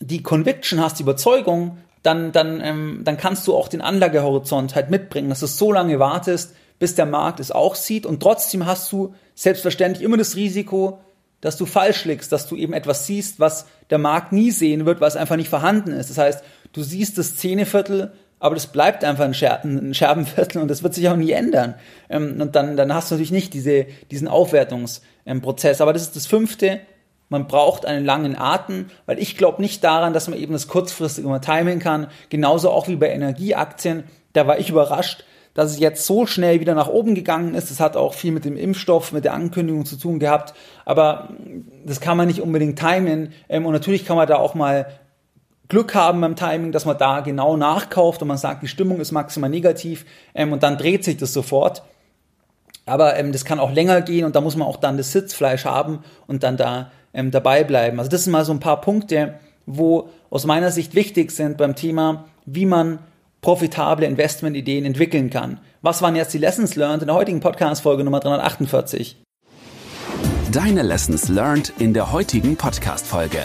die 0.00 0.22
Conviction 0.22 0.80
hast, 0.80 0.98
die 0.98 1.02
Überzeugung, 1.02 1.78
dann, 2.02 2.32
dann, 2.32 2.60
ähm, 2.60 3.00
dann 3.04 3.16
kannst 3.16 3.46
du 3.46 3.54
auch 3.54 3.68
den 3.68 3.80
Anlagehorizont 3.80 4.74
halt 4.74 4.90
mitbringen, 4.90 5.28
dass 5.28 5.40
du 5.40 5.46
so 5.46 5.72
lange 5.72 5.98
wartest, 5.98 6.54
bis 6.78 6.94
der 6.94 7.06
Markt 7.06 7.40
es 7.40 7.50
auch 7.50 7.74
sieht 7.74 8.06
und 8.06 8.20
trotzdem 8.22 8.66
hast 8.66 8.92
du 8.92 9.14
selbstverständlich 9.34 10.04
immer 10.04 10.16
das 10.16 10.36
Risiko, 10.36 10.98
dass 11.40 11.56
du 11.56 11.66
falsch 11.66 12.04
liegst, 12.04 12.32
dass 12.32 12.48
du 12.48 12.56
eben 12.56 12.72
etwas 12.72 13.06
siehst, 13.06 13.40
was 13.40 13.66
der 13.90 13.98
Markt 13.98 14.32
nie 14.32 14.50
sehen 14.50 14.86
wird, 14.86 15.00
was 15.00 15.16
einfach 15.16 15.36
nicht 15.36 15.48
vorhanden 15.48 15.92
ist. 15.92 16.10
Das 16.10 16.18
heißt, 16.18 16.44
du 16.72 16.82
siehst 16.82 17.18
das 17.18 17.36
Zähneviertel, 17.36 18.12
aber 18.38 18.54
das 18.54 18.66
bleibt 18.66 19.04
einfach 19.04 19.24
ein, 19.24 19.34
Scher 19.34 19.64
ein 19.64 19.94
Scherbenviertel 19.94 20.60
und 20.60 20.68
das 20.68 20.82
wird 20.82 20.94
sich 20.94 21.08
auch 21.08 21.16
nie 21.16 21.32
ändern. 21.32 21.74
Ähm, 22.08 22.40
und 22.40 22.54
dann, 22.56 22.76
dann 22.76 22.92
hast 22.92 23.10
du 23.10 23.14
natürlich 23.14 23.32
nicht 23.32 23.54
diese, 23.54 23.86
diesen 24.10 24.28
Aufwertungsprozess. 24.28 25.80
Aber 25.80 25.92
das 25.92 26.02
ist 26.02 26.16
das 26.16 26.26
fünfte, 26.26 26.80
man 27.28 27.48
braucht 27.48 27.86
einen 27.86 28.04
langen 28.04 28.36
Atem, 28.38 28.86
weil 29.06 29.18
ich 29.18 29.36
glaube 29.36 29.60
nicht 29.60 29.82
daran, 29.82 30.12
dass 30.12 30.28
man 30.28 30.38
eben 30.38 30.52
das 30.52 30.68
kurzfristig 30.68 31.24
immer 31.24 31.40
timen 31.40 31.78
kann. 31.78 32.06
Genauso 32.28 32.70
auch 32.70 32.88
wie 32.88 32.96
bei 32.96 33.10
Energieaktien. 33.10 34.04
Da 34.32 34.46
war 34.46 34.58
ich 34.58 34.70
überrascht, 34.70 35.24
dass 35.54 35.72
es 35.72 35.78
jetzt 35.78 36.06
so 36.06 36.26
schnell 36.26 36.60
wieder 36.60 36.74
nach 36.74 36.88
oben 36.88 37.14
gegangen 37.14 37.54
ist. 37.54 37.70
Das 37.70 37.80
hat 37.80 37.96
auch 37.96 38.14
viel 38.14 38.30
mit 38.30 38.44
dem 38.44 38.56
Impfstoff, 38.56 39.12
mit 39.12 39.24
der 39.24 39.32
Ankündigung 39.32 39.86
zu 39.86 39.96
tun 39.96 40.18
gehabt. 40.18 40.54
Aber 40.84 41.30
das 41.84 42.00
kann 42.00 42.16
man 42.16 42.28
nicht 42.28 42.42
unbedingt 42.42 42.78
timen. 42.78 43.32
Ähm, 43.48 43.66
und 43.66 43.72
natürlich 43.72 44.04
kann 44.04 44.16
man 44.16 44.28
da 44.28 44.36
auch 44.36 44.54
mal 44.54 44.86
Glück 45.68 45.94
haben 45.94 46.20
beim 46.20 46.36
Timing, 46.36 46.70
dass 46.70 46.84
man 46.84 46.96
da 46.96 47.20
genau 47.20 47.56
nachkauft 47.56 48.22
und 48.22 48.28
man 48.28 48.36
sagt, 48.36 48.62
die 48.62 48.68
Stimmung 48.68 49.00
ist 49.00 49.10
maximal 49.10 49.50
negativ 49.50 50.06
ähm, 50.34 50.52
und 50.52 50.62
dann 50.62 50.78
dreht 50.78 51.04
sich 51.04 51.16
das 51.16 51.32
sofort. 51.32 51.82
Aber 52.84 53.16
ähm, 53.16 53.32
das 53.32 53.44
kann 53.44 53.58
auch 53.58 53.72
länger 53.72 54.00
gehen 54.00 54.24
und 54.24 54.36
da 54.36 54.40
muss 54.40 54.56
man 54.56 54.68
auch 54.68 54.76
dann 54.76 54.96
das 54.96 55.10
Sitzfleisch 55.10 55.64
haben 55.64 56.04
und 56.28 56.44
dann 56.44 56.56
da 56.56 56.92
ähm, 57.16 57.32
dabei 57.32 57.64
bleiben. 57.64 57.98
Also 57.98 58.10
das 58.10 58.24
sind 58.24 58.32
mal 58.32 58.44
so 58.44 58.52
ein 58.52 58.60
paar 58.60 58.80
Punkte, 58.80 59.40
wo 59.64 60.10
aus 60.30 60.44
meiner 60.44 60.70
Sicht 60.70 60.94
wichtig 60.94 61.32
sind 61.32 61.56
beim 61.56 61.74
Thema, 61.74 62.26
wie 62.44 62.66
man 62.66 63.00
profitable 63.40 64.06
Investmentideen 64.06 64.84
entwickeln 64.84 65.30
kann. 65.30 65.58
Was 65.82 66.02
waren 66.02 66.14
jetzt 66.14 66.34
die 66.34 66.38
Lessons 66.38 66.76
learned 66.76 67.02
in 67.02 67.06
der 67.06 67.16
heutigen 67.16 67.40
Podcast-Folge 67.40 68.04
Nummer 68.04 68.20
348? 68.20 69.16
Deine 70.52 70.82
Lessons 70.82 71.28
learned 71.28 71.72
in 71.78 71.94
der 71.94 72.12
heutigen 72.12 72.56
Podcast-Folge. 72.56 73.38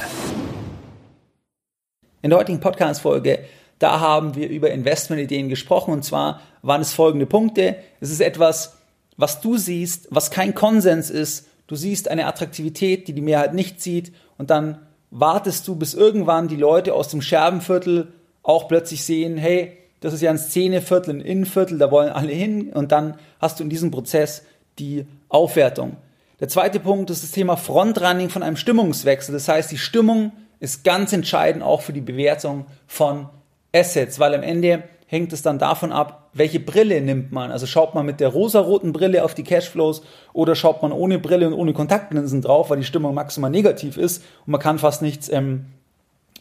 In 2.22 2.30
der 2.30 2.40
heutigen 2.40 2.60
Podcast-Folge, 2.60 3.40
da 3.80 4.00
haben 4.00 4.36
wir 4.36 4.50
über 4.50 4.70
Investmentideen 4.70 5.50
gesprochen 5.50 5.94
und 5.94 6.04
zwar 6.04 6.42
waren 6.62 6.82
es 6.82 6.94
folgende 6.94 7.26
Punkte. 7.26 7.78
Es 8.00 8.12
ist 8.12 8.22
etwas, 8.22 8.78
was 9.18 9.42
du 9.42 9.58
siehst, 9.58 10.08
was 10.12 10.30
kein 10.30 10.54
Konsens 10.54 11.10
ist, 11.10 11.48
du 11.72 11.78
siehst 11.78 12.10
eine 12.10 12.28
Attraktivität, 12.28 13.08
die 13.08 13.14
die 13.14 13.22
Mehrheit 13.22 13.54
nicht 13.54 13.82
sieht 13.82 14.12
und 14.38 14.50
dann 14.50 14.80
wartest 15.10 15.66
du, 15.70 15.76
bis 15.76 15.94
irgendwann 15.94 16.50
die 16.50 16.58
Leute 16.58 16.94
aus 16.94 17.08
dem 17.08 17.22
Scherbenviertel 17.22 18.10
auch 18.44 18.68
plötzlich 18.68 19.06
sehen, 19.06 19.38
hey, 19.38 19.78
das 20.02 20.14
ist 20.14 20.22
ja 20.22 20.32
ein 20.32 20.38
Szeneviertel, 20.38 21.16
ein 21.16 21.22
Innenviertel, 21.22 21.78
da 21.78 21.90
wollen 21.90 22.10
alle 22.10 22.34
hin 22.34 22.74
und 22.74 22.92
dann 22.92 23.16
hast 23.40 23.60
du 23.60 23.64
in 23.64 23.70
diesem 23.70 23.90
Prozess 23.90 24.44
die 24.80 25.06
Aufwertung. 25.30 25.96
Der 26.42 26.50
zweite 26.50 26.82
Punkt 26.82 27.10
ist 27.10 27.24
das 27.24 27.32
Thema 27.32 27.56
Frontrunning 27.56 28.30
von 28.30 28.44
einem 28.44 28.58
Stimmungswechsel. 28.58 29.32
Das 29.32 29.48
heißt, 29.48 29.72
die 29.72 29.78
Stimmung 29.78 30.34
ist 30.60 30.84
ganz 30.84 31.14
entscheidend 31.14 31.64
auch 31.64 31.82
für 31.84 31.94
die 31.94 32.02
Bewertung 32.02 32.66
von 32.86 33.30
Assets, 33.74 34.20
weil 34.20 34.36
am 34.36 34.44
Ende 34.44 34.84
hängt 35.06 35.32
es 35.32 35.42
dann 35.42 35.58
davon 35.58 35.94
ab, 35.94 36.21
welche 36.34 36.60
Brille 36.60 37.02
nimmt 37.02 37.32
man. 37.32 37.52
Also 37.52 37.66
schaut 37.66 37.94
man 37.94 38.06
mit 38.06 38.20
der 38.20 38.30
rosaroten 38.30 38.94
Brille 38.94 39.24
auf 39.24 39.34
die 39.34 39.44
Cashflows 39.44 40.02
oder 40.34 40.56
schaut 40.56 40.82
man 40.82 40.92
ohne 40.92 41.20
Brille 41.20 41.48
und 41.48 41.54
ohne 41.54 41.74
Kontaktlinsen 41.74 42.42
drauf, 42.42 42.70
weil 42.70 42.78
die 42.78 42.86
Stimmung 42.86 43.14
maximal 43.14 43.50
negativ 43.50 43.98
ist 43.98 44.24
und 44.46 44.52
man 44.52 44.62
kann 44.62 44.80
fast 44.80 45.02
nichts 45.02 45.30
ähm, 45.30 45.66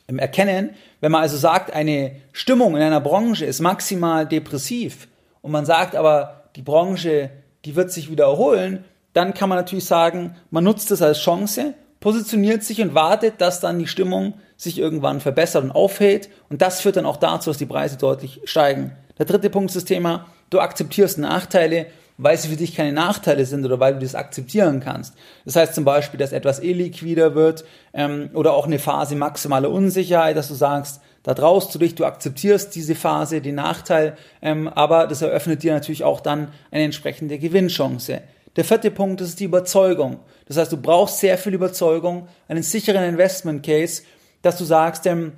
ähm, 0.09 0.19
erkennen. 0.19 0.71
Wenn 1.01 1.13
man 1.13 1.23
also 1.23 1.37
sagt, 1.37 1.73
eine 1.73 2.13
Stimmung 2.33 2.77
in 2.77 2.83
einer 2.83 3.01
Branche 3.01 3.45
ist 3.45 3.61
maximal 3.61 4.27
depressiv 4.27 5.09
und 5.43 5.53
man 5.53 5.65
sagt 5.65 5.97
aber, 5.97 6.45
die 6.57 6.63
Branche, 6.63 7.31
die 7.65 7.77
wird 7.77 7.91
sich 7.91 8.11
wieder 8.11 8.25
erholen, 8.25 8.85
dann 9.13 9.35
kann 9.35 9.49
man 9.49 9.59
natürlich 9.59 9.85
sagen, 9.85 10.37
man 10.51 10.65
nutzt 10.65 10.91
es 10.91 11.03
als 11.03 11.19
Chance, 11.19 11.75
positioniert 12.01 12.63
sich 12.65 12.81
und 12.81 12.95
wartet, 12.95 13.41
dass 13.41 13.61
dann 13.61 13.79
die 13.79 13.87
Stimmung 13.87 14.35
sich 14.57 14.79
irgendwann 14.79 15.21
verbessert 15.21 15.65
und 15.65 15.71
aufhält. 15.71 16.29
Und 16.49 16.63
das 16.63 16.81
führt 16.81 16.97
dann 16.97 17.07
auch 17.07 17.17
dazu, 17.17 17.51
dass 17.51 17.59
die 17.59 17.67
Preise 17.67 17.97
deutlich 17.97 18.41
steigen. 18.45 18.93
Der 19.21 19.27
dritte 19.27 19.51
Punkt 19.51 19.69
ist 19.69 19.77
das 19.77 19.85
Thema, 19.85 20.27
du 20.49 20.61
akzeptierst 20.61 21.19
Nachteile, 21.19 21.87
weil 22.17 22.39
sie 22.39 22.49
für 22.49 22.57
dich 22.57 22.75
keine 22.75 22.95
Nachteile 22.95 23.45
sind 23.45 23.67
oder 23.67 23.79
weil 23.79 23.93
du 23.93 24.01
das 24.01 24.15
akzeptieren 24.15 24.81
kannst. 24.81 25.15
Das 25.45 25.57
heißt 25.57 25.75
zum 25.75 25.85
Beispiel, 25.85 26.19
dass 26.19 26.33
etwas 26.33 26.59
illiquider 26.59 27.35
wird 27.35 27.67
ähm, 27.93 28.31
oder 28.33 28.55
auch 28.55 28.67
eine 28.67 28.79
Phase 28.79 29.17
maximale 29.17 29.69
Unsicherheit, 29.69 30.39
dass 30.39 30.49
du 30.49 30.55
sagst, 30.55 31.03
da 31.23 31.35
traust 31.35 31.75
du 31.75 31.79
dich, 31.79 31.95
du 31.95 32.07
akzeptierst 32.07 32.75
diese 32.75 32.95
Phase, 32.95 33.43
den 33.43 33.57
Nachteil, 33.57 34.17
ähm, 34.41 34.69
aber 34.69 35.07
das 35.07 35.21
eröffnet 35.21 35.63
dir 35.63 35.75
natürlich 35.75 36.03
auch 36.03 36.21
dann 36.21 36.49
eine 36.71 36.85
entsprechende 36.85 37.39
Gewinnchance. 37.39 38.23
Der 38.57 38.65
vierte 38.65 38.91
Punkt 38.91 39.21
ist 39.21 39.39
die 39.39 39.45
Überzeugung. 39.45 40.21
Das 40.49 40.57
heißt, 40.57 40.73
du 40.73 40.79
brauchst 40.79 41.21
sehr 41.21 41.37
viel 41.37 41.53
Überzeugung, 41.53 42.27
einen 42.49 42.63
sicheren 42.63 43.05
Investment 43.05 43.65
Case 43.65 44.03
dass 44.43 44.57
du 44.57 44.65
sagst, 44.65 45.07
ähm, 45.07 45.33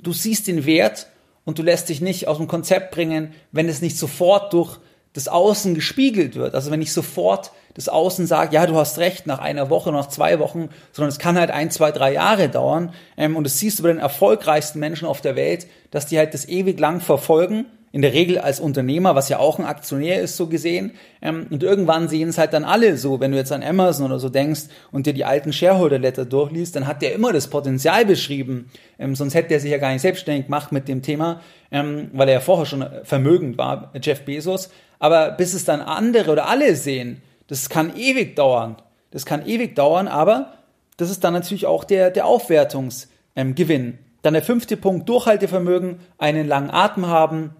du 0.00 0.12
siehst 0.12 0.46
den 0.46 0.64
Wert 0.66 1.08
und 1.44 1.58
du 1.58 1.62
lässt 1.62 1.88
dich 1.88 2.00
nicht 2.00 2.28
aus 2.28 2.38
dem 2.38 2.48
Konzept 2.48 2.90
bringen, 2.90 3.34
wenn 3.52 3.68
es 3.68 3.82
nicht 3.82 3.98
sofort 3.98 4.52
durch 4.52 4.78
das 5.12 5.28
Außen 5.28 5.74
gespiegelt 5.74 6.34
wird. 6.34 6.54
Also 6.54 6.70
wenn 6.70 6.82
ich 6.82 6.92
sofort 6.92 7.52
das 7.74 7.88
Außen 7.88 8.26
sagt, 8.26 8.52
ja, 8.52 8.66
du 8.66 8.76
hast 8.76 8.98
recht, 8.98 9.26
nach 9.26 9.40
einer 9.40 9.68
Woche, 9.68 9.90
nach 9.90 10.08
zwei 10.08 10.38
Wochen, 10.38 10.68
sondern 10.92 11.10
es 11.10 11.18
kann 11.18 11.38
halt 11.38 11.50
ein, 11.50 11.70
zwei, 11.70 11.90
drei 11.90 12.12
Jahre 12.12 12.48
dauern. 12.48 12.92
Ähm, 13.16 13.36
und 13.36 13.44
das 13.44 13.58
siehst 13.58 13.78
du 13.78 13.82
bei 13.82 13.88
den 13.88 13.98
erfolgreichsten 13.98 14.78
Menschen 14.78 15.06
auf 15.06 15.20
der 15.20 15.36
Welt, 15.36 15.66
dass 15.90 16.06
die 16.06 16.18
halt 16.18 16.34
das 16.34 16.48
ewig 16.48 16.78
lang 16.78 17.00
verfolgen, 17.00 17.66
in 17.94 18.02
der 18.02 18.12
Regel 18.12 18.38
als 18.40 18.58
Unternehmer, 18.58 19.14
was 19.14 19.28
ja 19.28 19.38
auch 19.38 19.60
ein 19.60 19.64
Aktionär 19.64 20.20
ist, 20.20 20.36
so 20.36 20.48
gesehen. 20.48 20.94
Ähm, 21.22 21.46
und 21.50 21.62
irgendwann 21.62 22.08
sehen 22.08 22.28
es 22.28 22.38
halt 22.38 22.52
dann 22.52 22.64
alle 22.64 22.96
so. 22.96 23.20
Wenn 23.20 23.30
du 23.30 23.38
jetzt 23.38 23.52
an 23.52 23.62
Amazon 23.62 24.06
oder 24.06 24.18
so 24.18 24.28
denkst 24.28 24.62
und 24.90 25.06
dir 25.06 25.12
die 25.12 25.24
alten 25.24 25.52
Shareholder-Letter 25.52 26.24
durchliest, 26.24 26.74
dann 26.74 26.88
hat 26.88 27.02
der 27.02 27.14
immer 27.14 27.32
das 27.32 27.46
Potenzial 27.46 28.04
beschrieben. 28.04 28.68
Ähm, 28.98 29.14
sonst 29.14 29.34
hätte 29.34 29.54
er 29.54 29.60
sich 29.60 29.70
ja 29.70 29.78
gar 29.78 29.92
nicht 29.92 30.02
selbstständig 30.02 30.46
gemacht 30.46 30.72
mit 30.72 30.88
dem 30.88 31.02
Thema, 31.02 31.40
ähm, 31.70 32.10
weil 32.12 32.26
er 32.26 32.34
ja 32.34 32.40
vorher 32.40 32.66
schon 32.66 32.84
vermögend 33.04 33.58
war, 33.58 33.92
Jeff 34.02 34.22
Bezos. 34.22 34.70
Aber 34.98 35.30
bis 35.30 35.54
es 35.54 35.64
dann 35.64 35.80
andere 35.80 36.32
oder 36.32 36.48
alle 36.48 36.74
sehen, 36.74 37.22
das 37.46 37.68
kann 37.68 37.96
ewig 37.96 38.34
dauern. 38.34 38.74
Das 39.12 39.24
kann 39.24 39.46
ewig 39.46 39.76
dauern, 39.76 40.08
aber 40.08 40.54
das 40.96 41.10
ist 41.10 41.22
dann 41.22 41.32
natürlich 41.32 41.66
auch 41.66 41.84
der, 41.84 42.10
der 42.10 42.26
Aufwertungsgewinn. 42.26 43.98
Dann 44.22 44.34
der 44.34 44.42
fünfte 44.42 44.76
Punkt, 44.76 45.08
Durchhaltevermögen, 45.08 46.00
einen 46.18 46.48
langen 46.48 46.70
Atem 46.70 47.06
haben, 47.06 47.54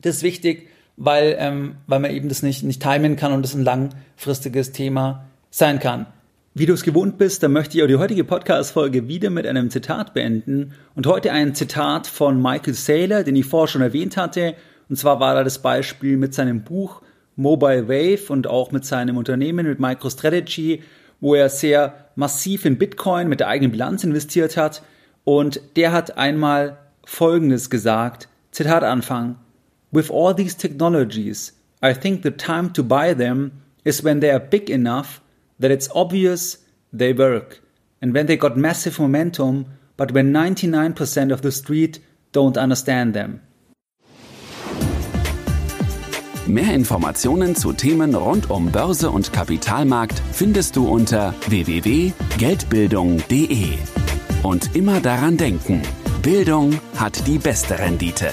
das 0.00 0.16
ist 0.16 0.22
wichtig, 0.22 0.68
weil, 0.96 1.36
ähm, 1.38 1.76
weil 1.86 2.00
man 2.00 2.10
eben 2.10 2.28
das 2.28 2.42
nicht, 2.42 2.64
nicht 2.64 2.82
timen 2.82 3.16
kann 3.16 3.32
und 3.32 3.42
das 3.42 3.54
ein 3.54 3.64
langfristiges 3.64 4.72
Thema 4.72 5.24
sein 5.50 5.78
kann. 5.78 6.06
Wie 6.54 6.66
du 6.66 6.72
es 6.72 6.82
gewohnt 6.82 7.18
bist, 7.18 7.42
dann 7.42 7.52
möchte 7.52 7.78
ich 7.78 7.84
auch 7.84 7.88
die 7.88 7.96
heutige 7.96 8.24
Podcast-Folge 8.24 9.06
wieder 9.06 9.30
mit 9.30 9.46
einem 9.46 9.70
Zitat 9.70 10.12
beenden. 10.12 10.72
Und 10.96 11.06
heute 11.06 11.30
ein 11.30 11.54
Zitat 11.54 12.08
von 12.08 12.42
Michael 12.42 12.74
Saylor, 12.74 13.22
den 13.22 13.36
ich 13.36 13.46
vorher 13.46 13.68
schon 13.68 13.82
erwähnt 13.82 14.16
hatte. 14.16 14.54
Und 14.88 14.96
zwar 14.96 15.20
war 15.20 15.34
da 15.34 15.44
das 15.44 15.60
Beispiel 15.60 16.16
mit 16.16 16.34
seinem 16.34 16.62
Buch 16.64 17.02
Mobile 17.36 17.86
Wave 17.86 18.32
und 18.32 18.48
auch 18.48 18.72
mit 18.72 18.84
seinem 18.84 19.16
Unternehmen, 19.16 19.68
mit 19.68 19.78
MicroStrategy, 19.78 20.82
wo 21.20 21.36
er 21.36 21.48
sehr 21.48 22.06
massiv 22.16 22.64
in 22.64 22.78
Bitcoin 22.78 23.28
mit 23.28 23.38
der 23.38 23.46
eigenen 23.46 23.70
Bilanz 23.70 24.02
investiert 24.02 24.56
hat. 24.56 24.82
Und 25.22 25.60
der 25.76 25.92
hat 25.92 26.18
einmal 26.18 26.78
Folgendes 27.04 27.70
gesagt, 27.70 28.28
Zitat 28.50 28.82
Anfang, 28.82 29.36
With 29.90 30.10
all 30.10 30.34
these 30.34 30.54
technologies, 30.54 31.52
I 31.82 31.94
think 31.94 32.22
the 32.22 32.30
time 32.30 32.74
to 32.74 32.82
buy 32.82 33.14
them 33.14 33.62
is 33.84 34.02
when 34.02 34.20
they 34.20 34.30
are 34.30 34.40
big 34.40 34.68
enough 34.68 35.22
that 35.58 35.70
it's 35.70 35.88
obvious 35.94 36.58
they 36.92 37.12
work, 37.12 37.60
and 38.02 38.12
when 38.14 38.26
they 38.26 38.36
got 38.36 38.56
massive 38.56 38.98
momentum, 38.98 39.66
but 39.96 40.10
when 40.12 40.32
99% 40.32 41.32
of 41.32 41.42
the 41.42 41.52
street 41.52 42.00
don't 42.32 42.58
understand 42.58 43.14
them. 43.14 43.40
Mehr 46.46 46.74
Informationen 46.74 47.54
zu 47.54 47.72
Themen 47.74 48.14
rund 48.14 48.50
um 48.50 48.72
Börse 48.72 49.10
und 49.10 49.34
Kapitalmarkt 49.34 50.22
findest 50.32 50.76
du 50.76 50.88
unter 50.88 51.34
www.geldbildung.de. 51.46 53.78
Und 54.42 54.74
immer 54.74 55.00
daran 55.00 55.36
denken, 55.36 55.82
Bildung 56.22 56.80
hat 56.96 57.26
die 57.26 57.38
beste 57.38 57.78
Rendite. 57.78 58.32